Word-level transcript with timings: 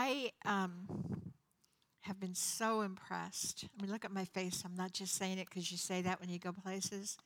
I 0.00 0.32
um, 0.44 0.88
have 2.02 2.18
been 2.18 2.34
so 2.34 2.80
impressed. 2.80 3.64
I 3.64 3.82
mean, 3.82 3.90
look 3.90 4.04
at 4.04 4.12
my 4.12 4.24
face. 4.24 4.62
I'm 4.64 4.76
not 4.76 4.92
just 4.92 5.14
saying 5.14 5.38
it 5.38 5.48
because 5.48 5.70
you 5.70 5.78
say 5.78 6.02
that 6.02 6.20
when 6.20 6.30
you 6.30 6.38
go 6.38 6.52
places, 6.52 7.18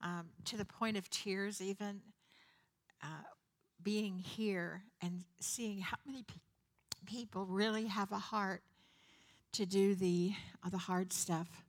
um, 0.00 0.26
to 0.46 0.56
the 0.56 0.64
point 0.64 0.96
of 0.96 1.08
tears, 1.10 1.60
even. 1.60 2.00
Uh, 3.02 3.06
being 3.82 4.18
here 4.18 4.82
and 5.00 5.24
seeing 5.40 5.80
how 5.80 5.96
many 6.06 6.22
pe- 6.22 6.34
people 7.06 7.46
really 7.46 7.86
have 7.86 8.12
a 8.12 8.18
heart 8.18 8.62
to 9.52 9.66
do 9.66 9.94
the, 9.94 10.32
uh, 10.64 10.68
the 10.68 10.78
hard 10.78 11.12
stuff. 11.12 11.64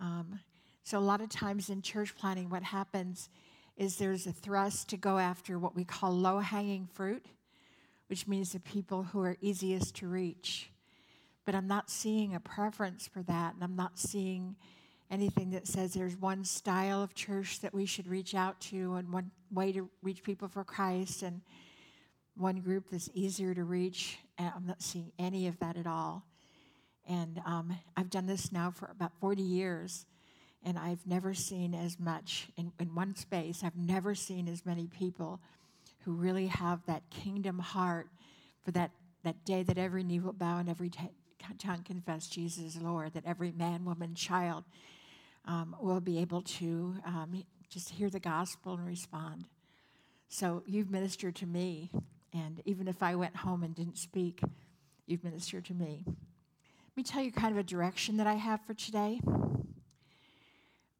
Um, 0.00 0.40
so, 0.84 0.98
a 0.98 1.00
lot 1.00 1.20
of 1.20 1.28
times 1.28 1.70
in 1.70 1.82
church 1.82 2.14
planting, 2.16 2.50
what 2.50 2.62
happens 2.62 3.28
is 3.76 3.96
there's 3.96 4.26
a 4.26 4.32
thrust 4.32 4.88
to 4.90 4.96
go 4.96 5.18
after 5.18 5.58
what 5.58 5.74
we 5.74 5.84
call 5.84 6.12
low 6.12 6.38
hanging 6.38 6.86
fruit, 6.92 7.24
which 8.14 8.28
means 8.28 8.52
the 8.52 8.60
people 8.60 9.02
who 9.02 9.20
are 9.24 9.36
easiest 9.40 9.96
to 9.96 10.06
reach. 10.06 10.70
But 11.44 11.56
I'm 11.56 11.66
not 11.66 11.90
seeing 11.90 12.36
a 12.36 12.38
preference 12.38 13.08
for 13.08 13.24
that, 13.24 13.54
and 13.54 13.64
I'm 13.64 13.74
not 13.74 13.98
seeing 13.98 14.54
anything 15.10 15.50
that 15.50 15.66
says 15.66 15.94
there's 15.94 16.16
one 16.16 16.44
style 16.44 17.02
of 17.02 17.12
church 17.16 17.58
that 17.62 17.74
we 17.74 17.86
should 17.86 18.06
reach 18.06 18.36
out 18.36 18.60
to 18.60 18.94
and 18.94 19.12
one 19.12 19.32
way 19.50 19.72
to 19.72 19.90
reach 20.00 20.22
people 20.22 20.46
for 20.46 20.62
Christ 20.62 21.24
and 21.24 21.40
one 22.36 22.60
group 22.60 22.84
that's 22.88 23.10
easier 23.14 23.52
to 23.52 23.64
reach. 23.64 24.16
I'm 24.38 24.64
not 24.64 24.80
seeing 24.80 25.10
any 25.18 25.48
of 25.48 25.58
that 25.58 25.76
at 25.76 25.88
all. 25.88 26.24
And 27.08 27.42
um, 27.44 27.76
I've 27.96 28.10
done 28.10 28.26
this 28.26 28.52
now 28.52 28.70
for 28.70 28.86
about 28.92 29.10
40 29.18 29.42
years, 29.42 30.06
and 30.64 30.78
I've 30.78 31.04
never 31.04 31.34
seen 31.34 31.74
as 31.74 31.98
much 31.98 32.46
in, 32.56 32.70
in 32.78 32.94
one 32.94 33.16
space. 33.16 33.64
I've 33.64 33.76
never 33.76 34.14
seen 34.14 34.46
as 34.46 34.64
many 34.64 34.86
people 34.86 35.40
who 36.04 36.12
really 36.12 36.46
have 36.46 36.84
that 36.86 37.02
kingdom 37.10 37.58
heart 37.58 38.08
for 38.64 38.70
that, 38.72 38.90
that 39.22 39.44
day 39.44 39.62
that 39.62 39.78
every 39.78 40.02
knee 40.02 40.20
will 40.20 40.32
bow 40.32 40.58
and 40.58 40.68
every 40.68 40.90
t- 40.90 41.10
tongue 41.58 41.82
confess 41.82 42.26
Jesus 42.26 42.76
is 42.76 42.82
Lord, 42.82 43.14
that 43.14 43.24
every 43.26 43.52
man, 43.52 43.84
woman, 43.84 44.14
child 44.14 44.64
um, 45.46 45.76
will 45.80 46.00
be 46.00 46.18
able 46.18 46.42
to 46.42 46.96
um, 47.04 47.44
just 47.68 47.90
hear 47.90 48.10
the 48.10 48.20
gospel 48.20 48.74
and 48.74 48.86
respond. 48.86 49.44
So 50.28 50.62
you've 50.66 50.90
ministered 50.90 51.36
to 51.36 51.46
me, 51.46 51.90
and 52.32 52.60
even 52.64 52.88
if 52.88 53.02
I 53.02 53.14
went 53.14 53.36
home 53.36 53.62
and 53.62 53.74
didn't 53.74 53.98
speak, 53.98 54.40
you've 55.06 55.24
ministered 55.24 55.64
to 55.66 55.74
me. 55.74 56.04
Let 56.06 56.96
me 56.96 57.02
tell 57.02 57.22
you 57.22 57.32
kind 57.32 57.52
of 57.52 57.58
a 57.58 57.62
direction 57.62 58.16
that 58.18 58.26
I 58.26 58.34
have 58.34 58.60
for 58.66 58.74
today. 58.74 59.20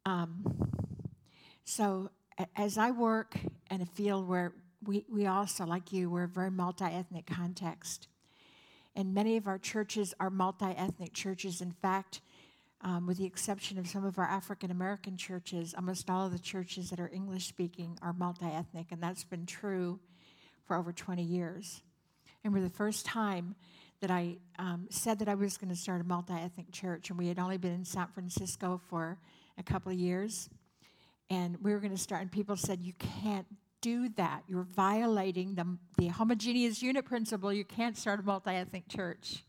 Um, 0.05 0.43
so, 1.63 2.11
as 2.55 2.77
I 2.77 2.91
work 2.91 3.37
in 3.71 3.81
a 3.81 3.85
field 3.85 4.27
where 4.27 4.53
we, 4.85 5.05
we 5.09 5.25
also, 5.25 5.65
like 5.65 5.91
you, 5.91 6.09
we're 6.09 6.23
a 6.23 6.27
very 6.27 6.51
multi 6.51 6.85
ethnic 6.85 7.25
context, 7.25 8.07
and 8.95 9.13
many 9.13 9.37
of 9.37 9.47
our 9.47 9.57
churches 9.57 10.13
are 10.19 10.29
multi 10.29 10.65
ethnic 10.65 11.13
churches. 11.13 11.61
In 11.61 11.71
fact, 11.71 12.21
um, 12.81 13.07
with 13.07 13.17
the 13.17 13.25
exception 13.25 13.77
of 13.77 13.87
some 13.87 14.05
of 14.05 14.19
our 14.19 14.25
African 14.25 14.71
American 14.71 15.17
churches, 15.17 15.73
almost 15.73 16.09
all 16.09 16.25
of 16.25 16.31
the 16.31 16.39
churches 16.39 16.89
that 16.89 16.99
are 16.99 17.09
English 17.13 17.47
speaking 17.47 17.97
are 18.01 18.13
multi 18.13 18.45
ethnic, 18.45 18.91
and 18.91 19.01
that's 19.01 19.23
been 19.23 19.45
true 19.45 19.99
for 20.65 20.75
over 20.75 20.91
20 20.91 21.23
years. 21.23 21.81
And 22.43 22.53
for 22.53 22.61
the 22.61 22.69
first 22.69 23.05
time 23.05 23.55
that 24.01 24.11
I 24.11 24.37
um, 24.59 24.87
said 24.89 25.19
that 25.19 25.27
I 25.27 25.35
was 25.35 25.57
going 25.57 25.69
to 25.69 25.75
start 25.75 26.01
a 26.01 26.03
multi 26.03 26.33
ethnic 26.33 26.71
church, 26.71 27.09
and 27.09 27.17
we 27.17 27.27
had 27.27 27.39
only 27.39 27.57
been 27.57 27.73
in 27.73 27.85
San 27.85 28.07
Francisco 28.07 28.79
for 28.89 29.17
a 29.57 29.63
couple 29.63 29.91
of 29.91 29.97
years, 29.97 30.49
and 31.29 31.57
we 31.61 31.73
were 31.73 31.79
going 31.79 31.95
to 31.95 32.01
start, 32.01 32.21
and 32.21 32.31
people 32.31 32.55
said, 32.55 32.81
You 32.81 32.93
can't 32.99 33.47
do 33.81 34.09
that. 34.09 34.43
You're 34.47 34.63
violating 34.63 35.55
the, 35.55 35.77
the 35.97 36.07
homogeneous 36.07 36.81
unit 36.81 37.05
principle. 37.05 37.51
You 37.53 37.65
can't 37.65 37.97
start 37.97 38.19
a 38.19 38.23
multi 38.23 38.51
ethnic 38.51 38.87
church. 38.87 39.43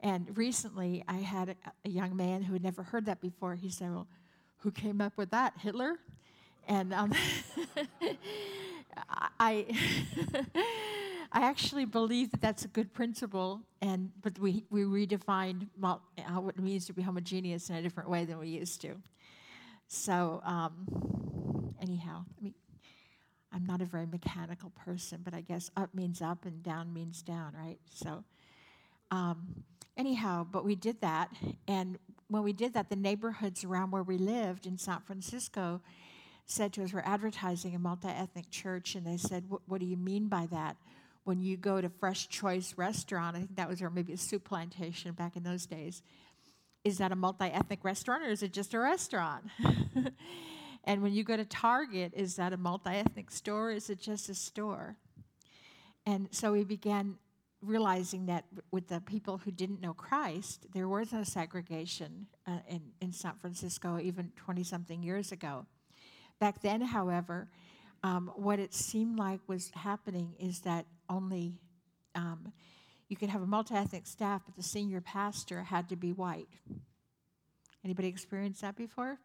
And 0.00 0.36
recently, 0.36 1.04
I 1.08 1.16
had 1.16 1.50
a, 1.50 1.56
a, 1.84 1.90
young 1.90 2.16
man 2.16 2.42
who 2.42 2.54
had 2.54 2.62
never 2.62 2.82
heard 2.82 3.06
that 3.06 3.20
before. 3.20 3.54
He 3.54 3.68
said, 3.70 3.90
Well, 3.90 4.06
who 4.58 4.70
came 4.70 5.00
up 5.00 5.16
with 5.16 5.30
that? 5.30 5.54
Hitler? 5.58 5.96
And 6.66 6.94
um, 6.94 7.12
I, 9.38 9.66
I 11.32 11.42
actually 11.42 11.84
believe 11.84 12.30
that 12.30 12.40
that's 12.40 12.64
a 12.64 12.68
good 12.68 12.92
principle, 12.92 13.60
and 13.80 14.10
but 14.22 14.38
we, 14.38 14.64
we 14.70 14.82
redefined 14.82 15.68
what 15.78 16.00
it 16.24 16.58
means 16.58 16.86
to 16.86 16.92
be 16.92 17.02
homogeneous 17.02 17.70
in 17.70 17.76
a 17.76 17.82
different 17.82 18.08
way 18.08 18.24
than 18.24 18.38
we 18.38 18.48
used 18.48 18.80
to. 18.82 18.96
So, 19.86 20.40
um, 20.44 21.74
anyhow, 21.80 22.24
I 22.38 22.44
mean, 22.44 22.54
I'm 23.52 23.66
not 23.66 23.82
a 23.82 23.84
very 23.84 24.06
mechanical 24.06 24.70
person, 24.70 25.20
but 25.24 25.34
I 25.34 25.40
guess 25.40 25.70
up 25.76 25.94
means 25.94 26.22
up 26.22 26.44
and 26.44 26.62
down 26.62 26.92
means 26.92 27.22
down, 27.22 27.52
right? 27.56 27.78
So, 27.92 28.24
um, 29.10 29.64
anyhow, 29.96 30.46
but 30.50 30.64
we 30.64 30.76
did 30.76 31.00
that. 31.00 31.30
And 31.66 31.98
when 32.28 32.42
we 32.42 32.52
did 32.52 32.74
that, 32.74 32.90
the 32.90 32.96
neighborhoods 32.96 33.64
around 33.64 33.90
where 33.90 34.04
we 34.04 34.18
lived 34.18 34.66
in 34.66 34.78
San 34.78 35.00
Francisco 35.00 35.80
said 36.46 36.72
to 36.74 36.84
us, 36.84 36.92
We're 36.92 37.00
advertising 37.00 37.74
a 37.74 37.78
multi 37.78 38.08
ethnic 38.08 38.50
church. 38.50 38.94
And 38.94 39.06
they 39.06 39.16
said, 39.16 39.44
What 39.66 39.80
do 39.80 39.86
you 39.86 39.96
mean 39.96 40.28
by 40.28 40.46
that? 40.52 40.76
When 41.24 41.40
you 41.40 41.56
go 41.56 41.80
to 41.80 41.88
Fresh 41.88 42.28
Choice 42.28 42.74
Restaurant, 42.76 43.36
I 43.36 43.40
think 43.40 43.56
that 43.56 43.68
was, 43.68 43.82
or 43.82 43.90
maybe 43.90 44.12
a 44.12 44.16
Souplantation 44.16 45.14
back 45.14 45.36
in 45.36 45.42
those 45.42 45.66
days, 45.66 46.02
is 46.84 46.98
that 46.98 47.12
a 47.12 47.16
multi 47.16 47.46
ethnic 47.46 47.84
restaurant 47.84 48.22
or 48.22 48.30
is 48.30 48.42
it 48.42 48.52
just 48.52 48.74
a 48.74 48.78
restaurant? 48.78 49.44
And 50.84 51.02
when 51.02 51.12
you 51.12 51.24
go 51.24 51.36
to 51.36 51.44
Target, 51.44 52.12
is 52.14 52.36
that 52.36 52.52
a 52.52 52.56
multi 52.56 52.90
ethnic 52.90 53.30
store? 53.30 53.70
Is 53.70 53.90
it 53.90 54.00
just 54.00 54.28
a 54.28 54.34
store? 54.34 54.96
And 56.06 56.28
so 56.30 56.52
we 56.52 56.64
began 56.64 57.16
realizing 57.62 58.26
that 58.26 58.44
with 58.70 58.88
the 58.88 59.00
people 59.00 59.38
who 59.38 59.50
didn't 59.50 59.80
know 59.80 59.92
Christ, 59.92 60.66
there 60.72 60.88
was 60.88 61.12
no 61.12 61.22
segregation 61.22 62.26
uh, 62.46 62.58
in, 62.68 62.80
in 63.00 63.12
San 63.12 63.34
Francisco 63.34 63.98
even 64.00 64.32
20 64.36 64.64
something 64.64 65.02
years 65.02 65.30
ago. 65.30 65.66
Back 66.38 66.62
then, 66.62 66.80
however, 66.80 67.50
um, 68.02 68.30
what 68.34 68.58
it 68.58 68.72
seemed 68.72 69.18
like 69.18 69.40
was 69.46 69.70
happening 69.74 70.34
is 70.38 70.60
that 70.60 70.86
only 71.10 71.52
um, 72.14 72.52
you 73.08 73.16
could 73.16 73.28
have 73.28 73.42
a 73.42 73.46
multi 73.46 73.74
ethnic 73.74 74.06
staff, 74.06 74.42
but 74.46 74.56
the 74.56 74.62
senior 74.62 75.02
pastor 75.02 75.64
had 75.64 75.88
to 75.90 75.96
be 75.96 76.12
white. 76.12 76.48
Anybody 77.84 78.08
experienced 78.08 78.62
that 78.62 78.76
before? 78.76 79.18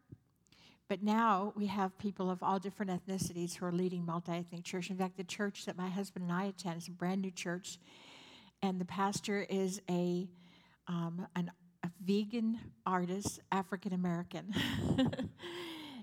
But 0.88 1.01
now 1.01 1.51
we 1.56 1.66
have 1.66 1.97
people 1.97 2.29
of 2.29 2.44
all 2.44 2.59
different 2.59 2.91
ethnicities 2.91 3.56
who 3.56 3.66
are 3.66 3.72
leading 3.72 4.06
multi 4.06 4.34
ethnic 4.34 4.63
church. 4.63 4.90
In 4.91 4.97
fact, 4.97 5.18
the 5.18 5.23
church 5.23 5.66
that 5.66 5.78
my 5.78 5.90
husband 5.90 6.23
and 6.23 6.31
I 6.31 6.46
attend 6.46 6.78
is 6.78 6.88
a 6.88 6.91
brand 6.91 7.22
new 7.22 7.31
church, 7.31 7.79
and 8.62 8.79
the 8.79 8.85
pastor 8.85 9.47
is 9.50 9.81
a, 9.90 10.28
um, 10.88 11.28
an, 11.35 11.51
a 11.84 11.90
vegan 12.03 12.59
artist, 12.85 13.40
African 13.51 13.94
American, 13.94 14.53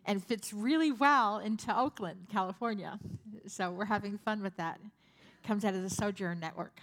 and 0.05 0.25
fits 0.25 0.53
really 0.53 0.91
well 0.91 1.39
into 1.39 1.77
Oakland, 1.77 2.27
California. 2.31 2.99
So 3.47 3.71
we're 3.71 3.85
having 3.85 4.19
fun 4.19 4.43
with 4.43 4.57
that. 4.57 4.81
Comes 5.47 5.65
out 5.65 5.75
of 5.75 5.83
the 5.83 5.91
Sojourn 5.91 6.41
Network. 6.41 6.81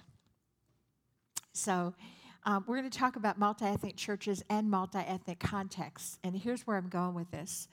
So, 1.51 1.93
um, 2.45 2.63
we're 2.67 2.77
going 2.77 2.89
to 2.89 2.97
talk 2.97 3.17
about 3.17 3.37
multi 3.37 3.65
ethnic 3.65 3.97
churches 3.97 4.41
and 4.49 4.71
multi 4.71 4.99
ethnic 4.99 5.39
contexts. 5.39 6.17
And 6.23 6.35
here's 6.35 6.65
where 6.65 6.77
I'm 6.77 6.87
going 6.87 7.13
with 7.13 7.29
this. 7.31 7.67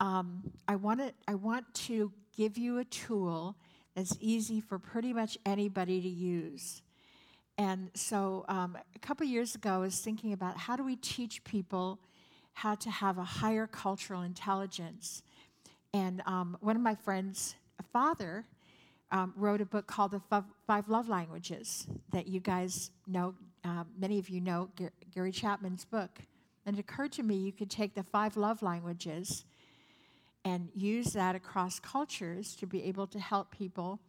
Um, 0.00 0.52
I, 0.66 0.76
want 0.76 1.00
to, 1.00 1.12
I 1.28 1.34
want 1.34 1.72
to 1.74 2.12
give 2.36 2.58
you 2.58 2.78
a 2.78 2.84
tool 2.84 3.56
that's 3.94 4.16
easy 4.20 4.60
for 4.60 4.78
pretty 4.78 5.12
much 5.12 5.38
anybody 5.46 6.00
to 6.00 6.08
use. 6.08 6.82
And 7.56 7.90
so 7.94 8.44
um, 8.48 8.76
a 8.94 8.98
couple 8.98 9.26
years 9.26 9.54
ago, 9.54 9.74
I 9.74 9.78
was 9.78 10.00
thinking 10.00 10.32
about 10.32 10.56
how 10.56 10.76
do 10.76 10.82
we 10.84 10.96
teach 10.96 11.44
people 11.44 12.00
how 12.54 12.74
to 12.76 12.90
have 12.90 13.18
a 13.18 13.24
higher 13.24 13.66
cultural 13.66 14.22
intelligence. 14.22 15.22
And 15.92 16.22
um, 16.26 16.56
one 16.60 16.76
of 16.76 16.82
my 16.82 16.94
friends' 16.94 17.54
father 17.92 18.44
um, 19.10 19.32
wrote 19.36 19.60
a 19.60 19.66
book 19.66 19.86
called 19.86 20.12
The 20.12 20.44
Five 20.66 20.88
Love 20.88 21.08
Languages 21.08 21.86
that 22.12 22.26
you 22.26 22.40
guys 22.40 22.90
know, 23.06 23.34
uh, 23.64 23.84
many 23.98 24.18
of 24.18 24.28
you 24.28 24.40
know 24.40 24.68
Gary 25.14 25.32
Chapman's 25.32 25.84
book. 25.84 26.20
And 26.66 26.76
it 26.76 26.80
occurred 26.80 27.12
to 27.12 27.22
me 27.22 27.36
you 27.36 27.52
could 27.52 27.70
take 27.70 27.94
the 27.94 28.02
five 28.02 28.36
love 28.36 28.62
languages 28.62 29.44
and 30.44 30.68
use 30.74 31.12
that 31.12 31.34
across 31.34 31.80
cultures 31.80 32.54
to 32.56 32.66
be 32.66 32.84
able 32.84 33.06
to 33.06 33.18
help 33.18 33.50
people 33.50 34.00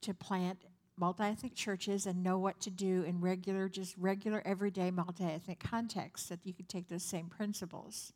to 0.00 0.12
plant 0.12 0.58
multi-ethnic 0.98 1.54
churches 1.54 2.06
and 2.06 2.22
know 2.22 2.38
what 2.38 2.58
to 2.60 2.70
do 2.70 3.02
in 3.02 3.20
regular 3.20 3.68
just 3.68 3.94
regular 3.98 4.42
everyday 4.44 4.90
multi-ethnic 4.90 5.60
contexts 5.60 6.28
that 6.28 6.40
you 6.44 6.54
could 6.54 6.68
take 6.68 6.88
those 6.88 7.02
same 7.02 7.26
principles. 7.26 8.12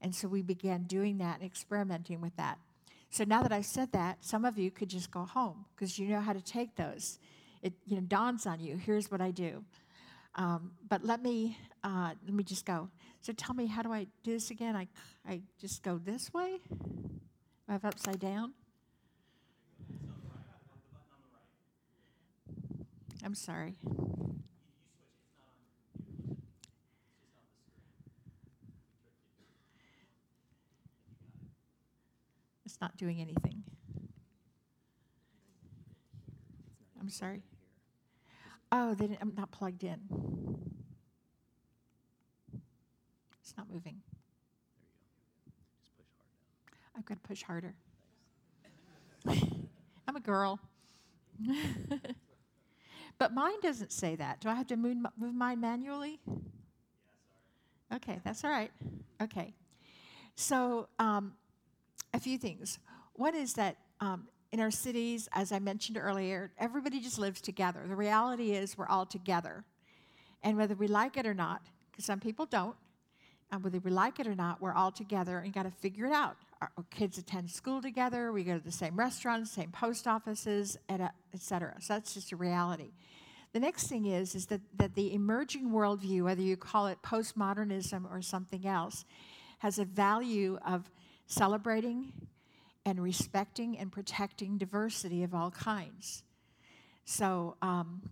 And 0.00 0.14
so 0.14 0.28
we 0.28 0.42
began 0.42 0.84
doing 0.84 1.18
that 1.18 1.40
and 1.40 1.44
experimenting 1.44 2.20
with 2.20 2.36
that. 2.36 2.58
So 3.10 3.24
now 3.24 3.42
that 3.42 3.52
i've 3.52 3.66
said 3.66 3.92
that 3.92 4.24
some 4.24 4.44
of 4.44 4.58
you 4.58 4.70
could 4.70 4.88
just 4.88 5.10
go 5.10 5.24
home 5.24 5.64
because 5.74 5.98
you 5.98 6.08
know 6.08 6.20
how 6.20 6.32
to 6.32 6.40
take 6.40 6.76
those. 6.76 7.18
It 7.62 7.72
you 7.86 7.96
know 7.96 8.02
dawns 8.02 8.46
on 8.46 8.60
you 8.60 8.76
here's 8.76 9.10
what 9.10 9.20
i 9.20 9.30
do. 9.30 9.64
Um, 10.36 10.72
but 10.88 11.04
let 11.04 11.22
me 11.22 11.58
uh, 11.82 12.12
let 12.24 12.34
me 12.34 12.44
just 12.44 12.64
go. 12.64 12.88
So 13.24 13.32
tell 13.32 13.54
me, 13.54 13.64
how 13.64 13.80
do 13.80 13.90
I 13.90 14.06
do 14.22 14.32
this 14.32 14.50
again? 14.50 14.76
I 14.76 14.86
I 15.26 15.40
just 15.58 15.82
go 15.82 15.96
this 15.96 16.34
way. 16.34 16.60
I 17.66 17.72
have 17.72 17.86
upside 17.86 18.20
down. 18.20 18.52
I'm 23.24 23.34
sorry. 23.34 23.78
It's 32.66 32.78
not 32.78 32.94
doing 32.98 33.22
anything. 33.22 33.62
I'm 37.00 37.08
sorry. 37.08 37.42
Oh, 38.70 38.92
then 38.92 39.16
I'm 39.22 39.32
not 39.34 39.50
plugged 39.50 39.82
in. 39.82 40.73
It's 43.54 43.58
not 43.58 43.72
moving. 43.72 44.00
I've 46.98 47.04
got 47.04 47.22
to 47.22 47.28
push 47.28 47.42
harder. 47.42 47.72
I'm 49.28 50.16
a 50.16 50.20
girl. 50.20 50.58
but 53.18 53.32
mine 53.32 53.60
doesn't 53.62 53.92
say 53.92 54.16
that. 54.16 54.40
Do 54.40 54.48
I 54.48 54.54
have 54.54 54.66
to 54.68 54.76
move, 54.76 54.96
move 55.16 55.34
mine 55.36 55.60
manually? 55.60 56.18
Okay, 57.94 58.20
that's 58.24 58.42
all 58.42 58.50
right. 58.50 58.72
Okay. 59.22 59.54
So, 60.34 60.88
um, 60.98 61.34
a 62.12 62.18
few 62.18 62.38
things. 62.38 62.80
One 63.12 63.36
is 63.36 63.52
that 63.54 63.76
um, 64.00 64.26
in 64.50 64.58
our 64.58 64.72
cities, 64.72 65.28
as 65.32 65.52
I 65.52 65.60
mentioned 65.60 65.96
earlier, 65.96 66.50
everybody 66.58 66.98
just 66.98 67.20
lives 67.20 67.40
together. 67.40 67.84
The 67.86 67.94
reality 67.94 68.50
is 68.50 68.76
we're 68.76 68.88
all 68.88 69.06
together. 69.06 69.64
And 70.42 70.56
whether 70.56 70.74
we 70.74 70.88
like 70.88 71.16
it 71.16 71.24
or 71.24 71.34
not, 71.34 71.62
because 71.92 72.04
some 72.04 72.18
people 72.18 72.46
don't, 72.46 72.74
and 73.50 73.62
whether 73.62 73.78
we 73.78 73.90
like 73.90 74.20
it 74.20 74.26
or 74.26 74.34
not, 74.34 74.60
we're 74.60 74.72
all 74.74 74.90
together 74.90 75.38
and 75.38 75.46
you 75.46 75.52
got 75.52 75.64
to 75.64 75.70
figure 75.70 76.06
it 76.06 76.12
out. 76.12 76.36
Our, 76.60 76.70
kids 76.90 77.18
attend 77.18 77.50
school 77.50 77.82
together, 77.82 78.32
we 78.32 78.42
go 78.42 78.58
to 78.58 78.64
the 78.64 78.72
same 78.72 78.96
restaurants, 78.96 79.50
same 79.50 79.70
post 79.70 80.06
offices, 80.06 80.78
et 80.88 81.12
cetera. 81.38 81.74
So 81.80 81.94
that's 81.94 82.14
just 82.14 82.32
a 82.32 82.36
reality. 82.36 82.92
The 83.52 83.60
next 83.60 83.86
thing 83.86 84.06
is, 84.06 84.34
is 84.34 84.46
that, 84.46 84.62
that 84.78 84.94
the 84.94 85.14
emerging 85.14 85.70
worldview, 85.70 86.22
whether 86.22 86.42
you 86.42 86.56
call 86.56 86.86
it 86.86 86.98
postmodernism 87.02 88.10
or 88.10 88.22
something 88.22 88.66
else, 88.66 89.04
has 89.58 89.78
a 89.78 89.84
value 89.84 90.58
of 90.66 90.90
celebrating 91.26 92.12
and 92.86 93.02
respecting 93.02 93.78
and 93.78 93.92
protecting 93.92 94.58
diversity 94.58 95.22
of 95.22 95.34
all 95.34 95.50
kinds. 95.50 96.22
So 97.04 97.56
um, 97.62 98.02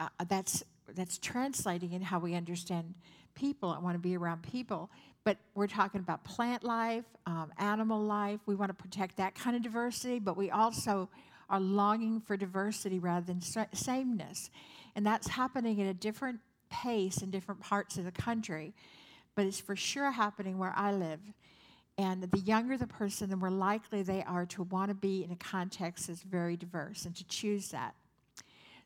uh, 0.00 0.08
that's, 0.28 0.64
that's 0.94 1.18
translating 1.18 1.92
in 1.92 2.02
how 2.02 2.18
we 2.18 2.34
understand 2.34 2.94
people 3.38 3.72
and 3.72 3.82
want 3.82 3.94
to 3.94 3.98
be 3.98 4.16
around 4.16 4.42
people. 4.42 4.90
But 5.24 5.38
we're 5.54 5.66
talking 5.66 6.00
about 6.00 6.24
plant 6.24 6.64
life, 6.64 7.04
um, 7.26 7.52
animal 7.58 8.02
life. 8.02 8.40
We 8.46 8.54
want 8.54 8.70
to 8.70 8.74
protect 8.74 9.16
that 9.18 9.34
kind 9.34 9.56
of 9.56 9.62
diversity, 9.62 10.18
but 10.18 10.36
we 10.36 10.50
also 10.50 11.08
are 11.50 11.60
longing 11.60 12.20
for 12.20 12.36
diversity 12.36 12.98
rather 12.98 13.24
than 13.24 13.40
sameness. 13.40 14.50
And 14.96 15.06
that's 15.06 15.28
happening 15.28 15.80
at 15.80 15.86
a 15.86 15.94
different 15.94 16.40
pace 16.70 17.22
in 17.22 17.30
different 17.30 17.60
parts 17.60 17.96
of 17.96 18.04
the 18.04 18.12
country, 18.12 18.74
but 19.34 19.46
it's 19.46 19.60
for 19.60 19.76
sure 19.76 20.10
happening 20.10 20.58
where 20.58 20.74
I 20.76 20.92
live. 20.92 21.20
And 21.96 22.22
the 22.22 22.38
younger 22.40 22.76
the 22.76 22.86
person, 22.86 23.28
the 23.28 23.36
more 23.36 23.50
likely 23.50 24.02
they 24.02 24.22
are 24.22 24.46
to 24.46 24.62
want 24.64 24.90
to 24.90 24.94
be 24.94 25.24
in 25.24 25.32
a 25.32 25.36
context 25.36 26.06
that's 26.06 26.22
very 26.22 26.56
diverse 26.56 27.06
and 27.06 27.16
to 27.16 27.26
choose 27.26 27.70
that. 27.70 27.94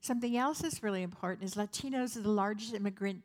Something 0.00 0.36
else 0.36 0.60
that's 0.60 0.82
really 0.82 1.02
important 1.02 1.44
is 1.44 1.54
Latinos 1.54 2.16
are 2.16 2.22
the 2.22 2.30
largest 2.30 2.74
immigrant 2.74 3.22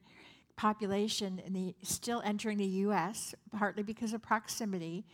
population 0.58 1.42
in 1.46 1.54
the, 1.54 1.76
still 1.84 2.22
entering 2.26 2.58
the 2.58 2.66
U.S., 2.66 3.34
partly 3.56 3.84
because 3.84 4.12
of 4.12 4.22
proximity. 4.22 5.06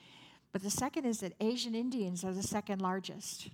But 0.51 0.63
the 0.63 0.69
second 0.69 1.05
is 1.05 1.19
that 1.19 1.33
Asian 1.39 1.75
Indians 1.75 2.23
are 2.23 2.33
the 2.33 2.41
second 2.41 2.81
largest. 2.81 3.49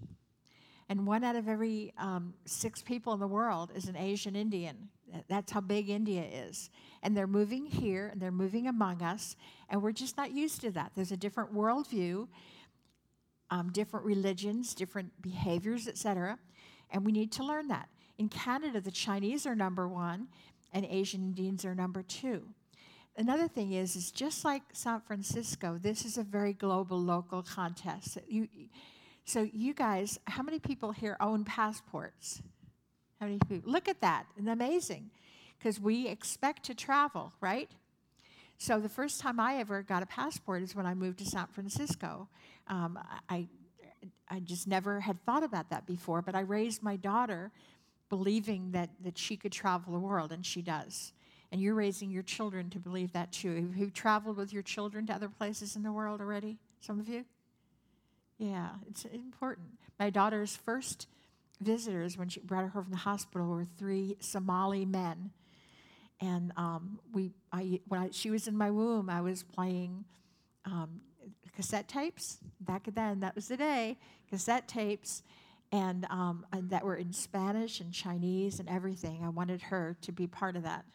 And 0.88 1.06
one 1.06 1.24
out 1.24 1.36
of 1.36 1.48
every 1.48 1.94
um, 1.98 2.34
six 2.46 2.82
people 2.82 3.14
in 3.14 3.20
the 3.20 3.28
world 3.28 3.72
is 3.76 3.88
an 3.88 3.96
Asian 3.96 4.36
Indian. 4.36 4.90
That's 5.28 5.52
how 5.52 5.62
big 5.62 5.90
India 5.90 6.24
is. 6.24 6.70
And 7.04 7.18
they're 7.18 7.28
moving 7.28 7.66
here 7.66 8.08
and 8.08 8.22
they're 8.22 8.32
moving 8.32 8.68
among 8.68 9.02
us, 9.02 9.36
and 9.70 9.82
we're 9.82 9.92
just 9.92 10.18
not 10.18 10.32
used 10.32 10.62
to 10.62 10.72
that. 10.72 10.92
There's 10.96 11.12
a 11.12 11.18
different 11.18 11.54
worldview, 11.54 12.28
um, 13.50 13.72
different 13.72 14.06
religions, 14.06 14.76
different 14.76 15.12
behaviors, 15.22 15.88
etc. 15.88 16.38
And 16.92 17.06
we 17.06 17.12
need 17.12 17.32
to 17.34 17.44
learn 17.44 17.68
that. 17.70 17.90
In 18.20 18.30
Canada, 18.30 18.82
the 18.82 18.92
Chinese 18.92 19.46
are 19.48 19.56
number 19.56 19.88
one, 19.88 20.28
and 20.74 20.86
Asian 20.86 21.22
Indians 21.22 21.66
are 21.66 21.76
number 21.76 22.04
two. 22.04 22.44
Another 23.18 23.48
thing 23.48 23.74
is, 23.74 23.96
is 23.96 24.12
just 24.12 24.46
like 24.46 24.62
San 24.72 25.02
Francisco, 25.02 25.78
this 25.82 26.06
is 26.06 26.18
a 26.18 26.24
very 26.24 26.54
global, 26.54 26.98
local 26.98 27.44
contest. 27.44 28.18
You, 28.28 28.48
so 29.26 29.48
you 29.52 29.74
guys, 29.74 30.20
how 30.26 30.42
many 30.42 30.60
people 30.60 30.92
here 30.92 31.18
own 31.20 31.44
passports? 31.44 32.42
How 33.20 33.26
many 33.26 33.40
people? 33.50 33.72
Look 33.72 33.90
at 33.90 34.00
that, 34.02 34.26
amazing, 34.38 35.10
because 35.58 35.80
we 35.80 36.08
expect 36.08 36.64
to 36.66 36.74
travel, 36.74 37.34
right? 37.42 37.70
So 38.58 38.80
the 38.80 38.90
first 38.90 39.20
time 39.20 39.40
I 39.40 39.58
ever 39.58 39.82
got 39.82 40.04
a 40.04 40.06
passport 40.06 40.64
is 40.64 40.76
when 40.76 40.86
I 40.86 40.94
moved 40.94 41.20
to 41.20 41.26
San 41.26 41.48
Francisco. 41.48 42.28
Um, 42.68 43.00
I, 43.30 43.48
I 44.30 44.40
just 44.40 44.68
never 44.68 45.00
had 45.00 45.24
thought 45.26 45.44
about 45.44 45.70
that 45.72 45.86
before, 45.86 46.22
but 46.22 46.36
I 46.36 46.42
raised 46.42 46.84
my 46.84 46.96
daughter 46.96 47.52
believing 48.10 48.72
that, 48.72 48.90
that 49.04 49.18
she 49.18 49.38
could 49.38 49.52
travel 49.52 49.94
the 49.94 50.00
world, 50.00 50.32
and 50.32 50.46
she 50.46 50.62
does. 50.62 51.14
And 51.52 51.62
you're 51.62 51.76
raising 51.76 52.12
your 52.12 52.24
children 52.24 52.70
to 52.72 52.80
believe 52.80 53.14
that 53.14 53.32
too. 53.32 53.56
Have 53.56 53.78
you 53.78 53.90
traveled 53.90 54.38
with 54.38 54.54
your 54.54 54.62
children 54.62 55.08
to 55.08 55.14
other 55.14 55.30
places 55.30 55.76
in 55.76 55.84
the 55.84 55.92
world 55.92 56.22
already? 56.22 56.58
Some 56.82 57.00
of 57.00 57.08
you? 57.08 57.26
Yeah, 58.38 58.70
it's 58.90 59.06
important. 59.06 59.68
My 60.00 60.10
daughter's 60.10 60.56
first 60.56 61.08
visitors, 61.60 62.18
when 62.18 62.30
she 62.30 62.40
brought 62.40 62.62
her 62.62 62.70
home 62.70 62.84
from 62.84 62.92
the 62.92 62.98
hospital, 62.98 63.48
were 63.48 63.66
three 63.78 64.16
Somali 64.20 64.86
men. 64.86 65.32
And 66.22 66.52
um, 66.56 67.00
we, 67.14 67.32
I, 67.52 67.80
when 67.88 68.02
I, 68.02 68.10
she 68.12 68.30
was 68.30 68.48
in 68.48 68.56
my 68.56 68.72
womb, 68.72 69.10
I 69.10 69.22
was 69.22 69.44
playing 69.44 70.06
um, 70.66 71.02
cassette 71.56 71.88
tapes. 71.88 72.38
Back 72.62 72.88
then, 72.94 73.20
that 73.22 73.36
was 73.36 73.48
the 73.48 73.58
day, 73.58 73.98
cassette 74.30 74.68
tapes 74.68 75.24
and, 75.72 76.06
um, 76.10 76.46
that 76.54 76.84
were 76.84 76.96
in 76.96 77.14
Spanish 77.14 77.80
and 77.80 77.94
Chinese 77.94 78.60
and 78.60 78.68
everything. 78.70 79.24
I 79.24 79.30
wanted 79.30 79.62
her 79.64 79.96
to 80.02 80.12
be 80.12 80.28
part 80.28 80.56
of 80.56 80.64
that. 80.64 80.86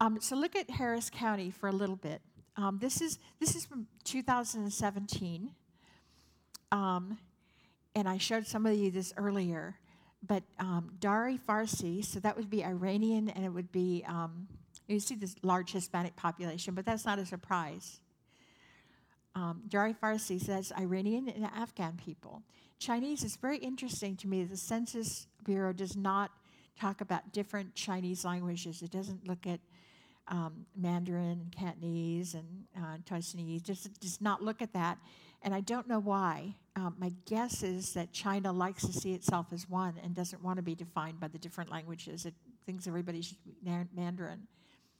Um, 0.00 0.20
so 0.20 0.34
look 0.34 0.56
at 0.56 0.68
Harris 0.68 1.10
County 1.10 1.50
for 1.50 1.68
a 1.68 1.72
little 1.72 1.96
bit. 1.96 2.22
Um, 2.56 2.78
this 2.80 3.00
is 3.00 3.18
this 3.38 3.54
is 3.54 3.64
from 3.64 3.86
2017, 4.04 5.50
um, 6.70 7.18
and 7.94 8.08
I 8.08 8.18
showed 8.18 8.46
some 8.46 8.66
of 8.66 8.76
you 8.76 8.90
this 8.90 9.12
earlier. 9.16 9.76
But 10.24 10.42
um, 10.58 10.92
Dari 11.00 11.38
Farsi, 11.38 12.04
so 12.04 12.20
that 12.20 12.36
would 12.36 12.50
be 12.50 12.64
Iranian, 12.64 13.28
and 13.28 13.44
it 13.44 13.48
would 13.48 13.72
be 13.72 14.04
um, 14.06 14.48
you 14.86 15.00
see 15.00 15.14
this 15.14 15.36
large 15.42 15.72
Hispanic 15.72 16.16
population, 16.16 16.74
but 16.74 16.84
that's 16.84 17.04
not 17.04 17.18
a 17.18 17.24
surprise. 17.24 18.00
Um, 19.34 19.62
Dari 19.68 19.94
Farsi 19.94 20.40
says 20.40 20.72
Iranian 20.78 21.28
and 21.28 21.44
Afghan 21.44 21.96
people. 21.96 22.42
Chinese 22.78 23.22
is 23.24 23.36
very 23.36 23.58
interesting 23.58 24.16
to 24.16 24.28
me. 24.28 24.44
The 24.44 24.56
Census 24.56 25.26
Bureau 25.44 25.72
does 25.72 25.96
not 25.96 26.30
talk 26.78 27.00
about 27.00 27.32
different 27.32 27.74
Chinese 27.74 28.24
languages. 28.24 28.82
It 28.82 28.90
doesn't 28.90 29.26
look 29.26 29.46
at 29.46 29.60
um, 30.28 30.66
Mandarin 30.76 31.40
and 31.40 31.52
Cantonese 31.56 32.34
and 32.34 32.64
uh, 32.76 32.98
Taiwanese. 33.08 33.62
Just 33.62 34.00
does 34.00 34.20
not 34.20 34.42
look 34.42 34.62
at 34.62 34.72
that, 34.72 34.98
and 35.42 35.54
I 35.54 35.60
don't 35.60 35.88
know 35.88 36.00
why. 36.00 36.54
Um, 36.74 36.96
my 36.98 37.12
guess 37.26 37.62
is 37.62 37.92
that 37.94 38.12
China 38.12 38.52
likes 38.52 38.86
to 38.86 38.92
see 38.92 39.12
itself 39.12 39.48
as 39.52 39.68
one 39.68 39.94
and 40.02 40.14
doesn't 40.14 40.42
want 40.42 40.56
to 40.56 40.62
be 40.62 40.74
defined 40.74 41.20
by 41.20 41.28
the 41.28 41.38
different 41.38 41.70
languages. 41.70 42.24
It 42.24 42.34
thinks 42.64 42.86
everybody 42.86 43.20
should 43.22 43.38
speak 43.38 43.56
Mandarin. 43.94 44.46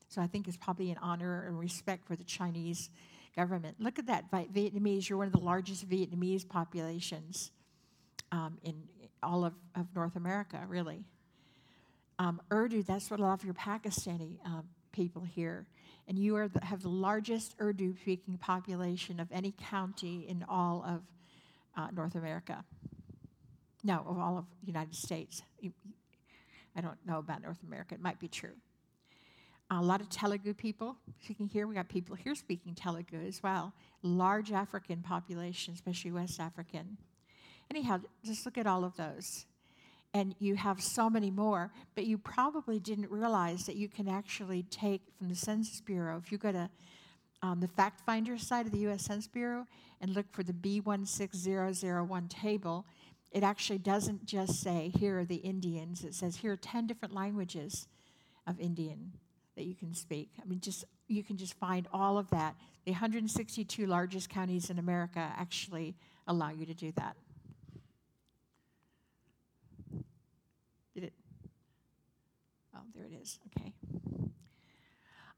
So 0.08 0.20
I 0.20 0.26
think 0.26 0.46
it's 0.46 0.58
probably 0.58 0.90
an 0.90 0.98
honor 1.00 1.44
and 1.46 1.58
respect 1.58 2.06
for 2.06 2.16
the 2.16 2.24
Chinese 2.24 2.90
government. 3.34 3.76
Look 3.78 3.98
at 3.98 4.06
that, 4.06 4.30
Vietnamese. 4.30 5.08
You're 5.08 5.18
one 5.18 5.26
of 5.26 5.32
the 5.32 5.40
largest 5.40 5.88
Vietnamese 5.88 6.48
populations 6.48 7.50
um, 8.30 8.58
in 8.62 8.74
all 9.22 9.44
of, 9.44 9.54
of 9.74 9.86
North 9.94 10.16
America, 10.16 10.60
really. 10.68 11.04
Um, 12.18 12.40
Urdu, 12.52 12.82
that's 12.82 13.10
what 13.10 13.20
a 13.20 13.22
lot 13.22 13.34
of 13.34 13.44
your 13.44 13.54
Pakistani 13.54 14.38
um, 14.44 14.64
people 14.92 15.22
here. 15.22 15.66
And 16.08 16.18
you 16.18 16.36
are 16.36 16.48
the, 16.48 16.64
have 16.64 16.82
the 16.82 16.88
largest 16.88 17.54
Urdu 17.60 17.94
speaking 18.00 18.36
population 18.38 19.20
of 19.20 19.28
any 19.32 19.54
county 19.70 20.26
in 20.28 20.44
all 20.48 20.84
of 20.86 21.02
uh, 21.76 21.88
North 21.94 22.14
America. 22.14 22.64
No, 23.84 24.04
of 24.06 24.18
all 24.18 24.38
of 24.38 24.44
the 24.60 24.66
United 24.66 24.94
States. 24.94 25.42
I 26.76 26.80
don't 26.80 26.98
know 27.06 27.18
about 27.18 27.42
North 27.42 27.62
America. 27.66 27.94
It 27.94 28.00
might 28.00 28.18
be 28.18 28.28
true. 28.28 28.54
A 29.74 29.80
lot 29.80 30.02
of 30.02 30.10
Telugu 30.10 30.52
people 30.52 30.96
speaking 31.22 31.48
here. 31.48 31.66
We 31.66 31.74
got 31.74 31.88
people 31.88 32.14
here 32.14 32.34
speaking 32.34 32.74
Telugu 32.74 33.16
as 33.26 33.42
well. 33.42 33.72
Large 34.02 34.52
African 34.52 35.00
population, 35.00 35.72
especially 35.72 36.12
West 36.12 36.38
African. 36.38 36.98
Anyhow, 37.70 38.00
just 38.22 38.44
look 38.44 38.58
at 38.58 38.66
all 38.66 38.84
of 38.84 38.94
those. 38.98 39.46
And 40.12 40.34
you 40.38 40.56
have 40.56 40.82
so 40.82 41.08
many 41.08 41.30
more, 41.30 41.72
but 41.94 42.04
you 42.04 42.18
probably 42.18 42.80
didn't 42.80 43.10
realize 43.10 43.64
that 43.64 43.76
you 43.76 43.88
can 43.88 44.08
actually 44.08 44.64
take 44.64 45.00
from 45.16 45.30
the 45.30 45.34
Census 45.34 45.80
Bureau, 45.80 46.20
if 46.22 46.30
you 46.30 46.36
go 46.36 46.52
to 46.52 46.68
um, 47.40 47.60
the 47.60 47.68
fact 47.68 48.02
finder 48.04 48.36
side 48.36 48.66
of 48.66 48.72
the 48.72 48.86
US 48.88 49.06
Census 49.06 49.26
Bureau 49.26 49.66
and 50.02 50.14
look 50.14 50.26
for 50.32 50.42
the 50.42 50.52
B16001 50.52 52.28
table, 52.28 52.84
it 53.30 53.42
actually 53.42 53.78
doesn't 53.78 54.26
just 54.26 54.60
say, 54.60 54.92
here 54.98 55.20
are 55.20 55.24
the 55.24 55.36
Indians. 55.36 56.04
It 56.04 56.14
says, 56.14 56.36
here 56.36 56.52
are 56.52 56.56
10 56.56 56.86
different 56.86 57.14
languages 57.14 57.88
of 58.46 58.60
Indian 58.60 59.12
that 59.56 59.64
you 59.64 59.74
can 59.74 59.94
speak. 59.94 60.30
I 60.40 60.46
mean, 60.46 60.60
just 60.60 60.84
you 61.08 61.22
can 61.22 61.36
just 61.36 61.54
find 61.54 61.86
all 61.92 62.18
of 62.18 62.30
that. 62.30 62.56
The 62.84 62.92
162 62.92 63.86
largest 63.86 64.28
counties 64.28 64.70
in 64.70 64.78
America 64.78 65.20
actually 65.36 65.94
allow 66.26 66.50
you 66.50 66.66
to 66.66 66.74
do 66.74 66.92
that. 66.92 67.16
Did 70.94 71.04
it? 71.04 71.12
Oh, 72.74 72.80
there 72.94 73.04
it 73.04 73.12
is. 73.20 73.38
Okay. 73.58 73.72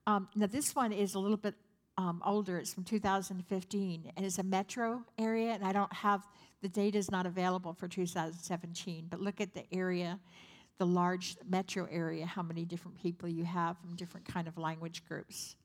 Um, 0.07 0.29
now, 0.35 0.47
this 0.47 0.75
one 0.75 0.93
is 0.93 1.15
a 1.15 1.19
little 1.19 1.37
bit 1.37 1.55
um, 1.97 2.23
older. 2.25 2.59
It's 2.59 2.75
from 2.75 2.85
2015, 2.85 4.13
and 4.17 4.27
it's 4.27 4.39
a 4.39 4.43
metro 4.43 5.03
area, 5.19 5.53
and 5.53 5.65
I 5.65 5.73
don't 5.73 5.93
have 5.93 6.27
the 6.63 6.69
data 6.69 6.99
is 6.99 7.11
not 7.11 7.27
available 7.27 7.75
for 7.75 7.89
2017. 7.89 9.07
But 9.11 9.21
look 9.21 9.41
at 9.41 9.55
the 9.55 9.65
area, 9.73 10.19
the 10.79 10.87
large 10.87 11.37
metro 11.49 11.87
area, 11.91 12.27
how 12.27 12.43
many 12.43 12.65
different 12.65 13.01
people 13.01 13.29
you 13.29 13.45
have 13.45 13.79
from 13.79 13.95
different 13.97 14.27
kind 14.27 14.49
of 14.49 14.59
language 14.59 15.05
groups. 15.07 15.57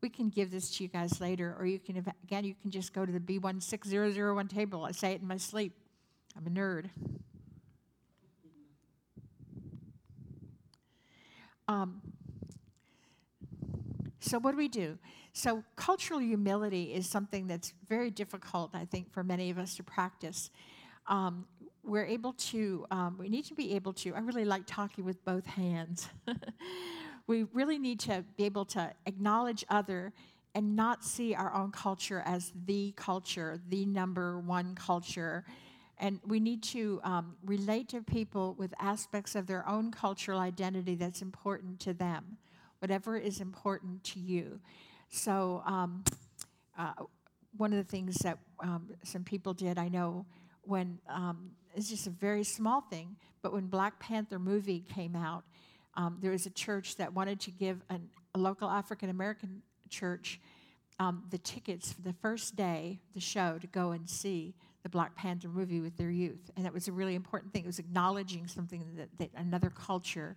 We 0.00 0.08
can 0.08 0.28
give 0.28 0.50
this 0.50 0.76
to 0.76 0.84
you 0.84 0.88
guys 0.88 1.20
later, 1.20 1.56
or 1.58 1.66
you 1.66 1.78
can 1.78 1.96
again 2.24 2.44
you 2.44 2.54
can 2.60 2.70
just 2.70 2.92
go 2.92 3.06
to 3.06 3.12
the 3.12 3.20
B16001 3.20 4.48
table. 4.48 4.84
I 4.84 4.92
say 4.92 5.12
it 5.12 5.22
in 5.22 5.28
my 5.28 5.36
sleep. 5.36 5.72
I'm 6.36 6.46
a 6.46 6.50
nerd. 6.50 6.90
Um, 11.68 12.02
so, 14.20 14.38
what 14.38 14.52
do 14.52 14.56
we 14.56 14.68
do? 14.68 14.98
So, 15.32 15.64
cultural 15.76 16.20
humility 16.20 16.94
is 16.94 17.08
something 17.08 17.46
that's 17.46 17.72
very 17.88 18.10
difficult, 18.10 18.70
I 18.74 18.84
think, 18.84 19.12
for 19.12 19.24
many 19.24 19.50
of 19.50 19.58
us 19.58 19.74
to 19.76 19.82
practice. 19.82 20.50
Um, 21.06 21.46
we're 21.84 22.06
able 22.06 22.32
to, 22.32 22.86
um, 22.90 23.16
we 23.18 23.28
need 23.28 23.44
to 23.46 23.54
be 23.54 23.74
able 23.74 23.92
to, 23.94 24.14
I 24.14 24.20
really 24.20 24.44
like 24.44 24.62
talking 24.66 25.04
with 25.04 25.24
both 25.24 25.46
hands. 25.46 26.08
we 27.26 27.44
really 27.52 27.78
need 27.78 28.00
to 28.00 28.24
be 28.36 28.44
able 28.44 28.64
to 28.66 28.92
acknowledge 29.06 29.64
other 29.68 30.12
and 30.54 30.76
not 30.76 31.04
see 31.04 31.34
our 31.34 31.52
own 31.54 31.72
culture 31.72 32.22
as 32.24 32.52
the 32.66 32.92
culture, 32.96 33.60
the 33.68 33.84
number 33.86 34.38
one 34.38 34.74
culture. 34.74 35.44
And 35.98 36.20
we 36.26 36.40
need 36.40 36.62
to 36.64 37.00
um, 37.04 37.36
relate 37.44 37.88
to 37.90 38.02
people 38.02 38.54
with 38.58 38.72
aspects 38.78 39.34
of 39.34 39.46
their 39.46 39.68
own 39.68 39.90
cultural 39.90 40.38
identity 40.38 40.94
that's 40.94 41.22
important 41.22 41.80
to 41.80 41.92
them 41.92 42.38
whatever 42.84 43.16
is 43.16 43.40
important 43.40 44.04
to 44.04 44.20
you. 44.20 44.60
So, 45.08 45.62
um, 45.64 46.04
uh, 46.78 46.92
one 47.56 47.72
of 47.72 47.78
the 47.78 47.90
things 47.90 48.16
that 48.16 48.36
um, 48.60 48.90
some 49.02 49.24
people 49.24 49.54
did, 49.54 49.78
I 49.78 49.88
know, 49.88 50.26
when 50.64 50.98
um, 51.08 51.52
it's 51.74 51.88
just 51.88 52.06
a 52.06 52.10
very 52.10 52.44
small 52.44 52.80
thing, 52.80 53.16
but 53.42 53.52
when 53.52 53.66
Black 53.66 53.98
Panther 53.98 54.38
movie 54.38 54.80
came 54.80 55.16
out, 55.16 55.44
um, 55.94 56.18
there 56.20 56.30
was 56.30 56.46
a 56.46 56.50
church 56.50 56.96
that 56.96 57.12
wanted 57.12 57.40
to 57.40 57.50
give 57.50 57.82
an, 57.88 58.08
a 58.34 58.38
local 58.38 58.68
African 58.68 59.10
American 59.10 59.62
church 59.88 60.40
um, 60.98 61.24
the 61.30 61.38
tickets 61.38 61.92
for 61.92 62.02
the 62.02 62.12
first 62.12 62.56
day, 62.56 63.00
the 63.14 63.20
show, 63.20 63.58
to 63.58 63.66
go 63.66 63.90
and 63.90 64.08
see 64.08 64.54
the 64.82 64.88
Black 64.88 65.16
Panther 65.16 65.48
movie 65.48 65.80
with 65.80 65.96
their 65.96 66.10
youth. 66.10 66.50
And 66.56 66.64
that 66.64 66.72
was 66.72 66.88
a 66.88 66.92
really 66.92 67.14
important 67.14 67.52
thing. 67.52 67.64
It 67.64 67.66
was 67.66 67.78
acknowledging 67.78 68.46
something 68.46 68.84
that, 68.96 69.08
that 69.18 69.30
another 69.36 69.70
culture 69.70 70.36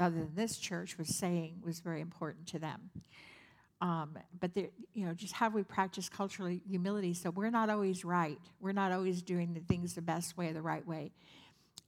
other 0.00 0.16
than 0.16 0.34
this 0.34 0.58
church 0.58 0.96
was 0.96 1.16
saying 1.16 1.62
was 1.64 1.80
very 1.80 2.00
important 2.00 2.46
to 2.48 2.58
them. 2.58 2.90
Um, 3.80 4.18
but 4.40 4.50
you 4.56 5.06
know, 5.06 5.14
just 5.14 5.34
how 5.34 5.48
we 5.50 5.62
practice 5.62 6.08
cultural 6.08 6.58
humility. 6.68 7.14
So 7.14 7.30
we're 7.30 7.50
not 7.50 7.70
always 7.70 8.04
right. 8.04 8.38
We're 8.60 8.72
not 8.72 8.90
always 8.90 9.22
doing 9.22 9.54
the 9.54 9.60
things 9.60 9.94
the 9.94 10.02
best 10.02 10.36
way, 10.36 10.52
the 10.52 10.62
right 10.62 10.86
way. 10.86 11.12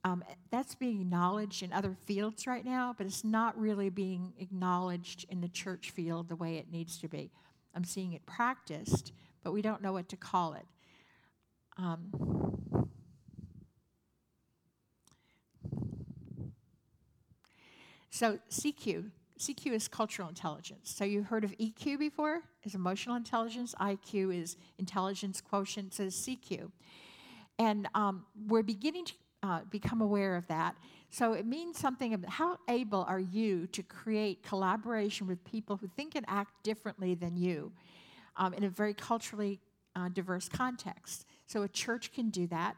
Um, 0.03 0.23
that's 0.49 0.73
being 0.73 1.01
acknowledged 1.01 1.61
in 1.63 1.73
other 1.73 1.95
fields 2.05 2.47
right 2.47 2.65
now, 2.65 2.95
but 2.97 3.05
it's 3.05 3.23
not 3.23 3.59
really 3.59 3.89
being 3.89 4.33
acknowledged 4.39 5.25
in 5.29 5.41
the 5.41 5.49
church 5.49 5.91
field 5.91 6.29
the 6.29 6.35
way 6.35 6.55
it 6.55 6.71
needs 6.71 6.97
to 6.99 7.07
be. 7.07 7.29
I'm 7.75 7.83
seeing 7.83 8.13
it 8.13 8.25
practiced, 8.25 9.11
but 9.43 9.51
we 9.51 9.61
don't 9.61 9.81
know 9.81 9.93
what 9.93 10.09
to 10.09 10.17
call 10.17 10.53
it. 10.53 10.65
Um, 11.77 12.51
So 18.11 18.37
CQ, 18.51 19.09
CQ 19.41 19.73
is 19.73 19.87
cultural 19.87 20.29
intelligence. 20.29 20.93
So 20.95 21.03
you've 21.03 21.25
heard 21.25 21.43
of 21.43 21.51
EQ 21.57 21.97
before? 21.97 22.41
Is 22.63 22.75
emotional 22.75 23.15
intelligence. 23.15 23.73
IQ 23.81 24.39
is 24.39 24.55
intelligence 24.77 25.41
quotient. 25.41 25.95
So 25.95 26.03
CQ, 26.03 26.69
and 27.57 27.87
um, 27.95 28.25
we're 28.47 28.61
beginning 28.61 29.05
to 29.05 29.13
uh, 29.41 29.59
become 29.71 30.01
aware 30.01 30.35
of 30.35 30.45
that. 30.47 30.75
So 31.09 31.33
it 31.33 31.47
means 31.47 31.79
something 31.79 32.13
about 32.13 32.29
how 32.29 32.59
able 32.69 33.03
are 33.09 33.19
you 33.19 33.65
to 33.67 33.81
create 33.81 34.43
collaboration 34.43 35.25
with 35.25 35.43
people 35.43 35.75
who 35.75 35.87
think 35.87 36.13
and 36.13 36.23
act 36.27 36.63
differently 36.63 37.15
than 37.15 37.35
you 37.35 37.71
um, 38.37 38.53
in 38.53 38.63
a 38.63 38.69
very 38.69 38.93
culturally 38.93 39.59
uh, 39.95 40.09
diverse 40.09 40.47
context. 40.47 41.25
So 41.47 41.63
a 41.63 41.67
church 41.67 42.13
can 42.13 42.29
do 42.29 42.45
that 42.47 42.75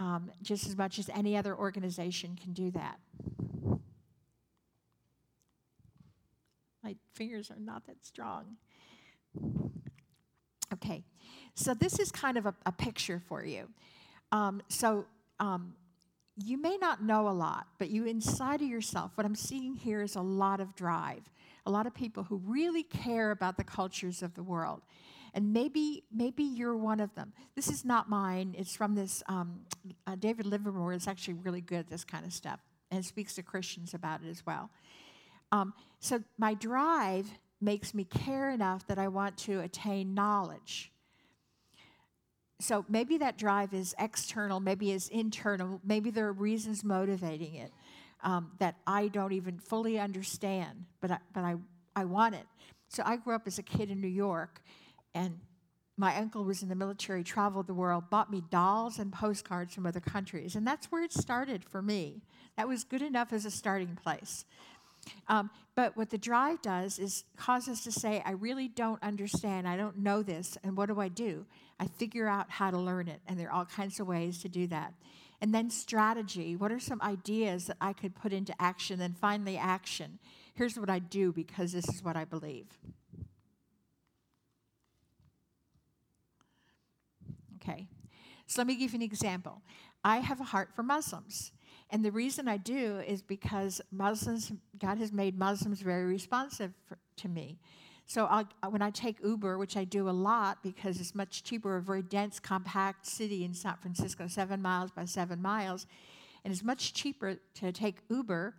um, 0.00 0.32
just 0.42 0.66
as 0.66 0.76
much 0.76 0.98
as 0.98 1.08
any 1.14 1.36
other 1.36 1.56
organization 1.56 2.36
can 2.42 2.52
do 2.52 2.72
that. 2.72 2.98
Fingers 7.14 7.50
are 7.50 7.60
not 7.60 7.86
that 7.86 8.04
strong. 8.04 8.56
Okay, 10.72 11.04
so 11.54 11.74
this 11.74 11.98
is 11.98 12.10
kind 12.10 12.38
of 12.38 12.46
a, 12.46 12.54
a 12.64 12.72
picture 12.72 13.20
for 13.28 13.44
you. 13.44 13.68
Um, 14.30 14.62
so 14.68 15.04
um, 15.38 15.74
you 16.36 16.56
may 16.60 16.78
not 16.78 17.02
know 17.02 17.28
a 17.28 17.30
lot, 17.30 17.66
but 17.78 17.90
you 17.90 18.06
inside 18.06 18.62
of 18.62 18.68
yourself, 18.68 19.12
what 19.16 19.26
I'm 19.26 19.34
seeing 19.34 19.76
here 19.76 20.02
is 20.02 20.16
a 20.16 20.22
lot 20.22 20.60
of 20.60 20.74
drive, 20.74 21.30
a 21.66 21.70
lot 21.70 21.86
of 21.86 21.94
people 21.94 22.24
who 22.24 22.40
really 22.44 22.82
care 22.82 23.30
about 23.30 23.56
the 23.58 23.64
cultures 23.64 24.22
of 24.22 24.34
the 24.34 24.42
world. 24.42 24.80
And 25.34 25.52
maybe, 25.52 26.04
maybe 26.14 26.42
you're 26.42 26.76
one 26.76 27.00
of 27.00 27.14
them. 27.14 27.32
This 27.54 27.68
is 27.68 27.84
not 27.84 28.10
mine. 28.10 28.54
It's 28.58 28.76
from 28.76 28.94
this. 28.94 29.22
Um, 29.28 29.60
uh, 30.06 30.14
David 30.16 30.44
Livermore 30.44 30.92
is 30.92 31.08
actually 31.08 31.34
really 31.34 31.62
good 31.62 31.80
at 31.80 31.88
this 31.88 32.04
kind 32.04 32.26
of 32.26 32.32
stuff 32.34 32.60
and 32.90 33.02
speaks 33.02 33.34
to 33.36 33.42
Christians 33.42 33.94
about 33.94 34.20
it 34.22 34.28
as 34.28 34.44
well. 34.44 34.68
Um, 35.52 35.74
so 36.00 36.22
my 36.38 36.54
drive 36.54 37.30
makes 37.60 37.94
me 37.94 38.04
care 38.04 38.50
enough 38.50 38.86
that 38.88 38.98
I 38.98 39.08
want 39.08 39.36
to 39.38 39.60
attain 39.60 40.14
knowledge. 40.14 40.90
So 42.60 42.84
maybe 42.88 43.18
that 43.18 43.38
drive 43.38 43.74
is 43.74 43.94
external, 43.98 44.60
maybe 44.60 44.92
it's 44.92 45.08
internal, 45.08 45.80
maybe 45.84 46.10
there 46.10 46.26
are 46.28 46.32
reasons 46.32 46.84
motivating 46.84 47.54
it 47.56 47.72
um, 48.22 48.52
that 48.58 48.76
I 48.86 49.08
don't 49.08 49.32
even 49.32 49.58
fully 49.58 49.98
understand, 49.98 50.86
but 51.00 51.10
I, 51.10 51.18
but 51.32 51.44
I, 51.44 51.56
I 51.96 52.04
want 52.04 52.36
it. 52.36 52.46
So 52.88 53.02
I 53.04 53.16
grew 53.16 53.34
up 53.34 53.46
as 53.46 53.58
a 53.58 53.62
kid 53.62 53.90
in 53.90 54.00
New 54.00 54.06
York, 54.06 54.62
and 55.14 55.40
my 55.96 56.16
uncle 56.16 56.44
was 56.44 56.62
in 56.62 56.68
the 56.68 56.74
military, 56.74 57.24
traveled 57.24 57.66
the 57.66 57.74
world, 57.74 58.04
bought 58.10 58.30
me 58.30 58.42
dolls 58.50 58.98
and 58.98 59.12
postcards 59.12 59.74
from 59.74 59.86
other 59.86 60.00
countries, 60.00 60.54
and 60.54 60.66
that's 60.66 60.86
where 60.86 61.02
it 61.02 61.12
started 61.12 61.64
for 61.64 61.82
me. 61.82 62.22
That 62.56 62.68
was 62.68 62.84
good 62.84 63.02
enough 63.02 63.32
as 63.32 63.44
a 63.44 63.50
starting 63.50 63.98
place. 64.00 64.44
Um, 65.28 65.50
but 65.74 65.96
what 65.96 66.10
the 66.10 66.18
drive 66.18 66.60
does 66.62 66.98
is 66.98 67.24
cause 67.36 67.68
us 67.68 67.82
to 67.84 67.92
say, 67.92 68.22
I 68.24 68.32
really 68.32 68.68
don't 68.68 69.02
understand. 69.02 69.66
I 69.66 69.76
don't 69.76 69.98
know 69.98 70.22
this. 70.22 70.58
And 70.62 70.76
what 70.76 70.86
do 70.86 71.00
I 71.00 71.08
do? 71.08 71.46
I 71.80 71.86
figure 71.86 72.28
out 72.28 72.50
how 72.50 72.70
to 72.70 72.78
learn 72.78 73.08
it. 73.08 73.20
And 73.26 73.38
there 73.38 73.48
are 73.48 73.52
all 73.52 73.64
kinds 73.64 73.98
of 73.98 74.06
ways 74.06 74.42
to 74.42 74.48
do 74.48 74.66
that. 74.68 74.94
And 75.40 75.52
then 75.52 75.70
strategy. 75.70 76.54
What 76.54 76.70
are 76.70 76.78
some 76.78 77.00
ideas 77.02 77.66
that 77.66 77.78
I 77.80 77.92
could 77.92 78.14
put 78.14 78.32
into 78.32 78.54
action? 78.60 78.98
Then 78.98 79.14
finally, 79.18 79.56
action. 79.56 80.18
Here's 80.54 80.78
what 80.78 80.90
I 80.90 80.98
do 80.98 81.32
because 81.32 81.72
this 81.72 81.88
is 81.88 82.04
what 82.04 82.16
I 82.16 82.24
believe. 82.24 82.66
Okay. 87.56 87.88
So 88.46 88.60
let 88.60 88.66
me 88.66 88.76
give 88.76 88.92
you 88.92 88.98
an 88.98 89.02
example. 89.02 89.62
I 90.04 90.18
have 90.18 90.40
a 90.40 90.44
heart 90.44 90.70
for 90.74 90.82
Muslims. 90.82 91.52
And 91.92 92.02
the 92.02 92.10
reason 92.10 92.48
I 92.48 92.56
do 92.56 93.00
is 93.06 93.20
because 93.20 93.82
Muslims, 93.92 94.50
God 94.78 94.96
has 94.96 95.12
made 95.12 95.38
Muslims 95.38 95.82
very 95.82 96.06
responsive 96.06 96.72
for, 96.88 96.96
to 97.16 97.28
me. 97.28 97.58
So 98.06 98.24
I'll, 98.24 98.48
when 98.70 98.80
I 98.80 98.90
take 98.90 99.18
Uber, 99.22 99.58
which 99.58 99.76
I 99.76 99.84
do 99.84 100.08
a 100.08 100.10
lot 100.10 100.62
because 100.62 100.98
it's 100.98 101.14
much 101.14 101.44
cheaper, 101.44 101.76
a 101.76 101.82
very 101.82 102.02
dense, 102.02 102.40
compact 102.40 103.06
city 103.06 103.44
in 103.44 103.52
San 103.52 103.76
Francisco, 103.76 104.26
seven 104.26 104.62
miles 104.62 104.90
by 104.90 105.04
seven 105.04 105.40
miles, 105.42 105.86
and 106.44 106.52
it's 106.52 106.64
much 106.64 106.94
cheaper 106.94 107.36
to 107.56 107.72
take 107.72 107.98
Uber 108.08 108.54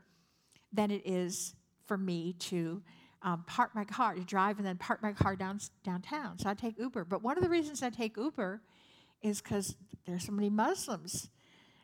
than 0.72 0.92
it 0.92 1.02
is 1.04 1.56
for 1.86 1.98
me 1.98 2.34
to 2.34 2.84
um, 3.24 3.44
park 3.48 3.72
my 3.74 3.84
car, 3.84 4.14
to 4.14 4.22
drive 4.22 4.58
and 4.60 4.68
then 4.68 4.78
park 4.78 5.02
my 5.02 5.12
car 5.12 5.36
down, 5.36 5.60
downtown. 5.84 6.38
So 6.38 6.50
I 6.50 6.54
take 6.54 6.78
Uber. 6.78 7.06
But 7.06 7.24
one 7.24 7.38
of 7.38 7.44
the 7.44 7.50
reasons 7.50 7.82
I 7.82 7.90
take 7.90 8.16
Uber 8.16 8.62
is 9.24 9.42
because 9.42 9.76
there's 10.06 10.26
so 10.26 10.32
many 10.32 10.50
Muslims 10.50 11.30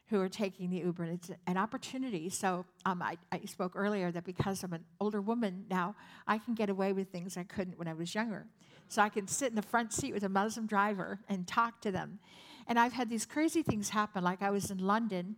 who 0.10 0.20
are 0.20 0.30
taking 0.30 0.72
the 0.72 0.78
Uber, 0.78 1.04
and 1.04 1.14
it's 1.14 1.30
an 1.46 1.58
opportunity. 1.58 2.30
So 2.30 2.66
um, 2.86 3.02
I, 3.02 3.18
I, 3.32 3.42
spoke 3.46 3.74
earlier 3.76 4.12
that 4.12 4.24
because 4.24 4.64
I'm 4.64 4.74
an 4.74 4.84
older 5.00 5.22
woman 5.22 5.66
now, 5.70 5.96
I 6.26 6.40
can 6.40 6.56
get 6.56 6.70
away 6.70 6.94
with 6.94 7.10
things 7.10 7.38
I 7.38 7.44
couldn't 7.44 7.78
when 7.78 7.88
I 7.88 7.94
was 7.94 8.16
younger. 8.16 8.48
So 8.88 9.04
I 9.04 9.10
can 9.10 9.28
sit 9.28 9.50
in 9.50 9.56
the 9.56 9.62
front 9.62 9.94
seat 9.94 10.14
with 10.14 10.24
a 10.24 10.30
Muslim 10.30 10.66
driver 10.66 11.20
and 11.30 11.48
talk 11.48 11.80
to 11.82 11.92
them. 11.92 12.18
And 12.68 12.80
I've 12.80 12.94
had 12.94 13.08
these 13.08 13.26
crazy 13.26 13.62
things 13.62 13.90
happen. 13.90 14.24
Like 14.24 14.42
I 14.42 14.50
was 14.50 14.72
in 14.72 14.80
London 14.80 15.36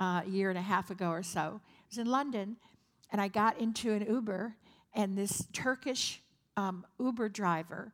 uh, 0.00 0.22
a 0.24 0.28
year 0.28 0.48
and 0.48 0.58
a 0.58 0.62
half 0.62 0.90
ago 0.90 1.10
or 1.10 1.22
so. 1.22 1.60
I 1.60 1.84
was 1.90 1.98
in 1.98 2.06
London 2.06 2.56
and 3.12 3.20
I 3.20 3.28
got 3.28 3.60
into 3.60 3.92
an 3.92 4.06
Uber, 4.06 4.54
and 4.94 5.16
this 5.16 5.46
Turkish 5.52 6.22
um, 6.56 6.86
Uber 6.98 7.28
driver 7.28 7.92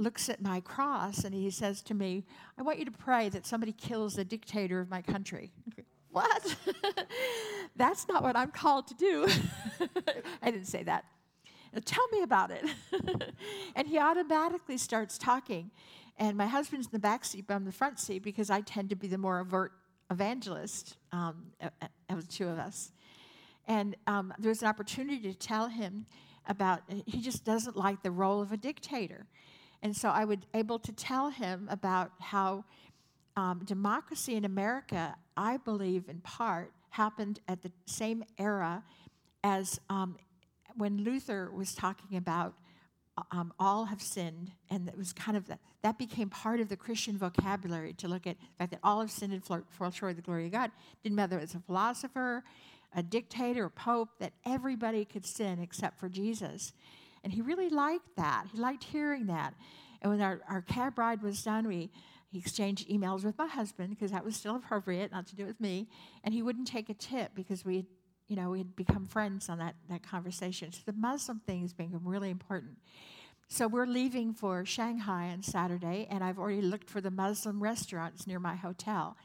looks 0.00 0.28
at 0.28 0.42
my 0.42 0.60
cross 0.60 1.24
and 1.24 1.34
he 1.34 1.50
says 1.50 1.82
to 1.82 1.94
me, 1.94 2.24
I 2.58 2.62
want 2.62 2.78
you 2.78 2.84
to 2.86 2.90
pray 2.90 3.28
that 3.28 3.46
somebody 3.46 3.72
kills 3.72 4.14
the 4.14 4.24
dictator 4.24 4.80
of 4.80 4.88
my 4.88 5.02
country. 5.02 5.52
what? 6.10 6.56
That's 7.76 8.08
not 8.08 8.22
what 8.22 8.36
I'm 8.36 8.50
called 8.50 8.88
to 8.88 8.94
do. 8.94 9.28
I 10.42 10.50
didn't 10.50 10.66
say 10.66 10.82
that. 10.84 11.04
Now, 11.72 11.80
tell 11.84 12.06
me 12.08 12.22
about 12.22 12.50
it. 12.50 12.64
and 13.76 13.86
he 13.86 13.98
automatically 13.98 14.76
starts 14.76 15.18
talking. 15.18 15.70
And 16.16 16.36
my 16.36 16.46
husband's 16.46 16.86
in 16.86 16.92
the 16.92 16.98
back 16.98 17.24
seat, 17.24 17.44
but 17.46 17.54
I'm 17.54 17.62
in 17.62 17.66
the 17.66 17.72
front 17.72 17.98
seat 17.98 18.22
because 18.22 18.50
I 18.50 18.60
tend 18.60 18.90
to 18.90 18.96
be 18.96 19.06
the 19.06 19.18
more 19.18 19.38
overt 19.38 19.72
evangelist 20.10 20.96
um, 21.12 21.46
of 22.08 22.26
the 22.26 22.32
two 22.32 22.48
of 22.48 22.58
us. 22.58 22.90
And 23.68 23.96
um, 24.06 24.34
an 24.42 24.66
opportunity 24.66 25.32
to 25.32 25.38
tell 25.38 25.68
him 25.68 26.06
about, 26.48 26.82
he 27.06 27.20
just 27.20 27.44
doesn't 27.44 27.76
like 27.76 28.02
the 28.02 28.10
role 28.10 28.42
of 28.42 28.50
a 28.50 28.56
dictator. 28.56 29.26
And 29.82 29.96
so 29.96 30.10
I 30.10 30.24
was 30.24 30.38
able 30.54 30.78
to 30.80 30.92
tell 30.92 31.30
him 31.30 31.68
about 31.70 32.12
how 32.20 32.64
um, 33.36 33.62
democracy 33.64 34.34
in 34.34 34.44
America, 34.44 35.16
I 35.36 35.56
believe 35.56 36.08
in 36.08 36.20
part, 36.20 36.72
happened 36.90 37.40
at 37.48 37.62
the 37.62 37.70
same 37.86 38.24
era 38.38 38.82
as 39.42 39.80
um, 39.88 40.16
when 40.76 40.98
Luther 40.98 41.50
was 41.50 41.74
talking 41.74 42.16
about 42.16 42.54
um, 43.30 43.52
all 43.58 43.86
have 43.86 44.00
sinned, 44.00 44.52
and 44.70 44.88
it 44.88 44.96
was 44.96 45.12
kind 45.12 45.36
of 45.36 45.46
that, 45.48 45.58
that 45.82 45.98
became 45.98 46.30
part 46.30 46.60
of 46.60 46.68
the 46.68 46.76
Christian 46.76 47.18
vocabulary 47.18 47.92
to 47.94 48.08
look 48.08 48.26
at 48.26 48.38
the 48.38 48.46
fact 48.58 48.70
that 48.72 48.80
all 48.82 49.00
have 49.00 49.10
sinned 49.10 49.32
and 49.32 49.44
fall 49.44 49.90
short 49.90 50.10
of 50.12 50.16
the 50.16 50.22
glory 50.22 50.46
of 50.46 50.52
God. 50.52 50.70
Didn't 51.02 51.16
matter 51.16 51.34
whether 51.34 51.42
it's 51.42 51.54
a 51.54 51.60
philosopher, 51.60 52.44
a 52.94 53.02
dictator, 53.02 53.66
a 53.66 53.70
pope, 53.70 54.10
that 54.18 54.32
everybody 54.46 55.04
could 55.04 55.26
sin 55.26 55.60
except 55.60 55.98
for 55.98 56.08
Jesus. 56.08 56.72
And 57.22 57.32
he 57.32 57.42
really 57.42 57.68
liked 57.68 58.16
that. 58.16 58.46
He 58.52 58.58
liked 58.58 58.84
hearing 58.84 59.26
that. 59.26 59.54
And 60.02 60.10
when 60.10 60.20
our, 60.20 60.40
our 60.48 60.62
cab 60.62 60.98
ride 60.98 61.22
was 61.22 61.42
done, 61.42 61.68
we 61.68 61.90
he 62.30 62.38
exchanged 62.38 62.88
emails 62.88 63.24
with 63.24 63.36
my 63.38 63.48
husband 63.48 63.90
because 63.90 64.12
that 64.12 64.24
was 64.24 64.36
still 64.36 64.54
appropriate, 64.54 65.10
not 65.10 65.26
to 65.28 65.36
do 65.36 65.44
with 65.44 65.60
me. 65.60 65.88
And 66.22 66.32
he 66.32 66.42
wouldn't 66.42 66.68
take 66.68 66.88
a 66.88 66.94
tip 66.94 67.32
because 67.34 67.64
we, 67.64 67.86
you 68.28 68.36
know, 68.36 68.50
we 68.50 68.58
had 68.58 68.76
become 68.76 69.06
friends 69.06 69.48
on 69.48 69.58
that, 69.58 69.74
that 69.88 70.04
conversation. 70.04 70.70
So 70.70 70.80
the 70.86 70.92
Muslim 70.92 71.40
thing 71.40 71.62
has 71.62 71.72
become 71.72 72.02
really 72.04 72.30
important. 72.30 72.78
So 73.48 73.66
we're 73.66 73.86
leaving 73.86 74.32
for 74.32 74.64
Shanghai 74.64 75.30
on 75.30 75.42
Saturday, 75.42 76.06
and 76.08 76.22
I've 76.22 76.38
already 76.38 76.62
looked 76.62 76.88
for 76.88 77.00
the 77.00 77.10
Muslim 77.10 77.60
restaurants 77.60 78.28
near 78.28 78.38
my 78.38 78.54
hotel. 78.54 79.16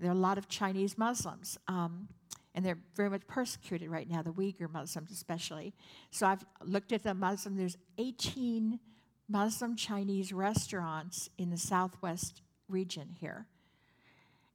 There 0.00 0.08
are 0.08 0.14
a 0.14 0.18
lot 0.18 0.38
of 0.38 0.48
Chinese 0.48 0.96
Muslims. 0.96 1.58
Um, 1.68 2.08
and 2.56 2.64
they're 2.64 2.78
very 2.96 3.10
much 3.10 3.26
persecuted 3.28 3.90
right 3.90 4.08
now, 4.08 4.22
the 4.22 4.32
Uyghur 4.32 4.72
Muslims 4.72 5.12
especially. 5.12 5.74
So 6.10 6.26
I've 6.26 6.44
looked 6.64 6.90
at 6.92 7.02
the 7.02 7.14
Muslim, 7.14 7.56
there's 7.56 7.76
18 7.98 8.80
Muslim 9.28 9.76
Chinese 9.76 10.32
restaurants 10.32 11.28
in 11.36 11.50
the 11.50 11.58
southwest 11.58 12.40
region 12.68 13.14
here. 13.20 13.46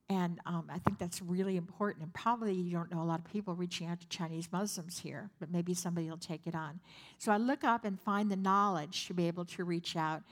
And 0.09 0.39
um, 0.45 0.65
I 0.69 0.79
think 0.79 0.97
that's 0.99 1.21
really 1.21 1.55
important. 1.55 2.03
And 2.03 2.13
probably 2.13 2.53
you 2.53 2.75
don't 2.75 2.91
know 2.91 3.01
a 3.01 3.05
lot 3.05 3.19
of 3.19 3.31
people 3.31 3.53
reaching 3.53 3.87
out 3.87 4.01
to 4.01 4.07
Chinese 4.09 4.49
Muslims 4.51 4.99
here, 4.99 5.29
but 5.39 5.49
maybe 5.51 5.73
somebody 5.73 6.09
will 6.09 6.17
take 6.17 6.47
it 6.47 6.55
on. 6.55 6.81
So 7.17 7.31
I 7.31 7.37
look 7.37 7.63
up 7.63 7.85
and 7.85 7.97
find 7.97 8.29
the 8.29 8.35
knowledge 8.35 9.07
to 9.07 9.13
be 9.13 9.27
able 9.27 9.45
to 9.45 9.63
reach 9.63 9.95
out. 9.95 10.23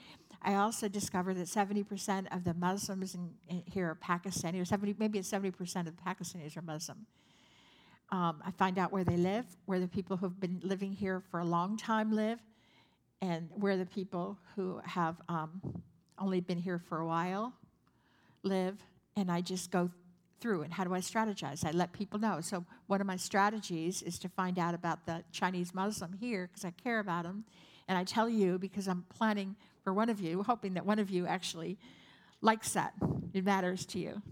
I 0.42 0.56
also 0.56 0.88
discovered 0.88 1.34
that 1.34 1.46
70% 1.46 2.34
of 2.34 2.44
the 2.44 2.52
Muslims 2.52 3.14
in, 3.14 3.30
in 3.48 3.62
here 3.64 3.86
are 3.86 3.94
Pakistani, 3.94 4.60
or 4.60 4.64
70, 4.66 4.96
maybe 4.98 5.20
70% 5.20 5.86
of 5.86 5.96
the 5.96 6.02
Pakistanis 6.06 6.56
are 6.58 6.62
Muslim. 6.62 7.06
Um, 8.12 8.42
I 8.44 8.50
find 8.50 8.78
out 8.78 8.92
where 8.92 9.04
they 9.04 9.16
live, 9.16 9.44
where 9.66 9.78
the 9.78 9.88
people 9.88 10.16
who've 10.16 10.40
been 10.40 10.60
living 10.62 10.92
here 10.92 11.22
for 11.30 11.40
a 11.40 11.44
long 11.44 11.76
time 11.76 12.12
live, 12.12 12.40
and 13.22 13.48
where 13.54 13.76
the 13.76 13.86
people 13.86 14.38
who 14.56 14.80
have 14.84 15.16
um, 15.28 15.60
only 16.18 16.40
been 16.40 16.58
here 16.58 16.78
for 16.78 16.98
a 16.98 17.06
while 17.06 17.52
live. 18.42 18.76
And 19.16 19.30
I 19.30 19.40
just 19.40 19.70
go 19.70 19.90
through 20.40 20.62
and 20.62 20.72
how 20.72 20.84
do 20.84 20.94
I 20.94 21.00
strategize? 21.00 21.64
I 21.64 21.70
let 21.70 21.92
people 21.92 22.18
know. 22.18 22.40
So 22.40 22.64
one 22.86 23.00
of 23.00 23.06
my 23.06 23.16
strategies 23.16 24.02
is 24.02 24.18
to 24.20 24.28
find 24.28 24.58
out 24.58 24.74
about 24.74 25.06
the 25.06 25.22
Chinese 25.32 25.74
Muslim 25.74 26.12
here 26.14 26.48
because 26.48 26.64
I 26.64 26.70
care 26.70 26.98
about 26.98 27.24
them. 27.24 27.44
And 27.88 27.98
I 27.98 28.04
tell 28.04 28.28
you 28.28 28.58
because 28.58 28.88
I'm 28.88 29.04
planning 29.14 29.56
for 29.84 29.92
one 29.92 30.08
of 30.08 30.20
you, 30.20 30.42
hoping 30.42 30.74
that 30.74 30.86
one 30.86 30.98
of 30.98 31.10
you 31.10 31.26
actually 31.26 31.78
likes 32.40 32.72
that. 32.72 32.94
It 33.34 33.44
matters 33.44 33.84
to 33.86 33.98
you. 33.98 34.22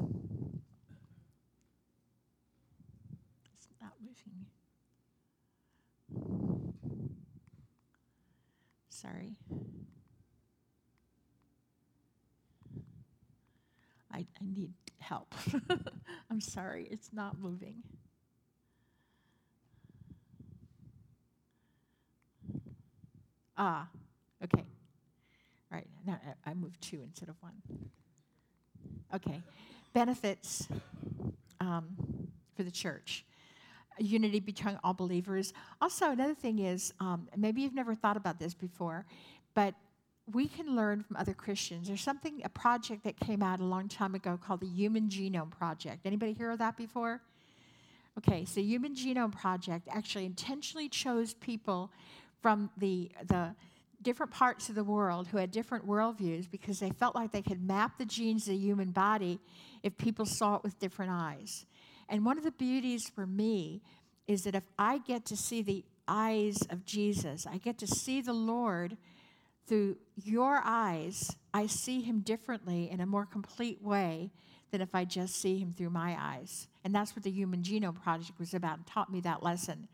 Sorry. 9.00 9.37
I, 14.12 14.18
I 14.18 14.44
need 14.44 14.72
help. 14.98 15.32
I'm 16.30 16.40
sorry, 16.40 16.88
it's 16.90 17.11
not 17.12 17.38
moving. 17.38 17.76
Ah, 23.56 23.87
okay. 24.42 24.64
All 25.70 25.78
right, 25.78 25.87
now 26.04 26.18
I 26.44 26.54
moved 26.54 26.82
two 26.82 27.00
instead 27.04 27.28
of 27.28 27.37
one. 27.40 27.54
Okay. 29.14 29.40
Benefits 29.92 30.66
um, 31.61 31.87
for 32.56 32.64
the 32.64 32.72
church 32.72 33.24
unity 33.98 34.40
between 34.40 34.78
all 34.84 34.94
believers. 34.94 35.52
Also, 35.80 36.11
another 36.11 36.34
thing 36.34 36.58
is 36.58 36.92
um, 37.00 37.28
maybe 37.37 37.62
you've 37.62 37.74
never 37.74 37.94
thought 37.94 38.16
about 38.16 38.38
this 38.38 38.54
before, 38.54 39.04
but 39.54 39.74
we 40.32 40.46
can 40.46 40.76
learn 40.76 41.02
from 41.02 41.16
other 41.16 41.34
Christians. 41.34 41.88
There's 41.88 42.02
something, 42.02 42.42
a 42.44 42.48
project 42.48 43.04
that 43.04 43.18
came 43.18 43.42
out 43.42 43.61
a 43.61 43.64
long 43.64 43.88
time 43.88 44.14
ago 44.14 44.38
called 44.42 44.61
the 44.61 44.66
Human 44.66 45.08
Genome 45.08 45.50
Project. 45.50 46.04
Anybody 46.04 46.32
hear 46.32 46.50
of 46.50 46.58
that 46.58 46.76
before? 46.76 47.22
Okay, 48.18 48.44
so 48.44 48.61
Human 48.61 48.94
Genome 48.94 49.32
Project 49.32 49.88
actually 49.90 50.26
intentionally 50.26 50.88
chose 50.88 51.34
people 51.34 51.90
from 52.42 52.70
the 52.76 53.11
the 53.28 53.54
different 54.02 54.32
parts 54.32 54.68
of 54.68 54.74
the 54.74 54.84
world 54.84 55.26
who 55.26 55.38
had 55.38 55.50
different 55.50 55.87
worldviews 55.87 56.48
because 56.50 56.78
they 56.78 56.90
felt 56.90 57.14
like 57.14 57.32
they 57.32 57.42
could 57.42 57.62
map 57.66 57.98
the 57.98 58.04
genes 58.04 58.46
of 58.46 58.54
the 58.54 58.58
human 58.58 58.90
body 58.90 59.40
if 59.82 59.96
people 59.98 60.24
saw 60.24 60.54
it 60.56 60.62
with 60.62 60.78
different 60.78 61.11
eyes. 61.12 61.66
And 62.09 62.25
one 62.25 62.38
of 62.38 62.44
the 62.44 62.53
beauties 62.53 63.09
for 63.09 63.27
me 63.27 63.83
is 64.27 64.44
that 64.44 64.55
if 64.55 64.64
I 64.79 64.99
get 64.99 65.25
to 65.27 65.37
see 65.37 65.62
the 65.62 65.85
eyes 66.07 66.59
of 66.71 66.85
Jesus, 66.85 67.47
I 67.47 67.59
get 67.59 67.79
to 67.79 67.87
see 67.87 68.21
the 68.21 68.33
Lord 68.33 68.97
through 69.66 69.97
your 70.16 70.61
eyes, 70.64 71.37
I 71.53 71.66
see 71.66 72.01
him 72.01 72.21
differently 72.21 72.90
in 72.90 73.01
a 73.01 73.07
more 73.07 73.27
complete 73.27 73.83
way 73.83 74.31
than 74.71 74.81
if 74.81 74.94
I 74.94 75.05
just 75.05 75.37
see 75.37 75.59
him 75.59 75.75
through 75.77 75.90
my 75.90 76.16
eyes. 76.18 76.68
And 76.85 76.94
that's 76.94 77.14
what 77.14 77.23
the 77.23 77.31
Human 77.31 77.62
Genome 77.62 78.03
Project 78.03 78.38
was 78.38 78.55
about 78.55 78.79
and 78.79 78.87
taught 78.87 79.12
me 79.12 79.21
that 79.21 79.42
lesson. 79.42 79.88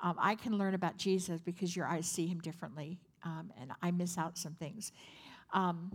Um, 0.00 0.16
I 0.18 0.34
can 0.34 0.56
learn 0.56 0.74
about 0.74 0.96
Jesus 0.96 1.40
because 1.40 1.76
your 1.76 1.86
eyes 1.86 2.06
see 2.06 2.26
him 2.26 2.38
differently, 2.38 2.98
um, 3.22 3.52
and 3.60 3.72
I 3.82 3.90
miss 3.90 4.16
out 4.16 4.38
some 4.38 4.54
things. 4.54 4.92
Um, 5.52 5.90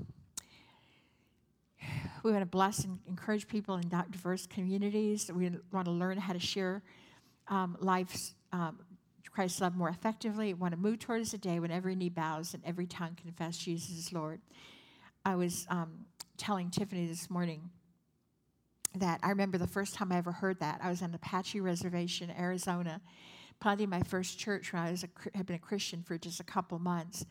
we 2.24 2.32
want 2.32 2.42
to 2.42 2.48
bless 2.48 2.84
and 2.84 3.00
encourage 3.08 3.48
people 3.48 3.76
in 3.76 3.90
diverse 3.90 4.48
communities. 4.48 5.30
We 5.34 5.52
want 5.72 5.86
to 5.86 5.92
learn 5.92 6.18
how 6.18 6.34
to 6.34 6.40
share 6.40 6.82
um, 7.48 7.78
life's 7.80 8.34
um, 8.52 8.80
Christ's 9.32 9.60
love 9.60 9.76
more 9.76 9.90
effectively. 9.90 10.54
We 10.54 10.60
want 10.60 10.74
to 10.74 10.80
move 10.80 11.00
towards 11.00 11.34
a 11.34 11.38
day 11.38 11.60
when 11.60 11.70
every 11.70 11.94
knee 11.94 12.10
bows 12.10 12.54
and 12.54 12.64
every 12.66 12.88
tongue 12.88 13.18
confess 13.22 13.58
Jesus 13.58 13.92
is 13.92 14.14
Lord. 14.14 14.40
I 15.26 15.36
was 15.36 15.68
um, 15.70 16.06
telling 16.38 16.70
Tiffany 16.70 17.06
this 17.06 17.30
morning 17.30 17.70
that 18.96 19.20
I 19.22 19.30
remember 19.30 19.58
the 19.58 19.68
first 19.68 19.94
time 19.94 20.14
I 20.14 20.18
ever 20.18 20.32
heard 20.32 20.60
that. 20.62 20.80
I 20.82 20.90
was 20.90 21.02
on 21.02 21.14
Apache 21.14 21.60
Reservation, 21.60 22.32
Arizona, 22.32 23.02
planting 23.60 23.90
my 23.90 24.02
first 24.04 24.40
church 24.40 24.72
when 24.72 24.82
I 24.82 24.92
was 24.92 25.04
a, 25.04 25.10
had 25.38 25.46
been 25.46 25.58
a 25.58 25.60
Christian 25.60 26.02
for 26.02 26.18
just 26.18 26.40
a 26.40 26.44
couple 26.44 26.80
months. 26.80 27.26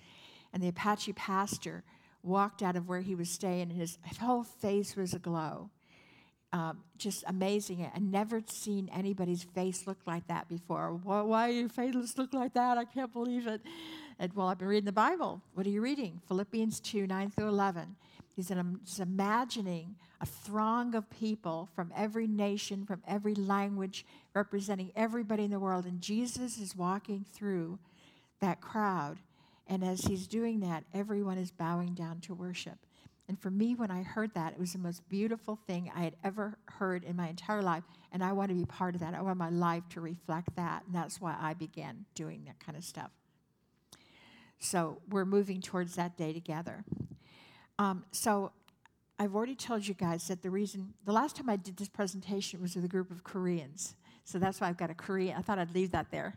And 0.53 0.63
the 0.63 0.69
Apache 0.69 1.15
pastor 1.15 1.85
walked 2.25 2.63
out 2.63 2.77
of 2.77 2.89
where 2.89 3.01
he 3.01 3.15
was 3.15 3.31
staying, 3.31 3.63
and 3.63 3.73
his 3.73 3.99
whole 4.21 4.43
face 4.45 4.97
was 4.97 5.15
aglow. 5.15 5.71
Um, 6.53 6.85
just 6.97 7.25
amazing. 7.27 7.91
I 7.93 7.99
never 7.99 8.41
seen 8.47 8.89
anybody's 8.95 9.43
face 9.43 9.89
look 9.89 9.99
like 10.07 10.29
that 10.29 10.49
before. 10.49 10.93
Why, 11.03 11.21
why 11.23 11.49
your 11.49 11.69
face 11.69 12.17
look 12.17 12.33
like 12.33 12.55
that? 12.55 12.79
I 12.79 12.85
can't 12.85 13.13
believe 13.13 13.49
it. 13.49 13.61
And 14.21 14.33
well, 14.35 14.47
I've 14.47 14.59
been 14.59 14.69
reading 14.69 14.85
the 14.85 14.93
Bible. 14.93 15.43
What 15.55 15.67
are 15.67 15.71
you 15.71 15.81
reading? 15.81 16.21
Philippians 16.29 16.79
2 16.79 17.09
9 17.09 17.31
through 17.31 17.49
11. 17.49 17.97
He's 18.37 18.49
just 18.85 19.01
imagining 19.01 19.97
a 20.21 20.27
throng 20.27 20.95
of 20.95 21.09
people 21.11 21.69
from 21.75 21.93
every 21.97 22.27
nation, 22.27 22.87
from 22.87 23.03
every 23.07 23.35
language, 23.35 24.07
representing 24.33 24.93
everybody 24.95 25.45
in 25.45 25.51
the 25.51 25.61
world. 25.61 25.87
And 25.87 26.01
Jesus 26.01 26.59
is 26.59 26.77
walking 26.77 27.25
through 27.33 27.79
that 28.41 28.61
crowd 28.61 29.19
and 29.67 29.83
as 29.85 30.03
he's 30.03 30.27
doing 30.27 30.61
that, 30.61 30.85
everyone 30.93 31.39
is 31.39 31.51
bowing 31.51 31.95
down 31.95 32.21
to 32.21 32.35
worship. 32.35 32.79
And 33.29 33.41
for 33.41 33.51
me, 33.51 33.75
when 33.75 33.91
I 33.91 34.03
heard 34.03 34.35
that, 34.35 34.53
it 34.53 34.59
was 34.59 34.75
the 34.75 34.79
most 34.79 35.09
beautiful 35.09 35.59
thing 35.67 35.91
I 35.97 36.01
had 36.01 36.17
ever 36.23 36.59
heard 36.67 37.05
in 37.05 37.17
my 37.17 37.29
entire 37.29 37.63
life. 37.63 37.85
And 38.13 38.23
I 38.23 38.33
want 38.33 38.51
to 38.51 38.55
be 38.55 38.67
part 38.67 38.95
of 38.95 39.01
that. 39.01 39.15
I 39.15 39.23
want 39.23 39.39
my 39.39 39.49
life 39.49 39.85
to 39.91 40.01
reflect 40.03 40.55
that. 40.57 40.85
And 40.85 40.95
that's 40.95 41.21
why 41.21 41.35
I 41.41 41.55
began 41.55 42.05
doing 42.15 42.45
that 42.45 42.61
kind 42.61 42.77
of 42.77 42.85
stuff. 42.85 43.11
So 44.59 45.01
we're 45.09 45.25
moving 45.25 45.63
towards 45.63 45.95
that 45.97 46.19
day 46.19 46.35
together. 46.35 46.85
Um, 47.79 48.05
so 48.13 48.53
I've 49.19 49.35
already 49.35 49.55
told 49.55 49.87
you 49.87 49.95
guys 49.95 50.29
that 50.29 50.43
the 50.43 50.51
reason, 50.51 50.93
the 51.05 51.13
last 51.13 51.37
time 51.37 51.49
I 51.49 51.57
did 51.57 51.79
this 51.79 51.89
presentation 51.89 52.61
was 52.61 52.77
with 52.77 52.85
a 52.85 52.89
group 52.89 53.11
of 53.11 53.25
Koreans. 53.25 53.95
So 54.25 54.39
that's 54.39 54.61
why 54.61 54.69
I've 54.69 54.77
got 54.77 54.91
a 54.91 54.95
Korean, 54.95 55.37
I 55.37 55.41
thought 55.41 55.59
I'd 55.59 55.75
leave 55.75 55.93
that 55.93 56.11
there. 56.11 56.37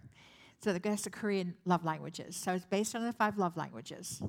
So 0.63 0.74
that's 0.74 1.04
the 1.04 1.10
Korean 1.10 1.56
love 1.65 1.86
languages. 1.86 2.36
So 2.36 2.54
it's 2.54 2.65
based 2.65 2.96
on 2.96 3.04
the 3.04 3.13
five 3.13 3.38
love 3.38 3.58
languages. 3.58 4.22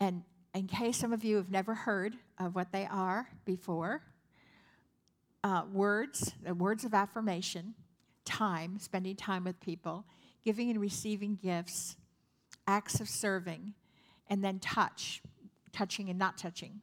And 0.00 0.22
in 0.54 0.66
case 0.66 0.98
some 0.98 1.12
of 1.12 1.24
you 1.24 1.36
have 1.36 1.50
never 1.50 1.74
heard 1.74 2.16
of 2.38 2.54
what 2.54 2.72
they 2.72 2.86
are 2.86 3.28
before, 3.44 4.02
uh, 5.44 5.62
words, 5.72 6.34
uh, 6.48 6.54
words 6.54 6.84
of 6.84 6.94
affirmation, 6.94 7.74
time, 8.24 8.78
spending 8.78 9.16
time 9.16 9.44
with 9.44 9.58
people, 9.60 10.04
giving 10.44 10.70
and 10.70 10.80
receiving 10.80 11.36
gifts, 11.36 11.96
acts 12.66 13.00
of 13.00 13.08
serving, 13.08 13.74
and 14.28 14.44
then 14.44 14.58
touch, 14.58 15.22
touching 15.72 16.10
and 16.10 16.18
not 16.18 16.36
touching. 16.36 16.80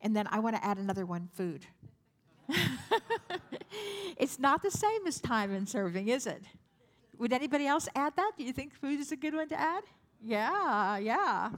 And 0.00 0.16
then 0.16 0.26
I 0.30 0.40
want 0.40 0.56
to 0.56 0.64
add 0.64 0.78
another 0.78 1.06
one 1.06 1.28
food. 1.32 1.66
it's 4.16 4.38
not 4.38 4.62
the 4.62 4.70
same 4.70 5.06
as 5.06 5.20
time 5.20 5.52
and 5.52 5.68
serving, 5.68 6.08
is 6.08 6.26
it? 6.26 6.42
Would 7.18 7.32
anybody 7.32 7.66
else 7.66 7.88
add 7.94 8.14
that? 8.16 8.32
Do 8.36 8.44
you 8.44 8.52
think 8.52 8.74
food 8.74 9.00
is 9.00 9.12
a 9.12 9.16
good 9.16 9.34
one 9.34 9.48
to 9.48 9.60
add? 9.60 9.84
Yeah, 10.20 10.98
yeah 10.98 11.50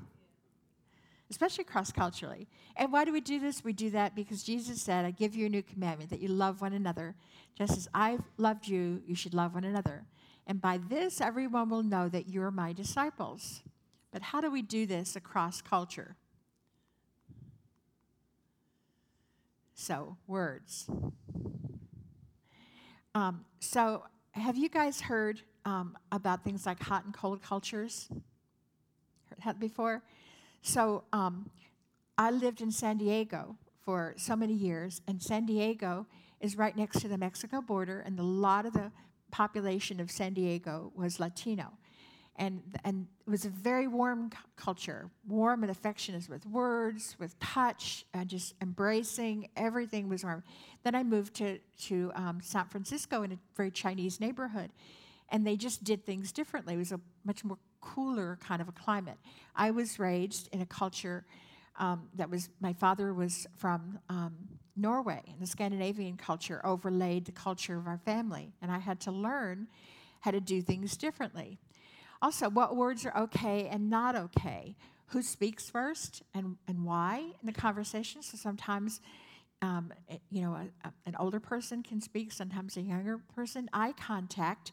especially 1.34 1.64
cross 1.64 1.90
culturally. 1.90 2.46
And 2.76 2.92
why 2.92 3.04
do 3.04 3.12
we 3.12 3.20
do 3.20 3.40
this? 3.40 3.64
We 3.64 3.72
do 3.72 3.90
that 3.90 4.14
because 4.14 4.44
Jesus 4.44 4.80
said, 4.80 5.04
I 5.04 5.10
give 5.10 5.34
you 5.34 5.46
a 5.46 5.48
new 5.48 5.62
commandment 5.62 6.10
that 6.10 6.20
you 6.20 6.28
love 6.28 6.60
one 6.60 6.72
another. 6.72 7.16
Just 7.56 7.76
as 7.76 7.88
I've 7.92 8.22
loved 8.36 8.68
you, 8.68 9.02
you 9.04 9.16
should 9.16 9.34
love 9.34 9.54
one 9.54 9.64
another. 9.64 10.04
And 10.46 10.60
by 10.60 10.78
this, 10.88 11.20
everyone 11.20 11.70
will 11.70 11.82
know 11.82 12.08
that 12.08 12.28
you're 12.28 12.52
my 12.52 12.72
disciples. 12.72 13.62
But 14.12 14.22
how 14.22 14.40
do 14.40 14.48
we 14.48 14.62
do 14.62 14.86
this 14.86 15.16
across 15.16 15.60
culture? 15.60 16.14
So, 19.74 20.16
words. 20.28 20.88
Um, 23.12 23.44
so, 23.58 24.04
have 24.34 24.56
you 24.56 24.68
guys 24.68 25.00
heard 25.00 25.40
um, 25.64 25.96
about 26.10 26.44
things 26.44 26.66
like 26.66 26.80
hot 26.80 27.04
and 27.04 27.14
cold 27.14 27.42
cultures? 27.42 28.08
Heard 28.10 29.38
that 29.44 29.60
before? 29.60 30.02
So 30.62 31.04
um, 31.12 31.50
I 32.18 32.30
lived 32.30 32.60
in 32.60 32.70
San 32.70 32.98
Diego 32.98 33.56
for 33.84 34.14
so 34.16 34.34
many 34.34 34.54
years, 34.54 35.02
and 35.06 35.22
San 35.22 35.46
Diego 35.46 36.06
is 36.40 36.56
right 36.56 36.76
next 36.76 37.00
to 37.00 37.08
the 37.08 37.18
Mexico 37.18 37.60
border, 37.60 38.00
and 38.00 38.18
a 38.18 38.22
lot 38.22 38.66
of 38.66 38.72
the 38.72 38.90
population 39.30 40.00
of 40.00 40.10
San 40.10 40.32
Diego 40.32 40.92
was 40.94 41.20
Latino. 41.20 41.72
And, 42.36 42.62
and 42.84 43.06
it 43.26 43.30
was 43.30 43.44
a 43.44 43.48
very 43.48 43.86
warm 43.86 44.30
culture, 44.56 45.08
warm 45.28 45.62
and 45.62 45.70
affectionate 45.70 46.28
with 46.28 46.44
words, 46.46 47.14
with 47.18 47.38
touch, 47.38 48.04
and 48.12 48.28
just 48.28 48.54
embracing. 48.60 49.50
Everything 49.56 50.08
was 50.08 50.24
warm. 50.24 50.42
Then 50.82 50.96
I 50.96 51.04
moved 51.04 51.34
to, 51.34 51.58
to 51.82 52.10
um, 52.16 52.40
San 52.42 52.66
Francisco 52.66 53.22
in 53.22 53.32
a 53.32 53.38
very 53.56 53.70
Chinese 53.70 54.18
neighborhood, 54.18 54.70
and 55.28 55.46
they 55.46 55.56
just 55.56 55.84
did 55.84 56.04
things 56.04 56.32
differently. 56.32 56.74
It 56.74 56.78
was 56.78 56.92
a 56.92 57.00
much 57.24 57.44
more 57.44 57.58
cooler 57.80 58.36
kind 58.40 58.60
of 58.60 58.68
a 58.68 58.72
climate. 58.72 59.18
I 59.54 59.70
was 59.70 59.98
raised 60.00 60.48
in 60.52 60.60
a 60.60 60.66
culture 60.66 61.24
um, 61.78 62.08
that 62.14 62.30
was, 62.30 62.48
my 62.60 62.72
father 62.72 63.14
was 63.14 63.46
from 63.56 63.98
um, 64.08 64.34
Norway, 64.76 65.22
and 65.28 65.40
the 65.40 65.46
Scandinavian 65.46 66.16
culture 66.16 66.60
overlaid 66.64 67.26
the 67.26 67.32
culture 67.32 67.76
of 67.76 67.86
our 67.86 67.98
family, 67.98 68.52
and 68.60 68.72
I 68.72 68.78
had 68.78 69.00
to 69.02 69.12
learn 69.12 69.68
how 70.20 70.32
to 70.32 70.40
do 70.40 70.62
things 70.62 70.96
differently. 70.96 71.58
Also, 72.22 72.48
what 72.48 72.76
words 72.76 73.04
are 73.04 73.16
okay 73.24 73.68
and 73.68 73.90
not 73.90 74.16
okay? 74.16 74.76
Who 75.08 75.22
speaks 75.22 75.68
first 75.68 76.22
and, 76.34 76.56
and 76.66 76.84
why 76.84 77.18
in 77.18 77.46
the 77.46 77.52
conversation? 77.52 78.22
So 78.22 78.36
sometimes, 78.36 79.00
um, 79.62 79.92
eh, 80.08 80.18
you 80.30 80.42
know, 80.42 80.54
a, 80.54 80.88
a, 80.88 80.92
an 81.06 81.16
older 81.18 81.40
person 81.40 81.82
can 81.82 82.00
speak, 82.00 82.32
sometimes 82.32 82.76
a 82.76 82.82
younger 82.82 83.18
person. 83.34 83.68
Eye 83.72 83.92
contact 83.92 84.72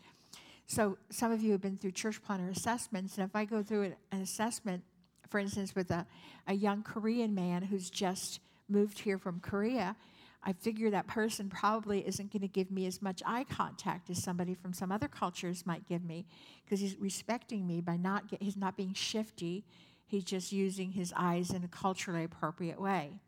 so 0.71 0.97
some 1.09 1.33
of 1.33 1.43
you 1.43 1.51
have 1.51 1.59
been 1.59 1.75
through 1.75 1.91
church 1.91 2.23
planter 2.23 2.47
assessments, 2.47 3.17
and 3.17 3.27
if 3.27 3.35
I 3.35 3.43
go 3.43 3.61
through 3.61 3.93
an 4.13 4.21
assessment, 4.21 4.83
for 5.29 5.37
instance, 5.37 5.75
with 5.75 5.91
a, 5.91 6.07
a 6.47 6.53
young 6.53 6.81
Korean 6.81 7.35
man 7.35 7.63
who's 7.63 7.89
just 7.89 8.39
moved 8.69 8.99
here 8.99 9.17
from 9.17 9.41
Korea, 9.41 9.97
I 10.43 10.53
figure 10.53 10.89
that 10.89 11.07
person 11.07 11.49
probably 11.49 12.05
isn't 12.07 12.31
going 12.31 12.41
to 12.41 12.47
give 12.47 12.71
me 12.71 12.87
as 12.87 13.01
much 13.01 13.21
eye 13.25 13.43
contact 13.43 14.09
as 14.09 14.21
somebody 14.21 14.55
from 14.55 14.73
some 14.73 14.91
other 14.91 15.07
cultures 15.07 15.65
might 15.65 15.87
give 15.87 16.03
me 16.03 16.25
because 16.63 16.79
he's 16.79 16.95
respecting 16.99 17.67
me 17.67 17.79
by 17.79 17.95
not 17.95 18.27
get, 18.27 18.41
he's 18.41 18.57
not 18.57 18.75
being 18.75 18.93
shifty. 18.93 19.63
He's 20.07 20.23
just 20.23 20.51
using 20.51 20.91
his 20.91 21.13
eyes 21.15 21.51
in 21.51 21.63
a 21.63 21.67
culturally 21.67 22.23
appropriate 22.23 22.81
way. 22.81 23.19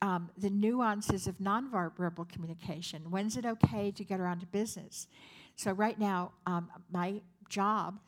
Um, 0.00 0.30
the 0.36 0.50
nuances 0.50 1.26
of 1.26 1.38
nonverbal 1.38 2.28
communication. 2.28 3.10
When's 3.10 3.36
it 3.36 3.44
okay 3.44 3.92
to 3.92 4.02
get 4.02 4.18
around 4.18 4.40
to 4.40 4.46
business? 4.46 5.06
So 5.54 5.72
right 5.72 5.98
now, 5.98 6.32
um, 6.46 6.70
my 6.90 7.20
job, 7.48 8.00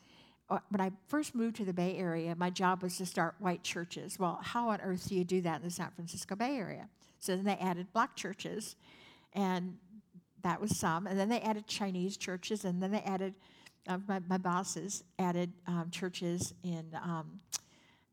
uh, 0.51 0.59
when 0.71 0.81
I 0.81 0.91
first 1.09 1.35
moved 1.35 1.57
to 1.57 1.65
the 1.65 1.73
Bay 1.73 1.97
Area, 1.97 2.35
my 2.35 2.51
job 2.51 2.83
was 2.83 2.97
to 2.97 3.07
start 3.07 3.35
white 3.39 3.63
churches. 3.63 4.19
Well, 4.19 4.41
how 4.43 4.71
on 4.71 4.81
earth 4.81 5.09
do 5.09 5.15
you 5.15 5.25
do 5.25 5.41
that 5.43 5.61
in 5.61 5.63
the 5.63 5.71
San 5.71 5.91
Francisco 5.95 6.35
Bay 6.35 6.57
Area? 6.57 6.89
So 7.25 7.37
then 7.37 7.45
they 7.45 7.57
added 7.57 7.93
black 7.93 8.17
churches, 8.17 8.77
and 9.33 9.79
that 10.43 10.61
was 10.61 10.77
some. 10.77 11.07
And 11.07 11.19
then 11.19 11.29
they 11.31 11.41
added 11.41 11.67
Chinese 11.67 12.17
churches, 12.19 12.65
and 12.65 12.83
then 12.83 12.91
they 12.91 13.01
added, 13.01 13.35
uh, 13.89 13.99
my, 14.07 14.21
my 14.29 14.37
bosses 14.37 15.05
added 15.19 15.53
um, 15.67 15.89
churches 15.91 16.53
in, 16.63 16.85
um, 17.03 17.41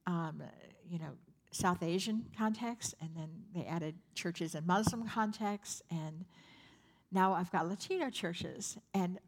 um, 0.08 0.42
you 0.90 0.98
know, 0.98 1.12
South 1.52 1.84
Asian 1.84 2.26
context, 2.38 2.96
and 3.02 3.10
then 3.16 3.30
they 3.54 3.66
added 3.66 3.96
churches 4.16 4.56
in 4.56 4.66
Muslim 4.66 5.06
context, 5.06 5.82
and 5.92 6.24
now 7.12 7.34
I've 7.34 7.52
got 7.52 7.68
Latino 7.68 8.10
churches, 8.10 8.78
and 8.94 9.20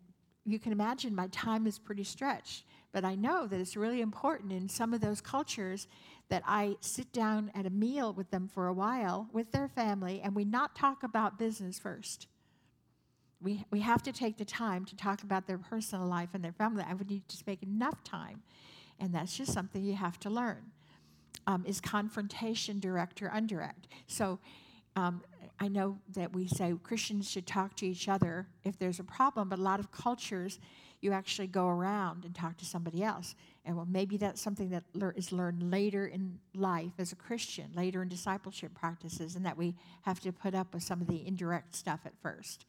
you 0.45 0.59
can 0.59 0.71
imagine 0.71 1.13
my 1.13 1.27
time 1.27 1.67
is 1.67 1.77
pretty 1.77 2.05
stretched. 2.05 2.63
But 2.93 3.03
I 3.03 3.15
know 3.15 3.47
that 3.47 3.59
it's 3.59 3.75
really 3.75 4.01
important 4.01 4.53
in 4.53 4.69
some 4.69 4.93
of 4.93 5.01
those 5.01 5.19
cultures 5.19 5.87
that 6.29 6.43
I 6.45 6.75
sit 6.81 7.11
down 7.11 7.51
at 7.53 7.65
a 7.65 7.69
meal 7.69 8.13
with 8.13 8.31
them 8.31 8.47
for 8.47 8.67
a 8.67 8.73
while 8.73 9.29
with 9.31 9.51
their 9.51 9.67
family 9.67 10.21
and 10.23 10.35
we 10.35 10.45
not 10.45 10.75
talk 10.75 11.03
about 11.03 11.37
business 11.37 11.77
first. 11.77 12.27
We, 13.41 13.65
we 13.71 13.81
have 13.81 14.01
to 14.03 14.13
take 14.13 14.37
the 14.37 14.45
time 14.45 14.85
to 14.85 14.95
talk 14.95 15.23
about 15.23 15.47
their 15.47 15.57
personal 15.57 16.07
life 16.07 16.29
and 16.33 16.43
their 16.43 16.53
family. 16.53 16.85
I 16.87 16.93
would 16.93 17.09
need 17.09 17.27
to 17.27 17.43
make 17.45 17.61
enough 17.61 18.03
time. 18.03 18.41
And 18.99 19.13
that's 19.13 19.35
just 19.37 19.51
something 19.51 19.83
you 19.83 19.95
have 19.95 20.19
to 20.21 20.29
learn. 20.29 20.63
Um, 21.45 21.65
is 21.67 21.81
confrontation 21.81 22.79
direct 22.79 23.21
or 23.21 23.27
indirect? 23.35 23.87
So 24.07 24.39
um, 24.95 25.21
I 25.59 25.67
know 25.67 25.97
that 26.13 26.33
we 26.33 26.47
say 26.47 26.73
Christians 26.83 27.29
should 27.29 27.45
talk 27.45 27.75
to 27.77 27.87
each 27.87 28.07
other 28.07 28.47
if 28.63 28.77
there's 28.79 28.99
a 28.99 29.03
problem, 29.03 29.49
but 29.49 29.59
a 29.59 29.61
lot 29.61 29.79
of 29.79 29.91
cultures, 29.91 30.59
you 31.03 31.11
actually 31.11 31.47
go 31.47 31.67
around 31.67 32.23
and 32.23 32.33
talk 32.33 32.57
to 32.57 32.65
somebody 32.65 33.03
else. 33.03 33.35
And 33.65 33.75
well, 33.75 33.87
maybe 33.89 34.17
that's 34.17 34.41
something 34.41 34.69
that 34.69 34.83
is 35.15 35.31
learned 35.31 35.69
later 35.69 36.07
in 36.07 36.39
life 36.55 36.93
as 36.97 37.11
a 37.11 37.15
Christian, 37.15 37.71
later 37.75 38.01
in 38.01 38.07
discipleship 38.07 38.73
practices, 38.73 39.35
and 39.35 39.45
that 39.45 39.57
we 39.57 39.75
have 40.03 40.19
to 40.21 40.31
put 40.31 40.55
up 40.55 40.73
with 40.73 40.83
some 40.83 41.01
of 41.01 41.07
the 41.07 41.25
indirect 41.25 41.75
stuff 41.75 42.01
at 42.05 42.13
first. 42.21 42.65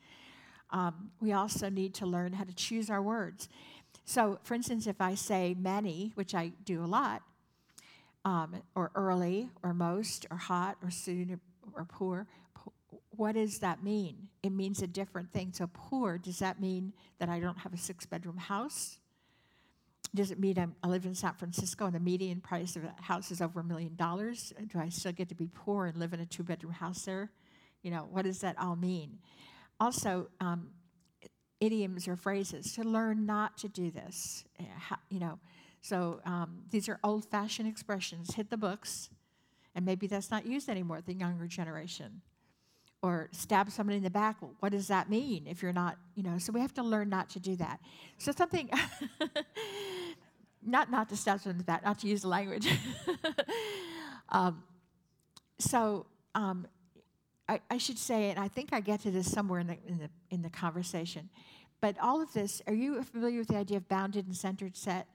Um, 0.71 1.11
we 1.21 1.33
also 1.33 1.69
need 1.69 1.95
to 1.95 2.07
learn 2.07 2.33
how 2.33 2.45
to 2.45 2.53
choose 2.53 2.91
our 2.91 3.03
words. 3.03 3.49
So, 4.05 4.39
for 4.43 4.55
instance, 4.55 4.87
if 4.87 5.01
I 5.01 5.15
say 5.15 5.55
many, 5.59 6.13
which 6.15 6.35
I 6.35 6.53
do 6.65 6.85
a 6.85 6.87
lot, 6.87 7.23
um, 8.25 8.57
or 8.75 8.91
early, 8.95 9.51
or 9.63 9.73
most, 9.73 10.27
or 10.31 10.37
hot, 10.37 10.77
or 10.83 10.91
soon, 10.91 11.41
or 11.75 11.85
poor, 11.85 12.27
what 13.17 13.35
does 13.35 13.59
that 13.59 13.83
mean? 13.83 14.29
It 14.43 14.51
means 14.51 14.83
a 14.83 14.87
different 14.87 15.33
thing. 15.33 15.53
So, 15.53 15.69
poor, 15.73 16.19
does 16.19 16.39
that 16.39 16.61
mean 16.61 16.93
that 17.19 17.29
I 17.29 17.41
don't 17.41 17.59
have 17.59 17.73
a 17.73 17.79
six 17.79 18.07
bedroom 18.07 18.37
house? 18.37 18.99
Does 20.15 20.31
it 20.31 20.39
mean 20.39 20.59
I'm, 20.59 20.77
i 20.83 20.89
live 20.89 21.07
in 21.07 21.15
San 21.15 21.35
Francisco 21.35 21.87
and 21.87 21.95
the 21.95 22.01
median 22.01 22.41
price 22.41 22.77
of 22.77 22.85
a 22.85 22.95
house 23.03 23.31
is 23.31 23.41
over 23.41 23.61
a 23.61 23.65
million 23.65 23.97
dollars? 23.97 24.53
Do 24.69 24.79
I 24.79 24.89
still 24.89 25.13
get 25.13 25.29
to 25.31 25.35
be 25.35 25.49
poor 25.53 25.87
and 25.87 25.97
live 25.97 26.13
in 26.13 26.21
a 26.21 26.27
two 26.27 26.45
bedroom 26.45 26.73
house 26.73 27.03
there? 27.03 27.31
You 27.83 27.91
know, 27.91 28.07
what 28.11 28.23
does 28.23 28.41
that 28.41 28.57
all 28.59 28.77
mean? 28.77 29.19
Also, 29.81 30.29
um, 30.41 30.71
idioms 31.61 32.07
or 32.07 32.17
phrases 32.17 32.73
to 32.75 32.83
learn 32.83 33.27
not 33.27 33.59
to 33.59 33.69
do 33.69 33.91
this. 33.91 34.45
Eh, 34.61 34.65
you 35.11 35.19
know, 35.19 35.39
so 35.81 36.21
um, 36.25 36.63
these 36.71 36.89
are 36.89 37.01
old 37.03 37.25
fashioned 37.25 37.69
expressions. 37.69 38.35
Hit 38.35 38.51
the 38.51 38.57
books, 38.57 39.11
and 39.75 39.85
maybe 39.85 40.07
that's 40.07 40.31
not 40.31 40.47
used 40.47 40.69
anymore 40.69 41.01
the 41.05 41.15
younger 41.15 41.47
generation 41.47 42.23
or 43.05 43.29
stab 43.33 43.71
somebody 43.71 43.99
in 43.99 44.03
the 44.03 44.09
back. 44.09 44.37
what 44.61 44.73
does 44.73 44.89
that 44.89 45.11
mean 45.11 45.47
if 45.47 45.63
you're 45.63 45.75
not, 45.75 45.99
you 46.15 46.23
know? 46.23 46.39
So 46.39 46.55
we 46.55 46.61
have 46.61 46.73
to 46.73 46.83
learn 46.83 47.11
not 47.11 47.29
to 47.31 47.39
do 47.39 47.55
that. 47.57 47.79
So 48.17 48.33
something, 48.33 48.71
not 50.67 50.91
not 50.91 51.11
to 51.11 51.17
stab 51.17 51.41
someone 51.41 51.57
in 51.57 51.59
the 51.59 51.65
back, 51.65 51.85
not 51.85 51.99
to 51.99 52.07
use 52.07 52.23
the 52.23 52.29
language. 52.29 52.67
um, 54.31 54.63
so 55.59 56.07
um, 56.35 56.67
I, 57.47 57.61
I, 57.71 57.77
should 57.77 57.99
say, 57.99 58.31
and 58.31 58.39
I 58.39 58.49
think 58.49 58.73
I 58.73 58.81
get 58.81 59.01
to 59.01 59.11
this 59.11 59.31
somewhere 59.31 59.61
in 59.61 59.67
the, 59.67 59.77
in 59.87 59.99
the 59.99 60.11
in 60.31 60.41
the 60.41 60.49
conversation, 60.49 61.29
but 61.83 61.97
all 62.01 62.23
of 62.23 62.33
this. 62.33 62.63
Are 62.67 62.73
you 62.73 63.03
familiar 63.03 63.41
with 63.41 63.49
the 63.49 63.59
idea 63.59 63.77
of 63.77 63.87
bounded 63.87 64.25
and 64.25 64.35
centered 64.35 64.79
set? 64.79 65.09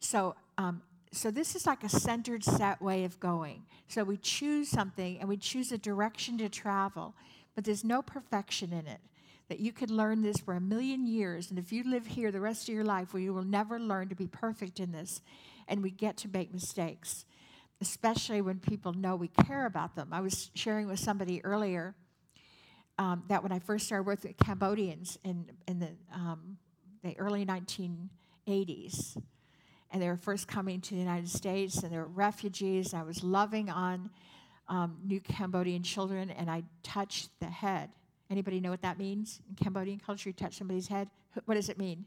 So 0.00 0.36
um, 0.58 0.82
so 1.16 1.30
this 1.30 1.56
is 1.56 1.66
like 1.66 1.82
a 1.82 1.88
centered 1.88 2.44
set 2.44 2.80
way 2.82 3.04
of 3.04 3.18
going. 3.18 3.62
So 3.88 4.04
we 4.04 4.18
choose 4.18 4.68
something 4.68 5.18
and 5.18 5.28
we 5.28 5.38
choose 5.38 5.72
a 5.72 5.78
direction 5.78 6.36
to 6.38 6.48
travel, 6.50 7.14
but 7.54 7.64
there's 7.64 7.84
no 7.84 8.02
perfection 8.02 8.72
in 8.72 8.86
it. 8.86 9.00
That 9.48 9.60
you 9.60 9.72
could 9.72 9.90
learn 9.90 10.22
this 10.22 10.38
for 10.38 10.54
a 10.54 10.60
million 10.60 11.06
years, 11.06 11.50
and 11.50 11.58
if 11.58 11.72
you 11.72 11.84
live 11.84 12.04
here 12.04 12.32
the 12.32 12.40
rest 12.40 12.68
of 12.68 12.74
your 12.74 12.84
life, 12.84 13.14
where 13.14 13.22
you 13.22 13.32
will 13.32 13.44
never 13.44 13.78
learn 13.78 14.08
to 14.08 14.16
be 14.16 14.26
perfect 14.26 14.80
in 14.80 14.90
this, 14.90 15.20
and 15.68 15.84
we 15.84 15.90
get 15.92 16.16
to 16.18 16.28
make 16.28 16.52
mistakes, 16.52 17.24
especially 17.80 18.40
when 18.40 18.58
people 18.58 18.92
know 18.92 19.14
we 19.14 19.28
care 19.28 19.64
about 19.64 19.94
them. 19.94 20.08
I 20.10 20.20
was 20.20 20.50
sharing 20.54 20.88
with 20.88 20.98
somebody 20.98 21.44
earlier 21.44 21.94
um, 22.98 23.22
that 23.28 23.44
when 23.44 23.52
I 23.52 23.60
first 23.60 23.86
started 23.86 24.04
working 24.04 24.30
with 24.36 24.44
Cambodians 24.44 25.16
in 25.22 25.46
in 25.68 25.78
the 25.78 25.90
um, 26.12 26.58
the 27.04 27.16
early 27.16 27.46
1980s 27.46 29.16
and 29.96 30.02
they 30.02 30.08
were 30.08 30.18
first 30.18 30.46
coming 30.46 30.82
to 30.82 30.90
the 30.90 31.00
United 31.00 31.30
States, 31.30 31.82
and 31.82 31.90
they 31.90 31.96
were 31.96 32.04
refugees. 32.04 32.92
I 32.92 33.02
was 33.02 33.24
loving 33.24 33.70
on 33.70 34.10
um, 34.68 34.98
new 35.02 35.22
Cambodian 35.22 35.82
children, 35.82 36.28
and 36.28 36.50
I 36.50 36.64
touched 36.82 37.30
the 37.40 37.46
head. 37.46 37.88
Anybody 38.28 38.60
know 38.60 38.68
what 38.68 38.82
that 38.82 38.98
means 38.98 39.40
in 39.48 39.54
Cambodian 39.54 39.98
culture? 39.98 40.28
You 40.28 40.34
touch 40.34 40.58
somebody's 40.58 40.86
head. 40.86 41.08
What 41.46 41.54
does 41.54 41.70
it 41.70 41.78
mean? 41.78 42.04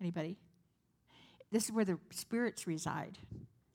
Anybody? 0.00 0.36
This 1.52 1.66
is 1.66 1.70
where 1.70 1.84
the 1.84 1.96
spirits 2.10 2.66
reside, 2.66 3.18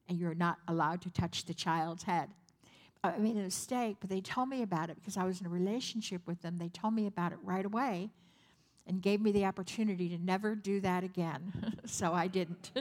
and 0.09 0.19
you're 0.19 0.35
not 0.35 0.57
allowed 0.67 1.01
to 1.03 1.09
touch 1.09 1.45
the 1.45 1.53
child's 1.53 2.03
head. 2.03 2.27
I 3.01 3.17
made 3.17 3.37
a 3.37 3.43
mistake, 3.43 3.95
but 4.01 4.09
they 4.09 4.19
told 4.19 4.49
me 4.49 4.61
about 4.61 4.89
it 4.89 4.97
because 4.97 5.15
I 5.15 5.23
was 5.23 5.39
in 5.39 5.47
a 5.47 5.49
relationship 5.49 6.27
with 6.27 6.41
them. 6.41 6.57
They 6.57 6.67
told 6.67 6.95
me 6.95 7.07
about 7.07 7.31
it 7.31 7.37
right 7.43 7.65
away 7.65 8.09
and 8.91 9.01
gave 9.01 9.21
me 9.21 9.31
the 9.31 9.45
opportunity 9.45 10.09
to 10.09 10.17
never 10.17 10.53
do 10.53 10.81
that 10.81 11.05
again. 11.05 11.77
so 11.85 12.13
I 12.13 12.27
didn't. 12.27 12.71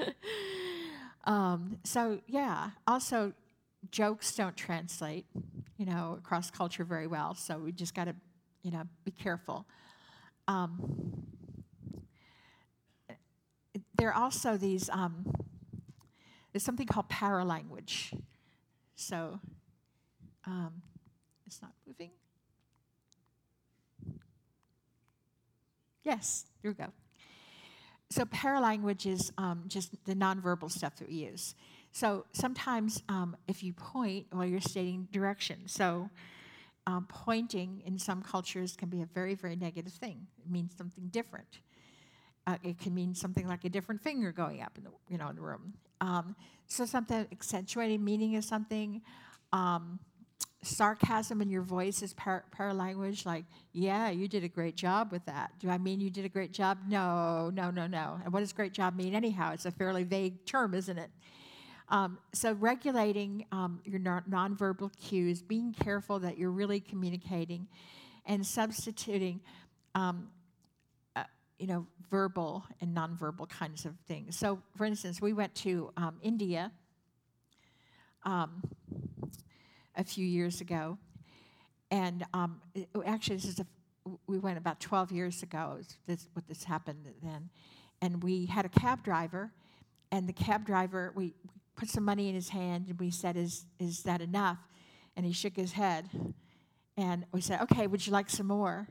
um, 1.24 1.78
so, 1.84 2.20
yeah, 2.26 2.70
also, 2.88 3.32
jokes 3.92 4.34
don't 4.34 4.56
translate, 4.56 5.24
you 5.76 5.86
know, 5.86 6.16
across 6.18 6.50
culture 6.50 6.82
very 6.82 7.06
well. 7.06 7.36
So 7.36 7.56
we 7.56 7.70
just 7.70 7.94
got 7.94 8.06
to, 8.06 8.16
you 8.64 8.72
know, 8.72 8.82
be 9.04 9.12
careful. 9.12 9.64
Um, 10.48 11.22
there 13.96 14.08
are 14.08 14.20
also 14.20 14.56
these, 14.56 14.90
um, 14.90 15.24
there's 16.52 16.64
something 16.64 16.86
called 16.86 17.08
paralanguage. 17.08 18.12
So, 18.96 19.38
um, 20.46 20.82
it's 21.46 21.62
not 21.62 21.70
moving. 21.86 22.10
Yes, 26.06 26.46
here 26.62 26.70
we 26.70 26.76
go. 26.76 26.92
So 28.10 28.24
paralanguage 28.26 29.06
is 29.06 29.32
um, 29.38 29.64
just 29.66 29.92
the 30.04 30.14
nonverbal 30.14 30.70
stuff 30.70 30.94
that 30.98 31.08
we 31.08 31.16
use. 31.16 31.56
So 31.90 32.26
sometimes 32.30 33.02
um, 33.08 33.36
if 33.48 33.64
you 33.64 33.72
point, 33.72 34.26
well, 34.32 34.46
you're 34.46 34.60
stating 34.60 35.08
direction. 35.10 35.62
So 35.66 36.08
um, 36.86 37.06
pointing 37.08 37.82
in 37.84 37.98
some 37.98 38.22
cultures 38.22 38.76
can 38.76 38.88
be 38.88 39.02
a 39.02 39.06
very, 39.06 39.34
very 39.34 39.56
negative 39.56 39.94
thing. 39.94 40.28
It 40.38 40.48
means 40.48 40.76
something 40.78 41.08
different. 41.08 41.58
Uh, 42.46 42.58
it 42.62 42.78
can 42.78 42.94
mean 42.94 43.12
something 43.12 43.48
like 43.48 43.64
a 43.64 43.68
different 43.68 44.00
finger 44.00 44.30
going 44.30 44.62
up 44.62 44.78
in 44.78 44.84
the, 44.84 44.90
you 45.08 45.18
know, 45.18 45.28
in 45.28 45.34
the 45.34 45.42
room. 45.42 45.74
Um, 46.00 46.36
so 46.68 46.86
something 46.86 47.26
accentuating 47.32 48.04
meaning 48.04 48.36
of 48.36 48.44
something. 48.44 49.02
Um, 50.66 50.74
sarcasm 50.74 51.40
in 51.42 51.50
your 51.50 51.62
voice 51.62 52.02
is 52.02 52.14
par- 52.14 52.44
paralanguage, 52.56 53.26
like, 53.26 53.44
yeah, 53.72 54.10
you 54.10 54.28
did 54.28 54.44
a 54.44 54.48
great 54.48 54.76
job 54.76 55.12
with 55.12 55.24
that. 55.26 55.52
Do 55.60 55.70
I 55.70 55.78
mean 55.78 56.00
you 56.00 56.10
did 56.10 56.24
a 56.24 56.28
great 56.28 56.52
job? 56.52 56.78
No, 56.88 57.50
no, 57.50 57.70
no, 57.70 57.86
no. 57.86 58.20
And 58.24 58.32
what 58.32 58.40
does 58.40 58.52
great 58.52 58.72
job 58.72 58.96
mean 58.96 59.14
anyhow? 59.14 59.52
It's 59.52 59.66
a 59.66 59.70
fairly 59.70 60.04
vague 60.04 60.44
term, 60.46 60.74
isn't 60.74 60.98
it? 60.98 61.10
Um, 61.88 62.18
so 62.32 62.52
regulating 62.52 63.46
um, 63.52 63.80
your 63.84 64.00
nonverbal 64.00 64.90
cues, 64.96 65.42
being 65.42 65.72
careful 65.72 66.18
that 66.20 66.36
you're 66.36 66.50
really 66.50 66.80
communicating, 66.80 67.68
and 68.26 68.44
substituting, 68.44 69.40
um, 69.94 70.28
uh, 71.14 71.24
you 71.58 71.68
know, 71.68 71.86
verbal 72.10 72.64
and 72.80 72.96
nonverbal 72.96 73.48
kinds 73.48 73.84
of 73.84 73.94
things. 74.08 74.36
So, 74.36 74.60
for 74.76 74.84
instance, 74.84 75.20
we 75.20 75.32
went 75.32 75.54
to 75.56 75.92
um, 75.96 76.16
India. 76.22 76.72
A 79.96 80.04
few 80.04 80.26
years 80.26 80.60
ago. 80.60 80.98
And 81.90 82.24
um, 82.34 82.60
it, 82.74 82.88
actually, 83.04 83.36
this 83.36 83.46
is 83.46 83.60
a, 83.60 83.66
we 84.26 84.38
went 84.38 84.58
about 84.58 84.80
12 84.80 85.12
years 85.12 85.42
ago, 85.42 85.78
this, 86.06 86.28
what 86.34 86.46
this 86.48 86.64
happened 86.64 87.06
then. 87.22 87.48
And 88.02 88.22
we 88.22 88.46
had 88.46 88.66
a 88.66 88.68
cab 88.68 89.02
driver, 89.02 89.52
and 90.12 90.28
the 90.28 90.32
cab 90.32 90.66
driver, 90.66 91.12
we, 91.14 91.34
we 91.44 91.60
put 91.76 91.88
some 91.88 92.04
money 92.04 92.28
in 92.28 92.34
his 92.34 92.48
hand, 92.48 92.88
and 92.88 92.98
we 93.00 93.10
said, 93.10 93.36
is, 93.36 93.64
is 93.78 94.02
that 94.02 94.20
enough? 94.20 94.58
And 95.16 95.24
he 95.24 95.32
shook 95.32 95.56
his 95.56 95.72
head. 95.72 96.08
And 96.96 97.24
we 97.32 97.40
said, 97.40 97.60
okay, 97.62 97.86
would 97.86 98.06
you 98.06 98.12
like 98.12 98.30
some 98.30 98.46
more? 98.46 98.86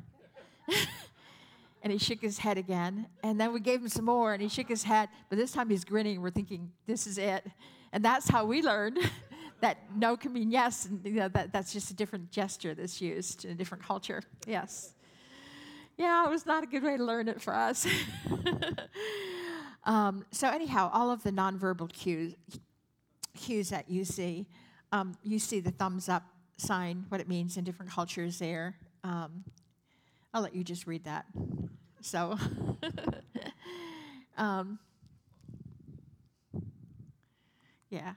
and 1.84 1.92
he 1.92 2.00
shook 2.00 2.22
his 2.22 2.40
head 2.40 2.58
again. 2.58 3.08
And 3.24 3.40
then 3.40 3.54
we 3.54 3.60
gave 3.60 3.82
him 3.82 3.90
some 3.90 4.06
more, 4.06 4.34
and 4.34 4.42
he 4.42 4.50
shook 4.50 4.68
his 4.68 4.84
head. 4.84 5.10
But 5.30 5.38
this 5.38 5.52
time 5.52 5.70
he's 5.70 5.86
grinning. 5.86 6.22
We're 6.22 6.32
thinking, 6.32 6.72
this 6.88 7.08
is 7.08 7.18
it. 7.18 7.46
And 7.92 8.04
that's 8.04 8.28
how 8.28 8.46
we 8.46 8.62
learned 8.62 8.98
that 9.66 9.80
no 9.96 10.16
can 10.16 10.32
mean 10.32 10.52
yes, 10.52 10.86
and 10.86 11.04
you 11.04 11.14
know, 11.14 11.28
that, 11.30 11.52
that's 11.52 11.74
just 11.74 11.90
a 11.90 11.96
different 11.96 12.30
gesture 12.30 12.76
that's 12.76 13.02
used 13.02 13.46
in 13.46 13.52
a 13.52 13.56
different 13.56 13.84
culture. 13.84 14.22
Yes. 14.46 14.94
Yeah, 15.98 16.24
it 16.24 16.30
was 16.30 16.46
not 16.46 16.64
a 16.64 16.68
good 16.68 16.84
way 16.84 16.98
to 16.98 17.04
learn 17.04 17.28
it 17.28 17.42
for 17.42 17.56
us. 17.56 17.88
um, 19.84 20.24
so, 20.30 20.50
anyhow, 20.50 20.92
all 20.94 21.10
of 21.10 21.24
the 21.24 21.32
nonverbal 21.32 21.92
cues, 21.92 22.36
cues 23.36 23.70
that 23.70 23.90
you 23.90 24.06
see, 24.06 24.46
um, 24.92 25.16
you 25.24 25.40
see 25.40 25.62
the 25.62 25.72
thumbs 25.72 26.10
up 26.10 26.24
sign, 26.58 27.06
what 27.10 27.20
it 27.20 27.28
means 27.28 27.58
in 27.58 27.64
different 27.64 27.92
cultures 27.92 28.38
there. 28.38 28.76
Um, 29.04 29.46
I'll 30.32 30.44
let 30.44 30.54
you 30.54 30.64
just 30.64 30.86
read 30.86 31.06
that. 31.06 31.26
So, 32.02 32.38
um, 34.38 34.78
yeah 37.90 38.14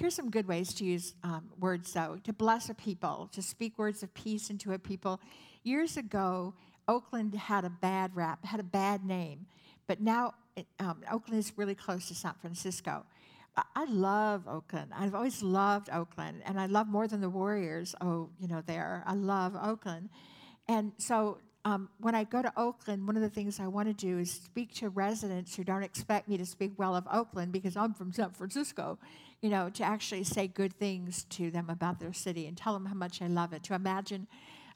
here's 0.00 0.14
some 0.14 0.30
good 0.30 0.48
ways 0.48 0.72
to 0.72 0.82
use 0.82 1.14
um, 1.22 1.50
words, 1.60 1.92
though 1.92 2.18
to 2.24 2.32
bless 2.32 2.70
a 2.70 2.74
people, 2.74 3.28
to 3.32 3.42
speak 3.42 3.78
words 3.78 4.02
of 4.02 4.12
peace 4.14 4.48
into 4.48 4.72
a 4.72 4.78
people. 4.78 5.20
Years 5.62 5.98
ago, 5.98 6.54
Oakland 6.88 7.34
had 7.34 7.66
a 7.66 7.70
bad 7.70 8.16
rap, 8.16 8.42
had 8.46 8.60
a 8.60 8.64
bad 8.64 9.04
name, 9.04 9.44
but 9.86 10.00
now 10.00 10.32
um, 10.78 11.02
Oakland 11.12 11.38
is 11.38 11.52
really 11.56 11.74
close 11.74 12.08
to 12.08 12.14
San 12.14 12.32
Francisco. 12.40 13.04
I 13.76 13.84
love 13.84 14.48
Oakland. 14.48 14.90
I've 14.96 15.14
always 15.14 15.42
loved 15.42 15.90
Oakland, 15.92 16.40
and 16.46 16.58
I 16.58 16.64
love 16.64 16.88
more 16.88 17.06
than 17.06 17.20
the 17.20 17.28
Warriors. 17.28 17.94
Oh, 18.00 18.30
you 18.40 18.48
know, 18.48 18.62
there. 18.64 19.04
I 19.06 19.12
love 19.12 19.54
Oakland. 19.60 20.08
And 20.66 20.92
so 20.96 21.38
um, 21.64 21.90
when 21.98 22.14
I 22.14 22.24
go 22.24 22.40
to 22.40 22.52
Oakland, 22.56 23.06
one 23.06 23.16
of 23.16 23.22
the 23.22 23.28
things 23.28 23.60
I 23.60 23.66
want 23.66 23.88
to 23.88 23.94
do 23.94 24.18
is 24.18 24.30
speak 24.30 24.74
to 24.76 24.88
residents 24.88 25.54
who 25.54 25.64
don't 25.64 25.82
expect 25.82 26.28
me 26.28 26.38
to 26.38 26.46
speak 26.46 26.72
well 26.78 26.96
of 26.96 27.06
Oakland 27.12 27.52
because 27.52 27.76
I'm 27.76 27.92
from 27.92 28.12
San 28.12 28.30
Francisco 28.30 28.98
you 29.40 29.48
know, 29.48 29.70
to 29.70 29.82
actually 29.82 30.24
say 30.24 30.46
good 30.46 30.72
things 30.74 31.24
to 31.24 31.50
them 31.50 31.70
about 31.70 31.98
their 31.98 32.12
city 32.12 32.46
and 32.46 32.56
tell 32.56 32.74
them 32.74 32.86
how 32.86 32.94
much 32.94 33.22
I 33.22 33.26
love 33.26 33.52
it, 33.52 33.62
to 33.64 33.74
imagine 33.74 34.26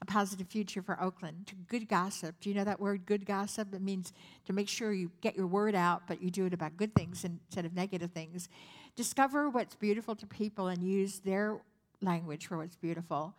a 0.01 0.05
positive 0.05 0.47
future 0.47 0.81
for 0.81 1.01
Oakland, 1.01 1.47
to 1.47 1.55
good 1.67 1.87
gossip. 1.87 2.35
Do 2.41 2.49
you 2.49 2.55
know 2.55 2.63
that 2.63 2.79
word, 2.79 3.05
good 3.05 3.25
gossip? 3.25 3.73
It 3.73 3.81
means 3.81 4.11
to 4.45 4.53
make 4.53 4.67
sure 4.67 4.91
you 4.91 5.11
get 5.21 5.35
your 5.35 5.47
word 5.47 5.75
out, 5.75 6.03
but 6.07 6.21
you 6.21 6.31
do 6.31 6.45
it 6.45 6.53
about 6.53 6.77
good 6.77 6.93
things 6.95 7.23
instead 7.23 7.65
of 7.65 7.73
negative 7.73 8.11
things. 8.11 8.49
Discover 8.95 9.49
what's 9.49 9.75
beautiful 9.75 10.15
to 10.15 10.25
people 10.25 10.67
and 10.67 10.83
use 10.83 11.19
their 11.19 11.61
language 12.01 12.47
for 12.47 12.57
what's 12.57 12.75
beautiful. 12.75 13.35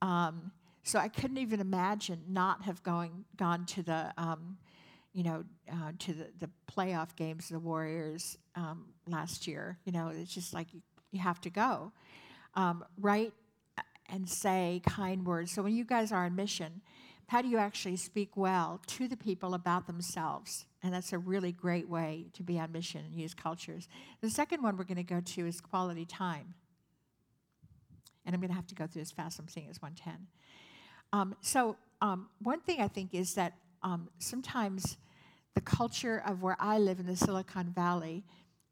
Um, 0.00 0.50
so 0.88 0.98
I 0.98 1.08
couldn't 1.08 1.38
even 1.38 1.60
imagine 1.60 2.22
not 2.28 2.62
have 2.62 2.82
going 2.82 3.24
gone 3.36 3.66
to 3.66 3.82
the 3.82 4.12
um, 4.16 4.56
you 5.12 5.24
know, 5.24 5.44
uh, 5.70 5.92
to 5.98 6.12
the, 6.12 6.26
the 6.38 6.50
playoff 6.72 7.16
games 7.16 7.50
of 7.50 7.54
the 7.54 7.58
Warriors 7.58 8.38
um, 8.54 8.86
last 9.06 9.46
year. 9.46 9.78
You 9.84 9.92
know, 9.92 10.12
it's 10.14 10.32
just 10.32 10.54
like 10.54 10.72
you, 10.72 10.80
you 11.10 11.20
have 11.20 11.40
to 11.40 11.50
go. 11.50 11.92
Um, 12.54 12.84
write 13.00 13.32
and 14.08 14.28
say 14.28 14.80
kind 14.86 15.26
words. 15.26 15.52
So 15.52 15.62
when 15.62 15.74
you 15.74 15.84
guys 15.84 16.12
are 16.12 16.24
on 16.24 16.36
mission, 16.36 16.82
how 17.26 17.42
do 17.42 17.48
you 17.48 17.58
actually 17.58 17.96
speak 17.96 18.36
well 18.36 18.80
to 18.86 19.08
the 19.08 19.16
people 19.16 19.54
about 19.54 19.86
themselves? 19.86 20.66
And 20.82 20.94
that's 20.94 21.12
a 21.12 21.18
really 21.18 21.52
great 21.52 21.88
way 21.88 22.26
to 22.34 22.42
be 22.42 22.58
on 22.58 22.72
mission 22.72 23.04
and 23.04 23.14
use 23.14 23.34
cultures. 23.34 23.88
The 24.20 24.30
second 24.30 24.62
one 24.62 24.76
we're 24.76 24.84
going 24.84 24.96
to 24.96 25.02
go 25.02 25.20
to 25.20 25.46
is 25.46 25.60
quality 25.60 26.06
time. 26.06 26.54
And 28.24 28.34
I'm 28.34 28.40
going 28.40 28.50
to 28.50 28.56
have 28.56 28.66
to 28.68 28.74
go 28.74 28.86
through 28.86 29.02
as 29.02 29.10
fast. 29.10 29.38
I'm 29.38 29.48
seeing 29.48 29.66
it's 29.68 29.82
110. 29.82 30.26
Um, 31.12 31.34
so 31.40 31.76
um, 32.00 32.28
one 32.42 32.60
thing 32.60 32.80
I 32.80 32.88
think 32.88 33.14
is 33.14 33.34
that 33.34 33.54
um, 33.82 34.08
sometimes 34.18 34.96
the 35.54 35.60
culture 35.60 36.22
of 36.26 36.42
where 36.42 36.56
I 36.60 36.78
live 36.78 37.00
in 37.00 37.06
the 37.06 37.16
Silicon 37.16 37.72
Valley 37.74 38.24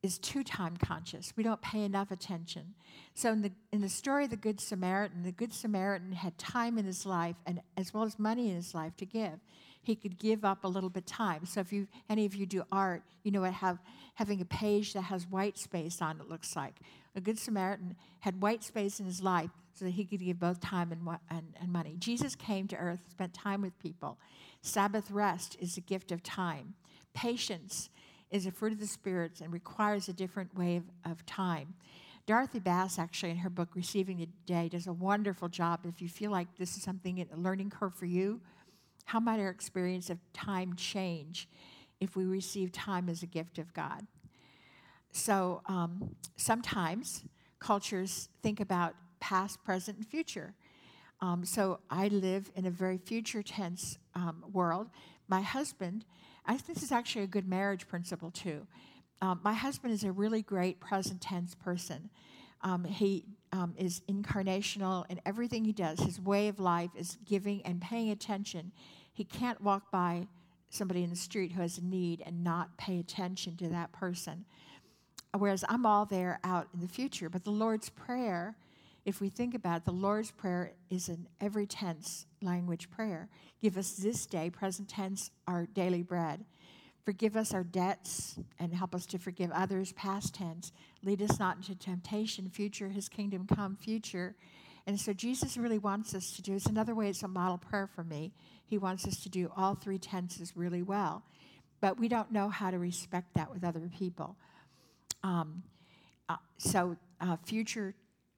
is 0.02 0.18
too 0.18 0.44
time 0.44 0.76
conscious. 0.76 1.32
We 1.36 1.42
don't 1.42 1.60
pay 1.60 1.82
enough 1.82 2.10
attention. 2.10 2.74
So 3.14 3.32
in 3.32 3.42
the 3.42 3.50
in 3.72 3.80
the 3.80 3.88
story 3.88 4.24
of 4.24 4.30
the 4.30 4.36
Good 4.36 4.60
Samaritan, 4.60 5.22
the 5.22 5.32
Good 5.32 5.52
Samaritan 5.52 6.12
had 6.12 6.38
time 6.38 6.78
in 6.78 6.84
his 6.84 7.04
life 7.06 7.36
and 7.46 7.60
as 7.76 7.92
well 7.92 8.04
as 8.04 8.18
money 8.18 8.50
in 8.50 8.56
his 8.56 8.74
life 8.74 8.96
to 8.98 9.06
give. 9.06 9.40
He 9.82 9.96
could 9.96 10.18
give 10.18 10.44
up 10.44 10.64
a 10.64 10.68
little 10.68 10.90
bit 10.90 11.06
time. 11.06 11.46
So 11.46 11.60
if 11.60 11.72
you 11.72 11.88
any 12.08 12.26
of 12.26 12.34
you 12.34 12.46
do 12.46 12.62
art, 12.70 13.02
you 13.24 13.32
know 13.32 13.40
what 13.40 13.52
have 13.52 13.78
having 14.14 14.40
a 14.40 14.44
page 14.44 14.92
that 14.92 15.02
has 15.02 15.26
white 15.26 15.58
space 15.58 16.00
on 16.00 16.20
it 16.20 16.28
looks 16.28 16.54
like. 16.54 16.74
A 17.16 17.20
Good 17.20 17.38
Samaritan 17.38 17.96
had 18.20 18.42
white 18.42 18.62
space 18.62 19.00
in 19.00 19.06
his 19.06 19.22
life 19.22 19.50
so 19.72 19.86
that 19.86 19.92
he 19.92 20.04
could 20.04 20.20
give 20.20 20.38
both 20.38 20.60
time 20.60 20.92
and, 20.92 21.00
and, 21.30 21.54
and 21.60 21.72
money. 21.72 21.96
Jesus 21.98 22.34
came 22.34 22.68
to 22.68 22.76
earth, 22.76 23.00
spent 23.10 23.34
time 23.34 23.62
with 23.62 23.78
people. 23.78 24.18
Sabbath 24.60 25.10
rest 25.10 25.56
is 25.58 25.76
a 25.76 25.80
gift 25.80 26.12
of 26.12 26.22
time. 26.22 26.74
Patience 27.14 27.90
is 28.30 28.46
a 28.46 28.50
fruit 28.50 28.72
of 28.72 28.80
the 28.80 28.86
spirits 28.86 29.40
and 29.40 29.52
requires 29.52 30.08
a 30.08 30.12
different 30.12 30.56
way 30.56 30.76
of, 30.76 30.84
of 31.10 31.24
time. 31.26 31.74
Dorothy 32.26 32.58
Bass, 32.58 32.98
actually, 32.98 33.30
in 33.30 33.36
her 33.38 33.50
book 33.50 33.68
Receiving 33.74 34.18
the 34.18 34.28
Day, 34.46 34.68
does 34.68 34.86
a 34.86 34.92
wonderful 34.92 35.48
job. 35.48 35.80
If 35.86 36.02
you 36.02 36.08
feel 36.08 36.30
like 36.30 36.48
this 36.58 36.76
is 36.76 36.82
something, 36.82 37.20
a 37.32 37.36
learning 37.36 37.70
curve 37.70 37.94
for 37.94 38.06
you, 38.06 38.40
how 39.04 39.20
might 39.20 39.38
our 39.38 39.48
experience 39.48 40.10
of 40.10 40.18
time 40.32 40.74
change 40.74 41.48
if 42.00 42.16
we 42.16 42.24
receive 42.24 42.72
time 42.72 43.08
as 43.08 43.22
a 43.22 43.26
gift 43.26 43.58
of 43.58 43.72
God? 43.72 44.06
So 45.16 45.62
um, 45.66 46.14
sometimes 46.36 47.24
cultures 47.58 48.28
think 48.42 48.60
about 48.60 48.94
past, 49.20 49.64
present, 49.64 49.98
and 49.98 50.06
future. 50.06 50.54
Um, 51.20 51.44
so 51.44 51.80
I 51.90 52.08
live 52.08 52.50
in 52.54 52.66
a 52.66 52.70
very 52.70 52.98
future 52.98 53.42
tense 53.42 53.98
um, 54.14 54.44
world. 54.52 54.88
My 55.28 55.40
husband 55.40 56.04
I 56.46 56.56
think 56.56 56.78
this 56.78 56.82
is 56.82 56.92
actually 56.92 57.24
a 57.24 57.28
good 57.28 57.48
marriage 57.48 57.88
principle, 57.88 58.30
too. 58.30 58.66
Um, 59.20 59.40
my 59.42 59.52
husband 59.52 59.92
is 59.92 60.04
a 60.04 60.12
really 60.12 60.42
great 60.42 60.78
present 60.78 61.20
tense 61.20 61.54
person. 61.54 62.10
Um, 62.62 62.84
he 62.84 63.24
um, 63.52 63.74
is 63.76 64.02
incarnational 64.08 65.04
in 65.10 65.20
everything 65.26 65.64
he 65.64 65.72
does. 65.72 65.98
His 66.00 66.20
way 66.20 66.48
of 66.48 66.60
life 66.60 66.90
is 66.96 67.18
giving 67.24 67.62
and 67.62 67.80
paying 67.80 68.10
attention. 68.10 68.72
He 69.12 69.24
can't 69.24 69.60
walk 69.60 69.90
by 69.90 70.28
somebody 70.70 71.02
in 71.02 71.10
the 71.10 71.16
street 71.16 71.52
who 71.52 71.62
has 71.62 71.78
a 71.78 71.84
need 71.84 72.22
and 72.24 72.44
not 72.44 72.76
pay 72.76 72.98
attention 72.98 73.56
to 73.56 73.68
that 73.68 73.92
person. 73.92 74.44
Whereas 75.36 75.64
I'm 75.68 75.86
all 75.86 76.06
there 76.06 76.38
out 76.44 76.68
in 76.74 76.80
the 76.80 76.88
future. 76.88 77.28
But 77.28 77.44
the 77.44 77.50
Lord's 77.50 77.88
Prayer 77.88 78.56
if 79.06 79.20
we 79.20 79.28
think 79.28 79.54
about 79.54 79.76
it, 79.78 79.84
the 79.84 79.92
Lord's 79.92 80.32
Prayer 80.32 80.72
is 80.90 81.08
an 81.08 81.28
every 81.40 81.64
tense 81.64 82.26
language 82.42 82.90
prayer. 82.90 83.28
Give 83.62 83.78
us 83.78 83.92
this 83.92 84.26
day, 84.26 84.50
present 84.50 84.88
tense, 84.88 85.30
our 85.46 85.66
daily 85.66 86.02
bread. 86.02 86.44
Forgive 87.04 87.36
us 87.36 87.54
our 87.54 87.62
debts 87.62 88.36
and 88.58 88.74
help 88.74 88.96
us 88.96 89.06
to 89.06 89.18
forgive 89.18 89.52
others, 89.52 89.92
past 89.92 90.34
tense. 90.34 90.72
Lead 91.04 91.22
us 91.22 91.38
not 91.38 91.56
into 91.56 91.76
temptation, 91.76 92.50
future, 92.50 92.88
his 92.88 93.08
kingdom 93.08 93.46
come, 93.46 93.76
future. 93.76 94.34
And 94.88 94.98
so 94.98 95.12
Jesus 95.12 95.56
really 95.56 95.78
wants 95.78 96.12
us 96.12 96.32
to 96.32 96.42
do, 96.42 96.56
it's 96.56 96.66
another 96.66 96.96
way, 96.96 97.08
it's 97.08 97.22
a 97.22 97.28
model 97.28 97.58
prayer 97.58 97.86
for 97.86 98.02
me. 98.02 98.32
He 98.64 98.76
wants 98.76 99.06
us 99.06 99.22
to 99.22 99.28
do 99.28 99.52
all 99.56 99.76
three 99.76 99.98
tenses 99.98 100.56
really 100.56 100.82
well. 100.82 101.22
But 101.80 102.00
we 102.00 102.08
don't 102.08 102.32
know 102.32 102.48
how 102.48 102.72
to 102.72 102.78
respect 102.80 103.34
that 103.34 103.52
with 103.52 103.62
other 103.62 103.88
people. 103.96 104.36
Um, 105.26 105.64
uh, 106.28 106.36
so, 106.56 106.96
uh, 107.20 107.36
future 107.44 107.94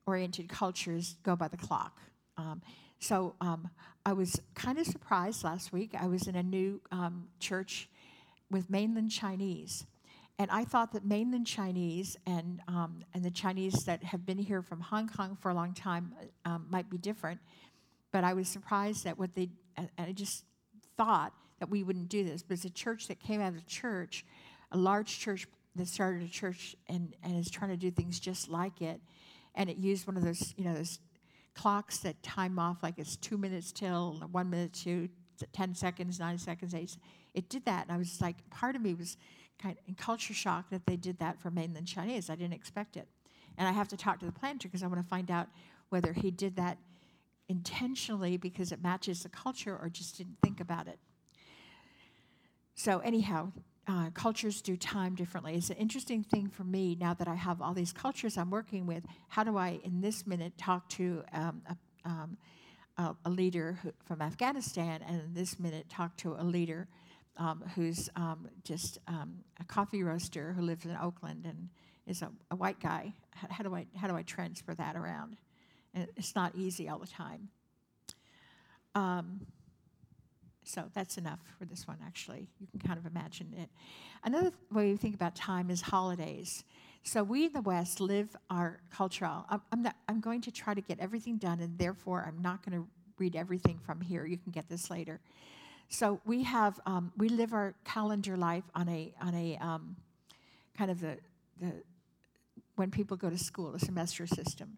oriented 0.06 0.48
cultures 0.48 1.16
go 1.22 1.36
by 1.36 1.48
the 1.48 1.56
clock. 1.56 2.00
Um, 2.38 2.62
so 2.98 3.34
um, 3.42 3.68
I 4.06 4.14
was 4.14 4.40
kind 4.54 4.78
of 4.78 4.86
surprised 4.86 5.44
last 5.44 5.70
week. 5.70 5.90
I 6.00 6.06
was 6.06 6.26
in 6.26 6.34
a 6.34 6.42
new 6.42 6.80
um, 6.90 7.28
church 7.40 7.90
with 8.50 8.70
mainland 8.70 9.10
Chinese. 9.10 9.84
And 10.38 10.50
I 10.50 10.64
thought 10.64 10.92
that 10.92 11.04
mainland 11.04 11.46
Chinese 11.46 12.16
and, 12.24 12.62
um, 12.68 13.04
and 13.12 13.22
the 13.22 13.30
Chinese 13.30 13.84
that 13.84 14.02
have 14.04 14.24
been 14.24 14.38
here 14.38 14.62
from 14.62 14.80
Hong 14.80 15.08
Kong 15.08 15.36
for 15.38 15.50
a 15.50 15.54
long 15.54 15.74
time 15.74 16.14
um, 16.46 16.66
might 16.70 16.88
be 16.88 16.96
different. 16.96 17.40
But 18.12 18.24
I 18.24 18.32
was 18.32 18.48
surprised 18.48 19.04
at 19.06 19.18
what 19.18 19.34
they, 19.34 19.50
and 19.76 19.90
I 19.98 20.12
just 20.12 20.44
thought 20.96 21.34
that 21.58 21.68
we 21.68 21.82
wouldn't 21.82 22.08
do 22.08 22.24
this. 22.24 22.42
But 22.42 22.54
it's 22.54 22.64
a 22.64 22.70
church 22.70 23.08
that 23.08 23.20
came 23.20 23.42
out 23.42 23.54
of 23.54 23.66
church, 23.66 24.24
a 24.72 24.78
large 24.78 25.18
church 25.18 25.46
that 25.76 25.86
started 25.86 26.22
a 26.22 26.28
church 26.28 26.76
and, 26.88 27.14
and 27.22 27.38
is 27.38 27.50
trying 27.50 27.70
to 27.70 27.76
do 27.76 27.90
things 27.90 28.18
just 28.18 28.48
like 28.48 28.82
it 28.82 29.00
and 29.58 29.68
it 29.68 29.76
used 29.76 30.06
one 30.06 30.16
of 30.16 30.24
those, 30.24 30.54
you 30.56 30.64
know, 30.64 30.72
those 30.72 31.00
clocks 31.54 31.98
that 31.98 32.22
time 32.22 32.58
off 32.58 32.82
like 32.82 32.94
it's 32.98 33.16
two 33.16 33.36
minutes 33.36 33.72
till, 33.72 34.14
one 34.30 34.48
minute 34.48 34.72
to 34.72 35.08
10 35.52 35.74
seconds, 35.74 36.20
nine 36.20 36.38
seconds, 36.38 36.74
eight. 36.74 36.96
It 37.34 37.48
did 37.48 37.64
that, 37.64 37.84
and 37.86 37.92
I 37.92 37.98
was 37.98 38.20
like, 38.20 38.36
part 38.50 38.76
of 38.76 38.82
me 38.82 38.94
was 38.94 39.16
kind 39.60 39.76
of 39.76 39.84
in 39.88 39.94
culture 39.94 40.32
shock 40.32 40.70
that 40.70 40.86
they 40.86 40.96
did 40.96 41.18
that 41.18 41.40
for 41.40 41.50
mainland 41.50 41.88
Chinese. 41.88 42.30
I 42.30 42.36
didn't 42.36 42.54
expect 42.54 42.96
it. 42.96 43.08
And 43.58 43.66
I 43.66 43.72
have 43.72 43.88
to 43.88 43.96
talk 43.96 44.20
to 44.20 44.26
the 44.26 44.32
planter 44.32 44.68
because 44.68 44.84
I 44.84 44.86
want 44.86 45.02
to 45.02 45.08
find 45.08 45.30
out 45.30 45.48
whether 45.88 46.12
he 46.12 46.30
did 46.30 46.54
that 46.56 46.78
intentionally 47.48 48.36
because 48.36 48.70
it 48.70 48.80
matches 48.80 49.24
the 49.24 49.28
culture 49.28 49.76
or 49.76 49.88
just 49.88 50.16
didn't 50.16 50.36
think 50.42 50.60
about 50.60 50.86
it. 50.86 51.00
So, 52.76 53.00
anyhow, 53.00 53.50
uh, 53.88 54.10
cultures 54.10 54.60
do 54.60 54.76
time 54.76 55.14
differently. 55.14 55.54
It's 55.54 55.70
an 55.70 55.76
interesting 55.76 56.22
thing 56.22 56.48
for 56.48 56.62
me 56.62 56.96
now 57.00 57.14
that 57.14 57.26
I 57.26 57.34
have 57.34 57.62
all 57.62 57.72
these 57.72 57.92
cultures 57.92 58.36
I'm 58.36 58.50
working 58.50 58.86
with. 58.86 59.02
How 59.28 59.44
do 59.44 59.56
I, 59.56 59.80
in 59.82 60.02
this 60.02 60.26
minute, 60.26 60.58
talk 60.58 60.88
to 60.90 61.24
um, 61.32 61.62
a, 61.66 62.08
um, 62.08 62.36
a, 62.98 63.16
a, 63.24 63.30
leader 63.30 63.78
who, 63.82 63.92
from 64.04 64.20
Afghanistan, 64.20 65.00
and 65.08 65.22
in 65.22 65.32
this 65.32 65.58
minute, 65.58 65.88
talk 65.88 66.16
to 66.18 66.34
a 66.34 66.44
leader 66.44 66.86
um, 67.38 67.64
who's 67.74 68.10
um, 68.14 68.48
just 68.62 68.98
um, 69.08 69.36
a 69.58 69.64
coffee 69.64 70.02
roaster 70.02 70.52
who 70.52 70.60
lives 70.60 70.84
in 70.84 70.94
Oakland 70.94 71.46
and 71.46 71.70
is 72.06 72.20
a, 72.20 72.30
a 72.50 72.56
white 72.56 72.80
guy? 72.80 73.14
How, 73.30 73.48
how, 73.50 73.64
do 73.64 73.74
I 73.74 73.86
how 73.96 74.06
do 74.06 74.16
I 74.16 74.22
transfer 74.22 74.74
that 74.74 74.96
around? 74.96 75.38
And 75.94 76.08
it's 76.16 76.34
not 76.34 76.54
easy 76.54 76.90
all 76.90 76.98
the 76.98 77.06
time. 77.06 77.48
So 80.68 80.84
that's 80.92 81.16
enough 81.16 81.38
for 81.58 81.64
this 81.64 81.88
one, 81.88 81.96
actually. 82.06 82.46
You 82.60 82.66
can 82.66 82.80
kind 82.80 82.98
of 82.98 83.06
imagine 83.06 83.54
it. 83.56 83.70
Another 84.22 84.52
way 84.70 84.90
we 84.90 84.98
think 84.98 85.14
about 85.14 85.34
time 85.34 85.70
is 85.70 85.80
holidays. 85.80 86.62
So 87.02 87.22
we 87.22 87.46
in 87.46 87.54
the 87.54 87.62
West 87.62 88.00
live 88.00 88.36
our 88.50 88.80
cultural. 88.90 89.46
I'm, 89.48 89.62
I'm, 89.72 89.82
not, 89.82 89.96
I'm 90.08 90.20
going 90.20 90.42
to 90.42 90.50
try 90.50 90.74
to 90.74 90.82
get 90.82 91.00
everything 91.00 91.38
done, 91.38 91.60
and 91.60 91.78
therefore 91.78 92.22
I'm 92.28 92.42
not 92.42 92.62
going 92.62 92.82
to 92.82 92.86
read 93.16 93.34
everything 93.34 93.78
from 93.78 94.02
here. 94.02 94.26
You 94.26 94.36
can 94.36 94.52
get 94.52 94.68
this 94.68 94.90
later. 94.90 95.20
So 95.88 96.20
we 96.26 96.42
have 96.42 96.78
um, 96.84 97.12
we 97.16 97.30
live 97.30 97.54
our 97.54 97.74
calendar 97.86 98.36
life 98.36 98.64
on 98.74 98.90
a 98.90 99.14
on 99.22 99.34
a 99.34 99.56
um, 99.56 99.96
kind 100.76 100.90
of 100.90 101.00
the 101.00 101.16
the 101.58 101.72
when 102.76 102.90
people 102.90 103.16
go 103.16 103.30
to 103.30 103.38
school, 103.38 103.74
a 103.74 103.78
semester 103.78 104.26
system. 104.26 104.76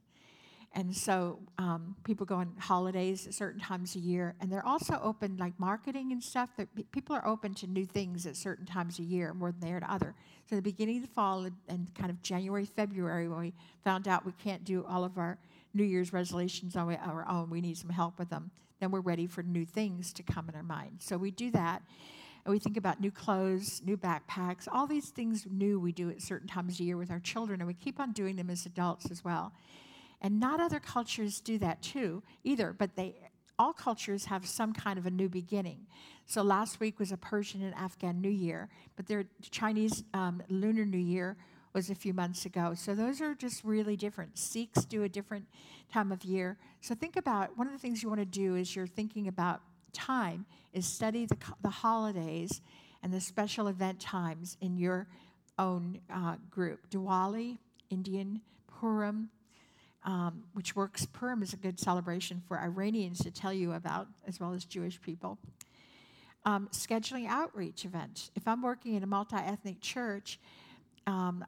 And 0.72 0.94
so 0.94 1.40
um, 1.58 1.96
people 2.04 2.24
go 2.24 2.36
on 2.36 2.52
holidays 2.58 3.26
at 3.26 3.34
certain 3.34 3.60
times 3.60 3.96
a 3.96 3.98
year, 3.98 4.36
and 4.40 4.52
they're 4.52 4.64
also 4.64 5.00
open, 5.02 5.36
like 5.36 5.58
marketing 5.58 6.12
and 6.12 6.22
stuff. 6.22 6.50
That 6.56 6.68
people 6.92 7.16
are 7.16 7.26
open 7.26 7.54
to 7.54 7.66
new 7.66 7.84
things 7.84 8.24
at 8.24 8.36
certain 8.36 8.66
times 8.66 9.00
a 9.00 9.02
year 9.02 9.34
more 9.34 9.50
than 9.50 9.60
they 9.60 9.72
are 9.72 9.80
to 9.80 9.92
other. 9.92 10.14
So 10.48 10.54
the 10.54 10.62
beginning 10.62 10.98
of 10.98 11.02
the 11.02 11.12
fall 11.12 11.44
and 11.68 11.94
kind 11.94 12.10
of 12.10 12.22
January, 12.22 12.66
February, 12.66 13.28
when 13.28 13.40
we 13.40 13.52
found 13.82 14.06
out 14.06 14.24
we 14.24 14.32
can't 14.32 14.64
do 14.64 14.84
all 14.88 15.02
of 15.02 15.18
our 15.18 15.38
New 15.74 15.84
Year's 15.84 16.12
resolutions 16.12 16.76
on 16.76 16.94
our 16.96 17.28
own, 17.28 17.50
we 17.50 17.60
need 17.60 17.76
some 17.76 17.90
help 17.90 18.18
with 18.18 18.30
them. 18.30 18.50
Then 18.78 18.90
we're 18.90 19.00
ready 19.00 19.26
for 19.26 19.42
new 19.42 19.64
things 19.64 20.12
to 20.14 20.22
come 20.22 20.48
in 20.48 20.54
our 20.54 20.62
mind. 20.62 20.98
So 21.00 21.16
we 21.16 21.30
do 21.30 21.50
that. 21.50 21.82
And 22.44 22.52
we 22.52 22.58
think 22.58 22.76
about 22.76 23.00
new 23.00 23.10
clothes, 23.10 23.82
new 23.84 23.96
backpacks, 23.96 24.66
all 24.70 24.86
these 24.86 25.10
things 25.10 25.46
new 25.50 25.78
we 25.78 25.92
do 25.92 26.10
at 26.10 26.22
certain 26.22 26.48
times 26.48 26.80
a 26.80 26.84
year 26.84 26.96
with 26.96 27.10
our 27.10 27.20
children, 27.20 27.60
and 27.60 27.68
we 27.68 27.74
keep 27.74 28.00
on 28.00 28.12
doing 28.12 28.36
them 28.36 28.48
as 28.48 28.64
adults 28.64 29.10
as 29.10 29.22
well. 29.22 29.52
And 30.20 30.38
not 30.38 30.60
other 30.60 30.80
cultures 30.80 31.40
do 31.40 31.58
that 31.58 31.82
too 31.82 32.22
either, 32.44 32.74
but 32.76 32.96
they 32.96 33.14
all 33.58 33.72
cultures 33.74 34.24
have 34.24 34.46
some 34.46 34.72
kind 34.72 34.98
of 34.98 35.04
a 35.04 35.10
new 35.10 35.28
beginning. 35.28 35.86
So 36.24 36.40
last 36.40 36.80
week 36.80 36.98
was 36.98 37.12
a 37.12 37.16
Persian 37.18 37.62
and 37.62 37.74
Afghan 37.74 38.18
New 38.20 38.30
Year, 38.30 38.70
but 38.96 39.06
their 39.06 39.24
Chinese 39.50 40.02
um, 40.14 40.42
Lunar 40.48 40.86
New 40.86 40.96
Year 40.96 41.36
was 41.74 41.90
a 41.90 41.94
few 41.94 42.14
months 42.14 42.46
ago. 42.46 42.72
So 42.74 42.94
those 42.94 43.20
are 43.20 43.34
just 43.34 43.62
really 43.62 43.96
different. 43.96 44.38
Sikhs 44.38 44.86
do 44.86 45.02
a 45.02 45.08
different 45.08 45.46
time 45.92 46.10
of 46.10 46.24
year. 46.24 46.56
So 46.80 46.94
think 46.94 47.16
about 47.16 47.56
one 47.58 47.66
of 47.66 47.72
the 47.74 47.78
things 47.78 48.02
you 48.02 48.08
want 48.08 48.22
to 48.22 48.24
do 48.24 48.56
is 48.56 48.74
you're 48.74 48.86
thinking 48.86 49.28
about 49.28 49.60
time 49.92 50.46
is 50.72 50.86
study 50.86 51.26
the, 51.26 51.36
the 51.62 51.68
holidays 51.68 52.62
and 53.02 53.12
the 53.12 53.20
special 53.20 53.68
event 53.68 54.00
times 54.00 54.56
in 54.60 54.78
your 54.78 55.06
own 55.58 56.00
uh, 56.12 56.36
group. 56.50 56.88
Diwali, 56.90 57.58
Indian, 57.90 58.40
Purim, 58.66 59.28
um, 60.04 60.44
which 60.54 60.74
works. 60.74 61.06
Purim 61.06 61.42
is 61.42 61.52
a 61.52 61.56
good 61.56 61.78
celebration 61.78 62.42
for 62.46 62.58
Iranians 62.58 63.18
to 63.20 63.30
tell 63.30 63.52
you 63.52 63.72
about, 63.72 64.08
as 64.26 64.40
well 64.40 64.52
as 64.52 64.64
Jewish 64.64 65.00
people. 65.00 65.38
Um, 66.44 66.68
scheduling 66.72 67.26
outreach 67.28 67.84
events. 67.84 68.30
If 68.34 68.48
I'm 68.48 68.62
working 68.62 68.94
in 68.94 69.02
a 69.02 69.06
multi 69.06 69.36
ethnic 69.36 69.80
church 69.80 70.40
um, 71.06 71.44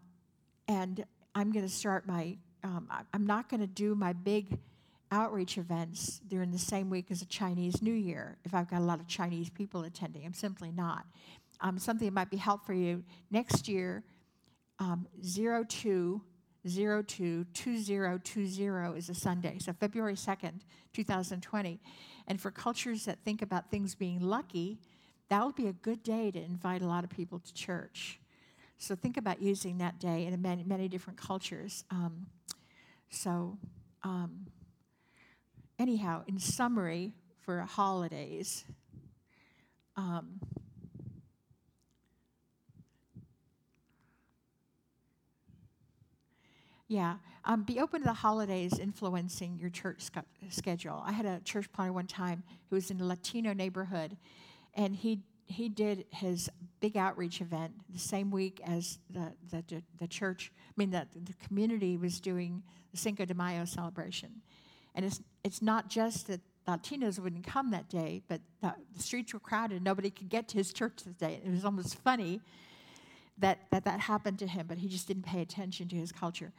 and 0.69 1.05
I'm 1.35 1.51
going 1.51 1.65
to 1.65 1.73
start 1.73 2.07
my, 2.07 2.37
um, 2.63 2.89
I'm 3.15 3.27
not 3.27 3.49
going 3.49 3.61
to 3.61 3.67
do 3.67 3.95
my 3.95 4.13
big 4.13 4.59
outreach 5.11 5.59
events 5.59 6.21
during 6.27 6.51
the 6.51 6.59
same 6.59 6.91
week 6.91 7.11
as 7.11 7.23
a 7.23 7.27
Chinese 7.27 7.83
New 7.83 7.93
Year 7.93 8.37
if 8.45 8.55
I've 8.55 8.69
got 8.69 8.81
a 8.81 8.85
lot 8.85 9.01
of 9.01 9.07
Chinese 9.07 9.49
people 9.51 9.83
attending. 9.83 10.25
I'm 10.27 10.35
simply 10.35 10.71
not. 10.71 11.05
Um, 11.61 11.79
something 11.79 12.07
that 12.07 12.15
might 12.15 12.31
be 12.31 12.39
helpful 12.39 12.67
for 12.67 12.73
you 12.75 13.05
next 13.31 13.69
year, 13.69 14.03
um, 14.79 15.07
02 15.23 16.21
022020 16.67 18.97
is 18.97 19.09
a 19.09 19.15
Sunday, 19.15 19.59
so 19.59 19.73
February 19.73 20.15
2nd, 20.15 20.61
2020. 20.93 21.81
And 22.29 22.41
for 22.41 22.51
cultures 22.51 23.05
that 23.05 23.19
think 23.25 23.43
about 23.43 23.71
things 23.71 23.95
being 23.95 24.21
lucky, 24.21 24.79
that 25.29 25.45
would 25.45 25.57
be 25.57 25.67
a 25.67 25.73
good 25.73 26.03
day 26.03 26.31
to 26.31 26.39
invite 26.39 26.83
a 26.83 26.87
lot 26.87 27.05
of 27.05 27.11
people 27.11 27.41
to 27.41 27.55
church. 27.55 28.21
So 28.79 28.95
think 28.95 29.17
about 29.17 29.41
using 29.41 29.79
that 29.79 29.99
day 29.99 30.27
in 30.27 30.43
many, 30.43 30.65
many 30.65 30.89
different 30.89 31.19
cultures. 31.19 31.85
Um, 31.91 32.27
so, 33.11 33.59
um, 34.03 34.47
anyhow, 35.79 36.25
in 36.27 36.39
summary, 36.39 37.15
for 37.43 37.61
holidays, 37.61 38.65
um, 39.97 40.41
Yeah, 46.93 47.15
um, 47.47 47.63
be 47.63 47.81
open 47.81 48.03
to 48.03 48.05
the 48.07 48.13
holidays 48.13 48.79
influencing 48.79 49.57
your 49.59 49.71
church 49.71 50.03
sc- 50.03 50.19
schedule. 50.51 51.03
I 51.07 51.13
had 51.13 51.25
a 51.25 51.41
church 51.41 51.73
planter 51.73 51.95
one 51.95 52.07
time 52.07 52.43
who 52.69 52.77
was 52.77 52.91
in 52.91 53.01
a 53.01 53.07
Latino 53.07 53.55
neighborhood, 53.55 54.19
and 54.75 54.95
he 54.95 55.21
he 55.47 55.71
did 55.71 56.05
his 56.11 56.51
big 56.81 56.99
outreach 56.99 57.41
event 57.41 57.73
the 57.89 57.99
same 57.99 58.31
week 58.31 58.61
as 58.67 58.99
the 59.09 59.33
the, 59.51 59.83
the 60.01 60.07
church. 60.07 60.53
I 60.69 60.73
mean, 60.77 60.91
that 60.91 61.09
the 61.15 61.33
community 61.47 61.97
was 61.97 62.21
doing 62.21 62.63
the 62.91 62.99
Cinco 62.99 63.25
de 63.25 63.33
Mayo 63.33 63.65
celebration, 63.65 64.43
and 64.95 65.07
it's 65.07 65.23
it's 65.45 65.63
not 65.63 65.89
just 65.89 66.27
that 66.27 66.43
Latinos 66.69 67.19
wouldn't 67.19 67.47
come 67.47 67.71
that 67.71 67.89
day, 67.89 68.21
but 68.29 68.43
the, 68.61 68.75
the 68.95 69.03
streets 69.03 69.33
were 69.33 69.41
crowded. 69.41 69.83
Nobody 69.83 70.11
could 70.11 70.29
get 70.29 70.47
to 70.49 70.59
his 70.59 70.75
church 70.75 71.05
that 71.05 71.17
day. 71.17 71.41
It 71.43 71.51
was 71.51 71.65
almost 71.65 71.97
funny 72.01 72.43
that, 73.39 73.59
that 73.71 73.85
that 73.85 74.01
happened 74.01 74.39
to 74.41 74.47
him, 74.47 74.67
but 74.69 74.79
he 74.79 74.89
just 74.89 75.09
didn't 75.09 75.25
pay 75.25 75.41
attention 75.41 75.89
to 75.89 75.97
his 75.97 76.13
culture 76.13 76.53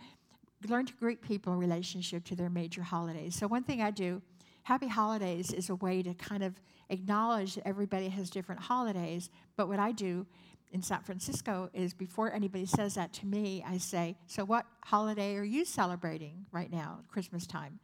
learn 0.69 0.85
to 0.85 0.93
greet 0.93 1.21
people 1.21 1.53
in 1.53 1.59
relationship 1.59 2.23
to 2.25 2.35
their 2.35 2.49
major 2.49 2.83
holidays. 2.83 3.35
So, 3.35 3.47
one 3.47 3.63
thing 3.63 3.81
I 3.81 3.91
do, 3.91 4.21
Happy 4.63 4.87
Holidays 4.87 5.51
is 5.51 5.69
a 5.69 5.75
way 5.75 6.01
to 6.03 6.13
kind 6.13 6.43
of 6.43 6.59
acknowledge 6.89 7.55
that 7.55 7.67
everybody 7.67 8.09
has 8.09 8.29
different 8.29 8.61
holidays. 8.61 9.29
But 9.57 9.67
what 9.67 9.79
I 9.79 9.91
do 9.91 10.25
in 10.71 10.81
San 10.81 11.01
Francisco 11.01 11.69
is 11.73 11.93
before 11.93 12.33
anybody 12.33 12.65
says 12.65 12.95
that 12.95 13.13
to 13.13 13.25
me, 13.25 13.63
I 13.67 13.77
say, 13.77 14.17
So, 14.27 14.43
what 14.45 14.65
holiday 14.83 15.35
are 15.35 15.43
you 15.43 15.65
celebrating 15.65 16.45
right 16.51 16.71
now, 16.71 16.99
Christmas 17.09 17.45
time? 17.45 17.79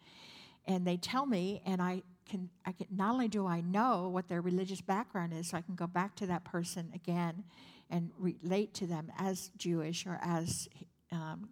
And 0.66 0.86
they 0.86 0.98
tell 0.98 1.26
me, 1.26 1.62
and 1.66 1.82
I 1.82 2.04
can, 2.30 2.50
I 2.66 2.72
can 2.74 2.88
not 2.92 3.14
only 3.14 3.28
do 3.28 3.48
I 3.48 3.62
know 3.62 4.10
what 4.10 4.28
their 4.28 4.42
religious 4.42 4.82
background 4.82 5.34
is, 5.34 5.50
so 5.50 5.58
I 5.58 5.62
can 5.62 5.76
go 5.76 5.88
back 5.88 6.16
to 6.18 6.28
that 6.28 6.44
person 6.44 6.92
again 6.94 7.44
and 7.90 8.12
relate 8.18 8.74
to 8.76 8.86
them 8.86 9.12
as 9.18 9.50
Jewish 9.58 10.06
or 10.06 10.20
as 10.22 10.70
um, 11.12 11.50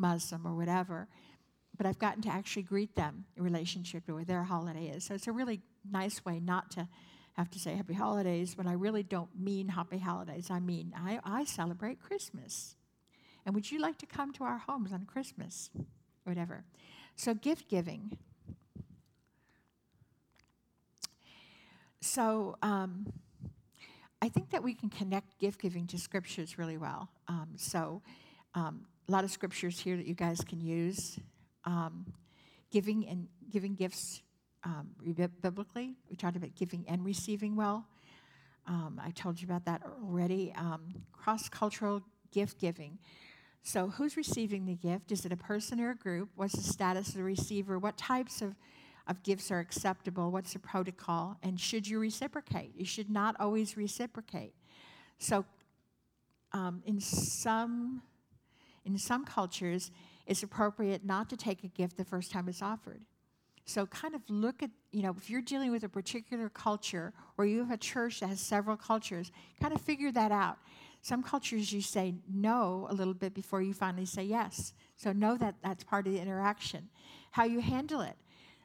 Muslim 0.00 0.46
or 0.46 0.54
whatever. 0.54 1.08
But 1.76 1.86
I've 1.86 1.98
gotten 1.98 2.22
to 2.22 2.28
actually 2.28 2.64
greet 2.64 2.94
them 2.96 3.24
in 3.36 3.42
relationship 3.42 4.06
to 4.06 4.14
what 4.14 4.26
their 4.26 4.42
holiday 4.42 4.88
is. 4.88 5.04
So 5.04 5.14
it's 5.14 5.28
a 5.28 5.32
really 5.32 5.60
nice 5.90 6.24
way 6.24 6.40
not 6.40 6.70
to 6.72 6.88
have 7.34 7.50
to 7.50 7.58
say 7.58 7.74
happy 7.74 7.94
holidays 7.94 8.56
when 8.56 8.66
I 8.66 8.72
really 8.72 9.02
don't 9.02 9.30
mean 9.38 9.68
happy 9.68 9.98
holidays. 9.98 10.50
I 10.50 10.60
mean, 10.60 10.92
I, 10.96 11.20
I 11.24 11.44
celebrate 11.44 12.00
Christmas. 12.00 12.74
And 13.46 13.54
would 13.54 13.70
you 13.70 13.80
like 13.80 13.98
to 13.98 14.06
come 14.06 14.32
to 14.34 14.44
our 14.44 14.58
homes 14.58 14.92
on 14.92 15.06
Christmas? 15.06 15.70
Whatever. 16.24 16.64
So, 17.16 17.34
gift 17.34 17.68
giving. 17.68 18.18
So, 22.00 22.56
um, 22.62 23.12
I 24.22 24.28
think 24.28 24.50
that 24.50 24.62
we 24.62 24.74
can 24.74 24.90
connect 24.90 25.38
gift 25.38 25.60
giving 25.62 25.86
to 25.88 25.98
scriptures 25.98 26.58
really 26.58 26.76
well. 26.76 27.08
Um, 27.28 27.50
so, 27.56 28.02
um, 28.54 28.86
a 29.10 29.12
lot 29.12 29.24
of 29.24 29.30
scriptures 29.32 29.80
here 29.80 29.96
that 29.96 30.06
you 30.06 30.14
guys 30.14 30.40
can 30.42 30.60
use. 30.60 31.18
Um, 31.64 32.06
giving 32.70 33.08
and 33.08 33.26
giving 33.50 33.74
gifts 33.74 34.22
um, 34.62 34.90
biblically. 35.42 35.96
We 36.08 36.14
talked 36.14 36.36
about 36.36 36.54
giving 36.54 36.84
and 36.86 37.04
receiving 37.04 37.56
well. 37.56 37.88
Um, 38.68 39.00
I 39.04 39.10
told 39.10 39.40
you 39.40 39.48
about 39.48 39.64
that 39.64 39.82
already. 40.00 40.54
Um, 40.56 40.94
Cross 41.10 41.48
cultural 41.48 42.02
gift 42.30 42.60
giving. 42.60 42.98
So, 43.64 43.88
who's 43.88 44.16
receiving 44.16 44.64
the 44.64 44.76
gift? 44.76 45.10
Is 45.10 45.24
it 45.24 45.32
a 45.32 45.36
person 45.36 45.80
or 45.80 45.90
a 45.90 45.96
group? 45.96 46.28
What's 46.36 46.54
the 46.54 46.62
status 46.62 47.08
of 47.08 47.14
the 47.14 47.24
receiver? 47.24 47.80
What 47.80 47.98
types 47.98 48.40
of, 48.40 48.54
of 49.08 49.24
gifts 49.24 49.50
are 49.50 49.58
acceptable? 49.58 50.30
What's 50.30 50.52
the 50.52 50.60
protocol? 50.60 51.36
And 51.42 51.58
should 51.58 51.88
you 51.88 51.98
reciprocate? 51.98 52.76
You 52.76 52.84
should 52.84 53.10
not 53.10 53.34
always 53.40 53.76
reciprocate. 53.76 54.54
So, 55.18 55.44
um, 56.52 56.80
in 56.86 57.00
some 57.00 58.02
in 58.90 58.98
some 58.98 59.24
cultures, 59.24 59.90
it's 60.26 60.42
appropriate 60.42 61.04
not 61.04 61.30
to 61.30 61.36
take 61.36 61.64
a 61.64 61.68
gift 61.68 61.96
the 61.96 62.04
first 62.04 62.30
time 62.30 62.48
it's 62.48 62.62
offered. 62.62 63.02
So, 63.64 63.86
kind 63.86 64.14
of 64.14 64.22
look 64.28 64.62
at, 64.62 64.70
you 64.90 65.02
know, 65.02 65.14
if 65.16 65.30
you're 65.30 65.42
dealing 65.42 65.70
with 65.70 65.84
a 65.84 65.88
particular 65.88 66.48
culture 66.48 67.12
or 67.38 67.46
you 67.46 67.58
have 67.58 67.70
a 67.70 67.76
church 67.76 68.20
that 68.20 68.28
has 68.28 68.40
several 68.40 68.76
cultures, 68.76 69.30
kind 69.60 69.72
of 69.72 69.80
figure 69.80 70.10
that 70.12 70.32
out. 70.32 70.58
Some 71.02 71.22
cultures 71.22 71.72
you 71.72 71.80
say 71.80 72.14
no 72.28 72.86
a 72.90 72.94
little 72.94 73.14
bit 73.14 73.32
before 73.32 73.62
you 73.62 73.72
finally 73.72 74.06
say 74.06 74.24
yes. 74.24 74.72
So, 74.96 75.12
know 75.12 75.36
that 75.36 75.54
that's 75.62 75.84
part 75.84 76.06
of 76.06 76.12
the 76.12 76.20
interaction. 76.20 76.88
How 77.30 77.44
you 77.44 77.60
handle 77.60 78.00
it. 78.00 78.16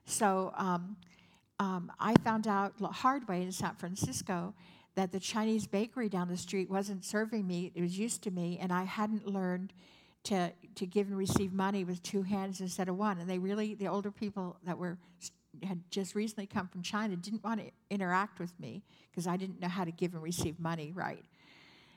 So, 0.06 0.54
um, 0.58 0.98
um, 1.60 1.92
I 2.00 2.16
found 2.24 2.48
out 2.48 2.78
the 2.80 2.88
hard 2.88 3.28
way 3.28 3.44
in 3.44 3.52
San 3.52 3.76
Francisco 3.76 4.54
that 4.96 5.12
the 5.12 5.20
Chinese 5.20 5.68
bakery 5.68 6.10
down 6.10 6.30
the 6.30 6.38
street 6.38 6.70
wasn't 6.70 7.04
serving 7.06 7.46
me, 7.46 7.72
it 7.76 7.82
was 7.82 8.00
used 8.00 8.24
to 8.24 8.32
me, 8.32 8.58
and 8.62 8.72
I 8.72 8.84
hadn't 8.84 9.28
learned 9.28 9.74
to, 10.26 10.52
to 10.76 10.86
give 10.86 11.08
and 11.08 11.18
receive 11.18 11.54
money 11.54 11.84
with 11.84 12.02
two 12.04 12.24
hands 12.24 12.62
instead 12.62 12.90
of 12.90 12.98
one. 12.98 13.20
And 13.20 13.30
they 13.30 13.38
really, 13.40 13.76
the 13.76 13.88
older 13.88 14.12
people 14.12 14.58
that 14.66 14.78
were 14.78 14.98
had 15.64 15.80
just 15.90 16.16
recently 16.16 16.46
come 16.46 16.68
from 16.68 16.82
China 16.82 17.16
didn't 17.16 17.44
want 17.44 17.62
to 17.62 17.72
interact 17.90 18.40
with 18.40 18.60
me 18.60 18.84
because 19.10 19.26
I 19.26 19.38
didn't 19.38 19.62
know 19.62 19.70
how 19.70 19.86
to 19.86 19.92
give 19.92 20.14
and 20.14 20.22
receive 20.22 20.60
money 20.60 20.92
right. 20.94 21.24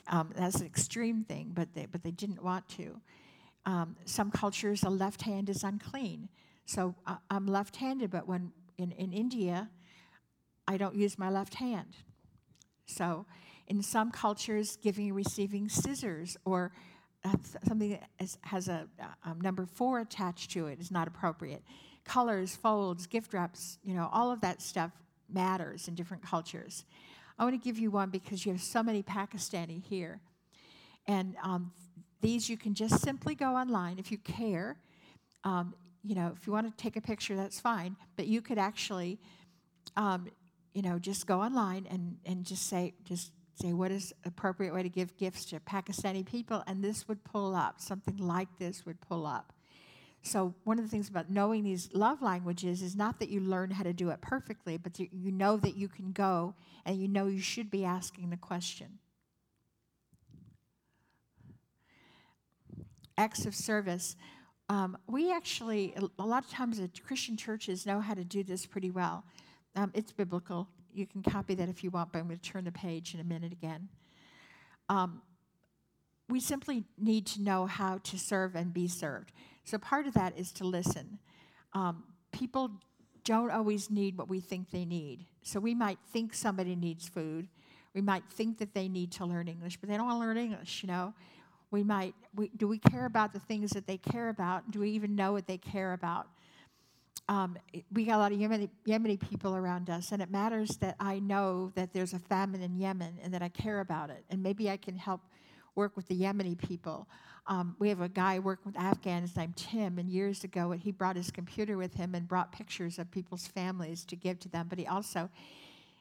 Um, 0.06 0.30
that's 0.36 0.60
an 0.60 0.66
extreme 0.66 1.24
thing, 1.24 1.50
but 1.54 1.74
they, 1.74 1.86
but 1.86 2.02
they 2.02 2.12
didn't 2.12 2.42
want 2.42 2.68
to. 2.70 3.00
Um, 3.66 3.96
some 4.04 4.30
cultures, 4.30 4.82
a 4.84 4.90
left 4.90 5.22
hand 5.22 5.50
is 5.50 5.64
unclean. 5.64 6.28
So 6.66 6.94
uh, 7.06 7.16
I'm 7.30 7.46
left 7.46 7.76
handed, 7.76 8.10
but 8.10 8.26
when 8.26 8.52
in, 8.78 8.92
in 8.92 9.12
India, 9.12 9.68
I 10.66 10.76
don't 10.76 10.94
use 10.94 11.18
my 11.18 11.30
left 11.30 11.54
hand. 11.54 11.96
So 12.86 13.26
in 13.66 13.82
some 13.82 14.10
cultures, 14.10 14.76
giving 14.76 15.08
and 15.08 15.16
receiving 15.16 15.68
scissors 15.68 16.36
or 16.44 16.72
something 17.66 17.90
that 17.90 18.36
has 18.42 18.68
a, 18.68 18.86
a 19.24 19.34
number 19.42 19.66
four 19.66 20.00
attached 20.00 20.50
to 20.52 20.66
it 20.66 20.80
is 20.80 20.90
not 20.90 21.08
appropriate. 21.08 21.62
Colors, 22.04 22.56
folds, 22.56 23.06
gift 23.06 23.34
wraps, 23.34 23.78
you 23.84 23.94
know, 23.94 24.08
all 24.12 24.30
of 24.30 24.40
that 24.40 24.62
stuff 24.62 24.92
matters 25.28 25.88
in 25.88 25.94
different 25.94 26.22
cultures. 26.22 26.84
I 27.38 27.44
want 27.44 27.60
to 27.60 27.64
give 27.64 27.78
you 27.78 27.90
one 27.90 28.10
because 28.10 28.44
you 28.44 28.52
have 28.52 28.60
so 28.60 28.82
many 28.82 29.02
Pakistani 29.02 29.82
here. 29.82 30.20
And 31.06 31.36
um, 31.42 31.72
these 32.20 32.48
you 32.48 32.56
can 32.56 32.74
just 32.74 33.00
simply 33.00 33.34
go 33.34 33.54
online 33.54 33.98
if 33.98 34.10
you 34.10 34.18
care. 34.18 34.76
Um, 35.44 35.74
you 36.02 36.14
know, 36.14 36.32
if 36.36 36.46
you 36.46 36.52
want 36.52 36.66
to 36.66 36.82
take 36.82 36.96
a 36.96 37.00
picture, 37.00 37.36
that's 37.36 37.60
fine. 37.60 37.96
But 38.16 38.26
you 38.26 38.40
could 38.40 38.58
actually, 38.58 39.20
um, 39.96 40.28
you 40.72 40.82
know, 40.82 40.98
just 40.98 41.26
go 41.26 41.40
online 41.40 41.86
and, 41.90 42.16
and 42.24 42.44
just 42.44 42.68
say, 42.68 42.94
just 43.04 43.32
say 43.59 43.72
what 43.72 43.90
is 43.90 44.12
appropriate 44.24 44.72
way 44.72 44.82
to 44.82 44.88
give 44.88 45.16
gifts 45.16 45.44
to 45.46 45.61
Pakistani 45.61 46.24
people, 46.24 46.62
and 46.66 46.82
this 46.82 47.09
would 47.09 47.24
pull 47.24 47.54
up. 47.54 47.80
Something 47.80 48.16
like 48.16 48.48
this 48.59 48.86
would 48.86 49.00
pull 49.00 49.26
up. 49.26 49.52
So 50.22 50.54
one 50.64 50.78
of 50.78 50.84
the 50.84 50.90
things 50.90 51.09
about 51.09 51.30
knowing 51.30 51.64
these 51.64 51.88
love 51.92 52.22
languages 52.22 52.82
is 52.82 52.96
not 52.96 53.18
that 53.20 53.28
you 53.28 53.40
learn 53.40 53.70
how 53.70 53.84
to 53.84 53.92
do 53.92 54.11
it 54.11 54.20
perfectly, 54.20 54.76
but 54.76 54.98
you, 54.98 55.09
know 55.32 55.56
that 55.56 55.76
you 55.76 55.88
can 55.88 56.12
go 56.12 56.54
and 56.84 57.00
you 57.00 57.09
know 57.09 57.26
you 57.26 57.40
should 57.40 57.70
be 57.70 57.84
asking 57.84 58.30
the 58.30 58.36
question. 58.36 58.98
Acts 63.16 63.46
of 63.46 63.54
service. 63.54 64.16
Um, 64.68 64.98
we 65.09 65.32
actually, 65.32 65.94
a 66.18 66.24
lot 66.24 66.44
of 66.44 66.50
times, 66.50 66.78
the 66.78 66.90
Christian 67.06 67.36
churches 67.36 67.86
know 67.86 68.00
how 68.00 68.14
to 68.14 68.24
do 68.24 68.42
this 68.42 68.66
pretty 68.66 68.90
well. 68.90 69.24
Um, 69.74 69.92
it's 69.94 70.12
biblical 70.12 70.68
you 70.99 71.07
can 71.07 71.22
copy 71.22 71.55
that 71.55 71.68
if 71.68 71.82
you 71.82 71.90
want, 71.90 72.12
but 72.12 72.18
I'm 72.18 72.26
going 72.26 72.38
to 72.38 72.51
turn 72.51 72.64
the 72.64 72.72
page 72.72 73.14
in 73.14 73.20
a 73.20 73.24
minute 73.24 73.53
again. 73.53 73.88
Um, 74.88 75.22
we 76.28 76.40
simply 76.40 76.84
need 76.99 77.26
to 77.28 77.42
know 77.42 77.66
how 77.66 77.99
to 77.99 78.18
serve 78.18 78.55
and 78.55 78.72
be 78.72 78.88
served. 78.88 79.32
So 79.64 79.78
part 79.78 80.07
of 80.07 80.14
that 80.14 80.38
is 80.38 80.53
to 80.53 80.64
listen. 80.64 81.18
Um, 81.72 82.05
people 82.32 82.70
don't 83.24 83.51
always 83.51 83.90
need 83.90 84.16
what 84.16 84.28
we 84.28 84.40
think 84.40 84.70
they 84.70 84.84
need. 84.84 85.26
So 85.42 85.61
we 85.61 85.74
might 85.74 85.99
think 86.12 86.34
somebody 86.34 86.74
needs 86.74 87.09
food. 87.09 87.49
We 87.94 88.01
might 88.01 88.24
think 88.30 88.59
that 88.59 88.74
they 88.74 88.88
need 88.88 89.12
to 89.12 89.24
learn 89.24 89.49
English, 89.49 89.78
but 89.78 89.88
they 89.88 89.96
don't 89.96 90.07
want 90.07 90.16
to 90.16 90.26
learn 90.26 90.36
English, 90.36 90.82
you 90.82 90.88
know. 90.88 91.14
We 91.70 91.82
might, 91.82 92.14
we, 92.34 92.51
do 92.57 92.66
we 92.66 92.78
care 92.78 93.05
about 93.05 93.32
the 93.32 93.40
things 93.40 93.70
that 93.70 93.86
they 93.86 93.99
care 93.99 94.30
about? 94.30 94.70
Do 94.70 94.80
we 94.80 94.90
even 94.90 95.14
know 95.14 95.32
what 95.32 95.46
they 95.46 95.59
care 95.59 95.92
about? 95.92 96.26
Um, 97.28 97.58
we 97.92 98.04
got 98.04 98.16
a 98.16 98.18
lot 98.18 98.32
of 98.32 98.38
Yemeni, 98.38 98.70
Yemeni 98.86 99.20
people 99.20 99.54
around 99.54 99.90
us, 99.90 100.12
and 100.12 100.22
it 100.22 100.30
matters 100.30 100.76
that 100.78 100.96
I 100.98 101.18
know 101.18 101.70
that 101.74 101.92
there's 101.92 102.14
a 102.14 102.18
famine 102.18 102.62
in 102.62 102.78
Yemen 102.78 103.18
and 103.22 103.34
that 103.34 103.42
I 103.42 103.48
care 103.50 103.80
about 103.80 104.08
it. 104.08 104.24
And 104.30 104.42
maybe 104.42 104.70
I 104.70 104.78
can 104.78 104.96
help 104.96 105.20
work 105.74 105.94
with 105.94 106.08
the 106.08 106.18
Yemeni 106.18 106.56
people. 106.56 107.06
Um, 107.46 107.76
we 107.78 107.90
have 107.90 108.00
a 108.00 108.08
guy 108.08 108.38
working 108.38 108.72
with 108.72 108.80
Afghans 108.80 109.36
named 109.36 109.56
Tim, 109.56 109.98
and 109.98 110.08
years 110.10 110.42
ago 110.42 110.70
he 110.72 110.90
brought 110.90 111.16
his 111.16 111.30
computer 111.30 111.76
with 111.76 111.94
him 111.94 112.14
and 112.14 112.26
brought 112.26 112.50
pictures 112.50 112.98
of 112.98 113.10
people's 113.10 113.46
families 113.46 114.04
to 114.06 114.16
give 114.16 114.38
to 114.40 114.48
them. 114.48 114.66
But 114.68 114.78
he 114.78 114.86
also 114.86 115.28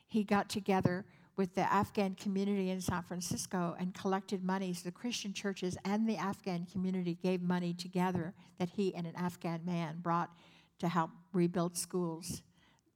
he 0.07 0.23
got 0.23 0.49
together 0.49 1.05
with 1.35 1.53
the 1.55 1.71
Afghan 1.71 2.15
community 2.15 2.71
in 2.71 2.81
San 2.81 3.03
Francisco 3.03 3.75
and 3.79 3.93
collected 3.93 4.43
money. 4.43 4.73
So 4.73 4.83
the 4.85 4.91
Christian 4.91 5.33
churches 5.33 5.77
and 5.85 6.09
the 6.09 6.17
Afghan 6.17 6.65
community 6.71 7.17
gave 7.21 7.41
money 7.41 7.73
together 7.73 8.33
that 8.57 8.69
he 8.69 8.95
and 8.95 9.05
an 9.05 9.15
Afghan 9.15 9.61
man 9.63 9.99
brought 10.01 10.31
to 10.79 10.87
help 10.87 11.11
rebuild 11.33 11.77
schools 11.77 12.41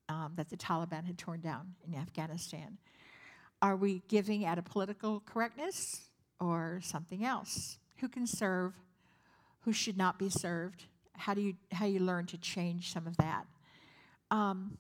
um, 0.10 0.34
that 0.36 0.50
the 0.50 0.58
Taliban 0.58 1.06
had 1.06 1.18
torn 1.18 1.42
down 1.42 1.74
in 1.88 1.96
Afghanistan. 1.96 2.78
Are 3.62 3.76
we 3.76 4.04
giving 4.08 4.46
out 4.46 4.58
of 4.58 4.66
political 4.66 5.22
correctness 5.22 6.10
or 6.40 6.80
something 6.84 7.24
else? 7.24 7.78
Who 7.98 8.10
can 8.10 8.26
serve? 8.26 8.74
Who 9.62 9.72
should 9.72 9.98
not 9.98 10.18
be 10.18 10.30
served? 10.30 10.86
How 11.16 11.34
do 11.34 11.42
you 11.42 11.54
how 11.72 11.86
you 11.86 12.00
learn 12.00 12.26
to 12.28 12.38
change 12.38 12.92
some 12.92 13.06
of 13.06 13.16
that? 13.18 13.46
Um, 14.32 14.78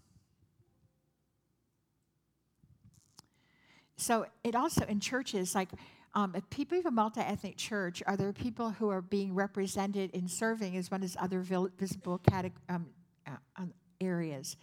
so 3.95 4.25
it 4.43 4.55
also 4.55 4.85
in 4.85 4.99
churches 4.99 5.53
like 5.53 5.69
um, 6.13 6.33
if 6.35 6.49
people 6.49 6.77
of 6.77 6.85
a 6.85 6.91
multi-ethnic 6.91 7.57
church, 7.57 8.03
are 8.05 8.17
there 8.17 8.33
people 8.33 8.71
who 8.71 8.89
are 8.89 9.01
being 9.01 9.33
represented 9.33 10.11
in 10.11 10.27
serving 10.27 10.75
as 10.75 10.91
well 10.91 11.03
as 11.03 11.15
other 11.19 11.41
visible 11.41 12.21
um, 12.69 12.87
uh, 13.25 13.31
um, 13.55 13.73
areas? 14.01 14.57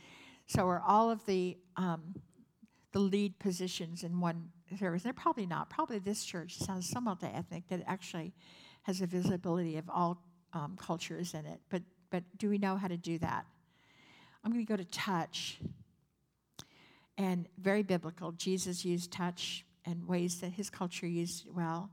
So 0.46 0.66
are 0.68 0.82
all 0.86 1.10
of 1.10 1.24
the 1.26 1.56
um, 1.76 2.14
the 2.92 2.98
lead 2.98 3.38
positions 3.38 4.02
in 4.02 4.20
one 4.20 4.50
service? 4.78 5.02
They're 5.02 5.12
probably 5.12 5.46
not. 5.46 5.70
Probably 5.70 5.98
this 5.98 6.24
church 6.24 6.58
sounds 6.58 6.88
so 6.90 7.00
multi-ethnic 7.00 7.68
that 7.68 7.80
it 7.80 7.84
actually 7.86 8.34
has 8.82 9.00
a 9.00 9.06
visibility 9.06 9.76
of 9.76 9.88
all 9.88 10.22
um, 10.52 10.76
cultures 10.78 11.34
in 11.34 11.46
it. 11.46 11.60
But 11.70 11.82
but 12.10 12.24
do 12.36 12.50
we 12.50 12.58
know 12.58 12.76
how 12.76 12.88
to 12.88 12.96
do 12.96 13.18
that? 13.18 13.46
I'm 14.44 14.52
going 14.52 14.64
to 14.64 14.70
go 14.70 14.76
to 14.76 14.84
touch. 14.84 15.60
And 17.16 17.48
very 17.58 17.82
biblical. 17.82 18.32
Jesus 18.32 18.84
used 18.84 19.10
touch 19.10 19.64
and 19.88 20.06
ways 20.06 20.40
that 20.40 20.52
his 20.52 20.68
culture 20.68 21.06
used 21.06 21.46
well. 21.54 21.90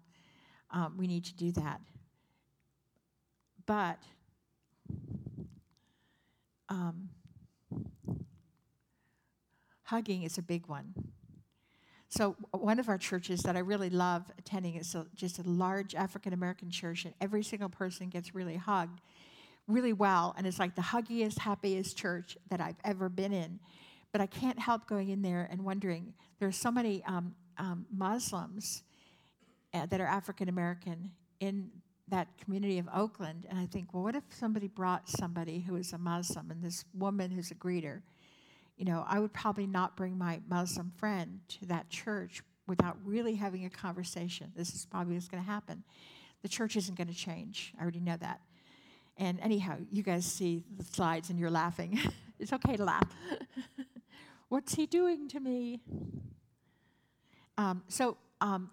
Um, 0.71 0.95
we 0.97 1.07
need 1.07 1.23
to 1.25 1.33
do 1.33 1.51
that. 1.53 1.79
But 3.65 3.99
um, 6.69 7.09
hugging 9.83 10.23
is 10.23 10.37
a 10.37 10.41
big 10.41 10.67
one. 10.67 10.93
So, 12.09 12.35
one 12.51 12.79
of 12.79 12.87
our 12.87 12.97
churches 12.97 13.41
that 13.41 13.55
I 13.55 13.59
really 13.59 13.89
love 13.89 14.23
attending 14.37 14.75
is 14.75 14.93
a, 14.95 15.05
just 15.15 15.39
a 15.39 15.43
large 15.43 15.95
African 15.95 16.33
American 16.33 16.69
church, 16.69 17.05
and 17.05 17.13
every 17.19 17.43
single 17.43 17.69
person 17.69 18.09
gets 18.09 18.35
really 18.35 18.57
hugged 18.57 19.01
really 19.67 19.93
well. 19.93 20.35
And 20.37 20.45
it's 20.45 20.59
like 20.59 20.75
the 20.75 20.81
huggiest, 20.81 21.39
happiest 21.39 21.97
church 21.97 22.37
that 22.49 22.61
I've 22.61 22.77
ever 22.83 23.09
been 23.09 23.33
in. 23.33 23.59
But 24.11 24.21
I 24.21 24.27
can't 24.27 24.59
help 24.59 24.87
going 24.87 25.09
in 25.09 25.21
there 25.23 25.47
and 25.51 25.65
wondering 25.65 26.13
there's 26.39 26.55
so 26.55 26.71
many 26.71 27.03
um, 27.05 27.33
um, 27.58 27.86
Muslims 27.95 28.84
uh, 29.74 29.86
that 29.88 29.99
are 29.99 30.08
African 30.08 30.49
American 30.49 31.12
in 31.39 31.70
that 32.08 32.28
community 32.38 32.78
of 32.78 32.88
Oakland. 32.93 33.45
And 33.49 33.58
I 33.58 33.66
think, 33.66 33.93
well, 33.93 34.03
what 34.03 34.16
if 34.16 34.24
somebody 34.30 34.68
brought 34.68 35.10
somebody 35.10 35.60
who 35.60 35.76
is 35.76 35.93
a 35.93 35.97
Muslim 35.97 36.51
and 36.51 36.64
this 36.64 36.86
woman 36.93 37.32
who's 37.32 37.51
a 37.51 37.56
greeter? 37.56 38.01
you 38.78 38.86
know, 38.86 39.06
I 39.08 39.20
would 39.20 39.34
probably 39.34 39.68
not 39.68 39.95
bring 39.95 40.18
my 40.18 40.41
Muslim 40.49 40.91
friend 40.97 41.39
to 41.47 41.66
that 41.68 41.89
church 41.89 42.43
without 42.68 42.97
really 43.06 43.36
having 43.36 43.66
a 43.66 43.70
conversation. 43.70 44.51
This 44.56 44.74
is 44.74 44.86
probably 44.86 45.14
what's 45.14 45.28
going 45.28 45.43
to 45.43 45.49
happen. 45.49 45.84
The 46.41 46.49
church 46.49 46.76
isn't 46.76 46.97
going 46.97 47.08
to 47.08 47.14
change. 47.14 47.74
I 47.80 47.82
already 47.82 48.01
know 48.01 48.18
that. 48.18 48.41
And 49.18 49.39
anyhow, 49.39 49.78
you 49.91 50.03
guys 50.03 50.26
see 50.26 50.64
the 50.78 50.84
slides 50.84 51.30
and 51.30 51.39
you're 51.39 51.51
laughing. 51.51 51.97
it's 52.39 52.51
okay 52.51 52.76
to 52.76 52.84
laugh. 52.84 53.10
What's 54.49 54.76
he 54.76 54.86
doing 54.86 55.30
to 55.30 55.39
me? 55.39 55.82
Um, 57.58 57.84
so, 57.88 58.18
um, 58.41 58.70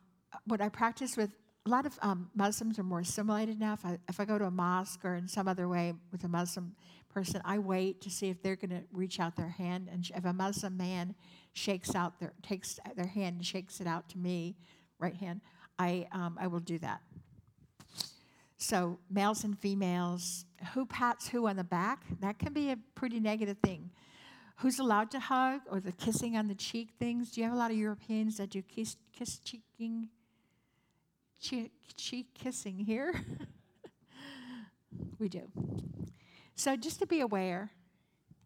what 0.46 0.60
I 0.60 0.68
practice 0.68 1.16
with 1.16 1.30
a 1.66 1.68
lot 1.68 1.86
of 1.86 1.96
um, 2.02 2.28
Muslims 2.34 2.78
are 2.78 2.82
more 2.82 3.00
assimilated 3.00 3.60
now. 3.60 3.74
If 3.74 3.86
I, 3.86 3.98
if 4.08 4.18
I 4.18 4.24
go 4.24 4.38
to 4.38 4.46
a 4.46 4.50
mosque 4.50 5.04
or 5.04 5.14
in 5.14 5.28
some 5.28 5.46
other 5.46 5.68
way 5.68 5.94
with 6.10 6.24
a 6.24 6.28
Muslim 6.28 6.74
person, 7.08 7.40
I 7.44 7.58
wait 7.58 8.00
to 8.00 8.10
see 8.10 8.28
if 8.30 8.42
they're 8.42 8.56
going 8.56 8.70
to 8.70 8.82
reach 8.92 9.20
out 9.20 9.36
their 9.36 9.48
hand. 9.48 9.88
And 9.92 10.10
if 10.14 10.24
a 10.24 10.32
Muslim 10.32 10.76
man 10.76 11.14
shakes 11.52 11.94
out 11.94 12.18
their 12.18 12.32
takes 12.42 12.80
their 12.96 13.06
hand 13.06 13.36
and 13.36 13.46
shakes 13.46 13.80
it 13.80 13.86
out 13.86 14.08
to 14.10 14.18
me, 14.18 14.56
right 14.98 15.14
hand, 15.14 15.40
I 15.78 16.08
um, 16.10 16.36
I 16.40 16.48
will 16.48 16.60
do 16.60 16.78
that. 16.80 17.00
So 18.56 18.98
males 19.10 19.44
and 19.44 19.58
females, 19.58 20.44
who 20.74 20.86
pats 20.86 21.28
who 21.28 21.46
on 21.46 21.56
the 21.56 21.64
back? 21.64 22.04
That 22.20 22.38
can 22.38 22.52
be 22.52 22.70
a 22.70 22.78
pretty 22.94 23.20
negative 23.20 23.58
thing. 23.62 23.90
Who's 24.62 24.78
allowed 24.78 25.10
to 25.10 25.20
hug 25.20 25.60
or 25.70 25.80
the 25.80 25.92
kissing 25.92 26.36
on 26.36 26.48
the 26.48 26.54
cheek 26.54 26.90
things? 26.98 27.32
Do 27.32 27.40
you 27.40 27.44
have 27.44 27.54
a 27.54 27.58
lot 27.58 27.70
of 27.70 27.76
Europeans 27.76 28.38
that 28.38 28.50
do 28.50 28.62
kiss 28.62 28.96
kiss 29.12 29.38
cheeking? 29.38 30.08
cheek, 31.42 31.72
cheek 31.96 32.28
kissing 32.32 32.78
here. 32.78 33.12
we 35.18 35.28
do. 35.28 35.42
So, 36.54 36.76
just 36.76 37.00
to 37.00 37.06
be 37.06 37.20
aware 37.20 37.70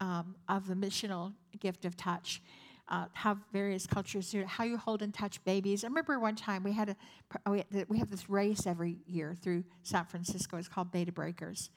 um, 0.00 0.34
of 0.48 0.66
the 0.66 0.74
missional 0.74 1.34
gift 1.60 1.84
of 1.84 1.96
touch, 1.96 2.42
uh, 2.88 3.06
how 3.12 3.36
various 3.52 3.86
cultures 3.86 4.30
do 4.30 4.44
how 4.44 4.64
you 4.64 4.78
hold 4.78 5.02
and 5.02 5.12
touch 5.12 5.42
babies. 5.44 5.84
I 5.84 5.88
remember 5.88 6.18
one 6.18 6.36
time 6.36 6.62
we 6.62 6.72
had 6.72 6.96
a 7.44 7.64
we 7.88 7.98
have 7.98 8.10
this 8.10 8.30
race 8.30 8.66
every 8.66 8.98
year 9.06 9.34
through 9.34 9.64
San 9.82 10.06
Francisco. 10.06 10.56
It's 10.56 10.68
called 10.68 10.90
Bay 10.90 11.04
to 11.04 11.12
Breakers, 11.12 11.70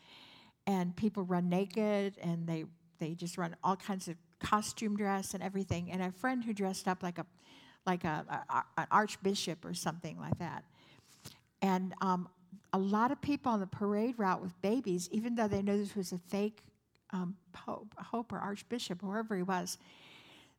and 0.65 0.95
people 0.95 1.23
run 1.23 1.49
naked 1.49 2.17
and 2.21 2.47
they 2.47 2.65
they 2.99 3.15
just 3.15 3.37
run 3.37 3.55
all 3.63 3.75
kinds 3.75 4.07
of 4.07 4.15
costume 4.39 4.95
dress 4.97 5.33
and 5.33 5.43
everything. 5.43 5.91
And 5.91 6.01
a 6.01 6.11
friend 6.11 6.43
who 6.43 6.53
dressed 6.53 6.87
up 6.87 7.03
like 7.03 7.17
a 7.17 7.25
like 7.85 8.03
a, 8.03 8.25
a 8.49 8.81
an 8.81 8.87
archbishop 8.91 9.65
or 9.65 9.73
something 9.73 10.19
like 10.19 10.37
that. 10.39 10.63
And 11.61 11.93
um, 12.01 12.29
a 12.73 12.77
lot 12.77 13.11
of 13.11 13.21
people 13.21 13.51
on 13.51 13.59
the 13.59 13.67
parade 13.67 14.15
route 14.17 14.41
with 14.41 14.59
babies, 14.61 15.09
even 15.11 15.35
though 15.35 15.47
they 15.47 15.61
know 15.61 15.77
this 15.77 15.95
was 15.95 16.11
a 16.11 16.17
fake 16.17 16.59
um, 17.11 17.35
pope, 17.53 17.93
hope 17.97 18.31
or 18.31 18.37
archbishop, 18.37 19.01
whoever 19.01 19.35
he 19.35 19.43
was, 19.43 19.77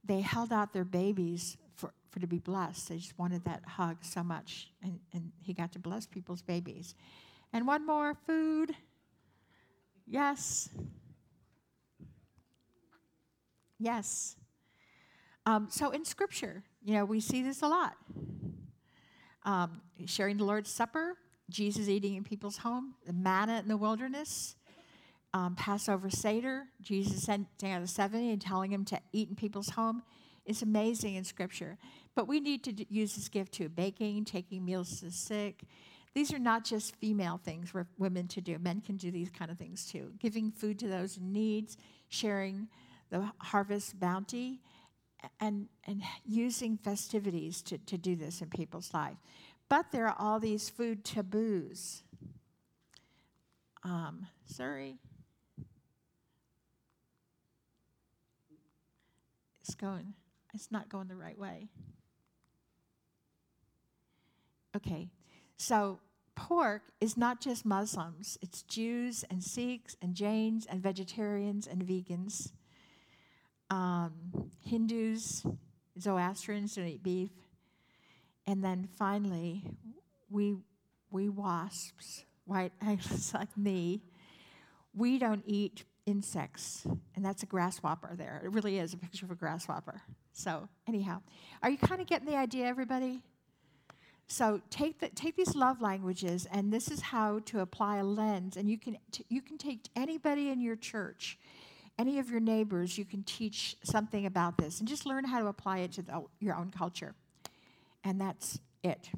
they 0.04 0.20
held 0.20 0.52
out 0.52 0.72
their 0.72 0.84
babies 0.84 1.56
for, 1.76 1.92
for 2.10 2.20
to 2.20 2.26
be 2.26 2.38
blessed. 2.38 2.88
They 2.88 2.96
just 2.96 3.18
wanted 3.18 3.44
that 3.44 3.62
hug 3.64 3.98
so 4.02 4.22
much. 4.22 4.70
And, 4.82 4.98
and 5.12 5.30
he 5.40 5.52
got 5.52 5.72
to 5.72 5.78
bless 5.78 6.06
people's 6.06 6.42
babies. 6.42 6.94
And 7.52 7.66
one 7.66 7.86
more 7.86 8.14
food. 8.26 8.74
Yes. 10.06 10.68
Yes. 13.80 14.36
Um, 15.46 15.68
so 15.70 15.90
in 15.90 16.04
Scripture, 16.04 16.62
you 16.84 16.94
know, 16.94 17.04
we 17.04 17.18
see 17.18 17.42
this 17.42 17.62
a 17.62 17.66
lot 17.66 17.96
um, 19.44 19.80
sharing 20.06 20.36
the 20.36 20.44
Lord's 20.44 20.70
Supper, 20.70 21.16
Jesus 21.48 21.88
eating 21.88 22.14
in 22.14 22.24
people's 22.24 22.58
home, 22.58 22.94
the 23.06 23.12
manna 23.12 23.58
in 23.58 23.68
the 23.68 23.76
wilderness, 23.76 24.54
um, 25.32 25.54
Passover 25.56 26.10
Seder, 26.10 26.64
Jesus 26.80 27.22
sending 27.22 27.46
out 27.64 27.80
the 27.80 27.88
70 27.88 28.32
and 28.32 28.40
telling 28.40 28.70
them 28.70 28.84
to 28.86 29.00
eat 29.12 29.30
in 29.30 29.34
people's 29.34 29.70
home. 29.70 30.02
It's 30.44 30.62
amazing 30.62 31.14
in 31.14 31.24
Scripture. 31.24 31.78
But 32.14 32.26
we 32.28 32.40
need 32.40 32.64
to 32.64 32.72
d- 32.72 32.86
use 32.90 33.14
this 33.14 33.28
gift 33.28 33.52
too 33.52 33.68
baking, 33.68 34.24
taking 34.24 34.64
meals 34.64 34.98
to 34.98 35.06
the 35.06 35.10
sick. 35.10 35.62
These 36.12 36.32
are 36.34 36.38
not 36.38 36.64
just 36.64 36.96
female 36.96 37.40
things 37.42 37.70
for 37.70 37.86
women 37.98 38.26
to 38.28 38.40
do. 38.40 38.58
Men 38.58 38.80
can 38.80 38.96
do 38.96 39.10
these 39.10 39.30
kind 39.30 39.50
of 39.50 39.58
things 39.58 39.86
too. 39.86 40.12
Giving 40.18 40.50
food 40.50 40.78
to 40.80 40.88
those 40.88 41.16
in 41.16 41.32
needs, 41.32 41.76
sharing 42.08 42.68
the 43.10 43.30
harvest 43.38 43.98
bounty, 43.98 44.60
and, 45.40 45.68
and 45.86 46.02
using 46.24 46.76
festivities 46.76 47.60
to, 47.62 47.78
to 47.78 47.98
do 47.98 48.16
this 48.16 48.40
in 48.40 48.48
people's 48.48 48.94
life. 48.94 49.16
But 49.68 49.92
there 49.92 50.06
are 50.08 50.16
all 50.18 50.40
these 50.40 50.68
food 50.68 51.04
taboos. 51.04 52.02
Um, 53.82 54.26
sorry. 54.46 54.98
It's 59.62 59.74
going, 59.74 60.14
it's 60.54 60.72
not 60.72 60.88
going 60.88 61.08
the 61.08 61.16
right 61.16 61.38
way. 61.38 61.68
Okay, 64.76 65.10
so 65.56 65.98
pork 66.36 66.82
is 67.00 67.16
not 67.16 67.40
just 67.40 67.64
Muslims, 67.64 68.38
it's 68.40 68.62
Jews 68.62 69.24
and 69.30 69.42
Sikhs 69.42 69.96
and 70.00 70.14
Jains 70.14 70.66
and 70.66 70.80
vegetarians 70.80 71.66
and 71.66 71.82
vegans 71.82 72.52
um, 73.70 74.12
Hindus, 74.64 75.44
Zoroastrians 75.98 76.74
don't 76.74 76.86
eat 76.86 77.02
beef. 77.02 77.30
And 78.46 78.64
then 78.64 78.88
finally, 78.98 79.64
we, 80.28 80.56
we 81.10 81.28
wasps, 81.28 82.24
white 82.44 82.72
eggs 82.86 83.32
like 83.34 83.56
me, 83.56 84.02
we 84.94 85.18
don't 85.18 85.42
eat 85.46 85.84
insects. 86.06 86.86
And 87.14 87.24
that's 87.24 87.42
a 87.42 87.46
grasshopper 87.46 88.14
there. 88.16 88.40
It 88.44 88.52
really 88.52 88.78
is 88.78 88.92
a 88.92 88.96
picture 88.96 89.24
of 89.24 89.30
a 89.30 89.36
grasshopper. 89.36 90.02
So, 90.32 90.68
anyhow, 90.88 91.22
are 91.62 91.70
you 91.70 91.78
kind 91.78 92.00
of 92.00 92.06
getting 92.06 92.26
the 92.26 92.36
idea, 92.36 92.66
everybody? 92.66 93.22
So 94.30 94.60
take 94.70 95.00
the, 95.00 95.08
take 95.08 95.34
these 95.34 95.56
love 95.56 95.80
languages, 95.82 96.46
and 96.52 96.72
this 96.72 96.88
is 96.88 97.00
how 97.00 97.40
to 97.46 97.60
apply 97.60 97.96
a 97.96 98.04
lens. 98.04 98.56
And 98.56 98.70
you 98.70 98.78
can 98.78 98.96
t- 99.10 99.26
you 99.28 99.42
can 99.42 99.58
take 99.58 99.88
anybody 99.96 100.50
in 100.50 100.60
your 100.60 100.76
church, 100.76 101.36
any 102.00 102.18
of 102.18 102.30
your 102.30 102.40
neighbors. 102.40 102.96
You 102.96 103.04
can 103.04 103.22
teach 103.22 103.76
something 103.82 104.24
about 104.24 104.56
this, 104.56 104.80
and 104.80 104.88
just 104.88 105.04
learn 105.04 105.24
how 105.24 105.40
to 105.40 105.46
apply 105.46 105.78
it 105.80 105.92
to 105.92 106.02
the, 106.02 106.24
your 106.40 106.56
own 106.56 106.70
culture. 106.70 107.14
And 108.02 108.18
that's 108.18 108.58
it. 108.82 109.10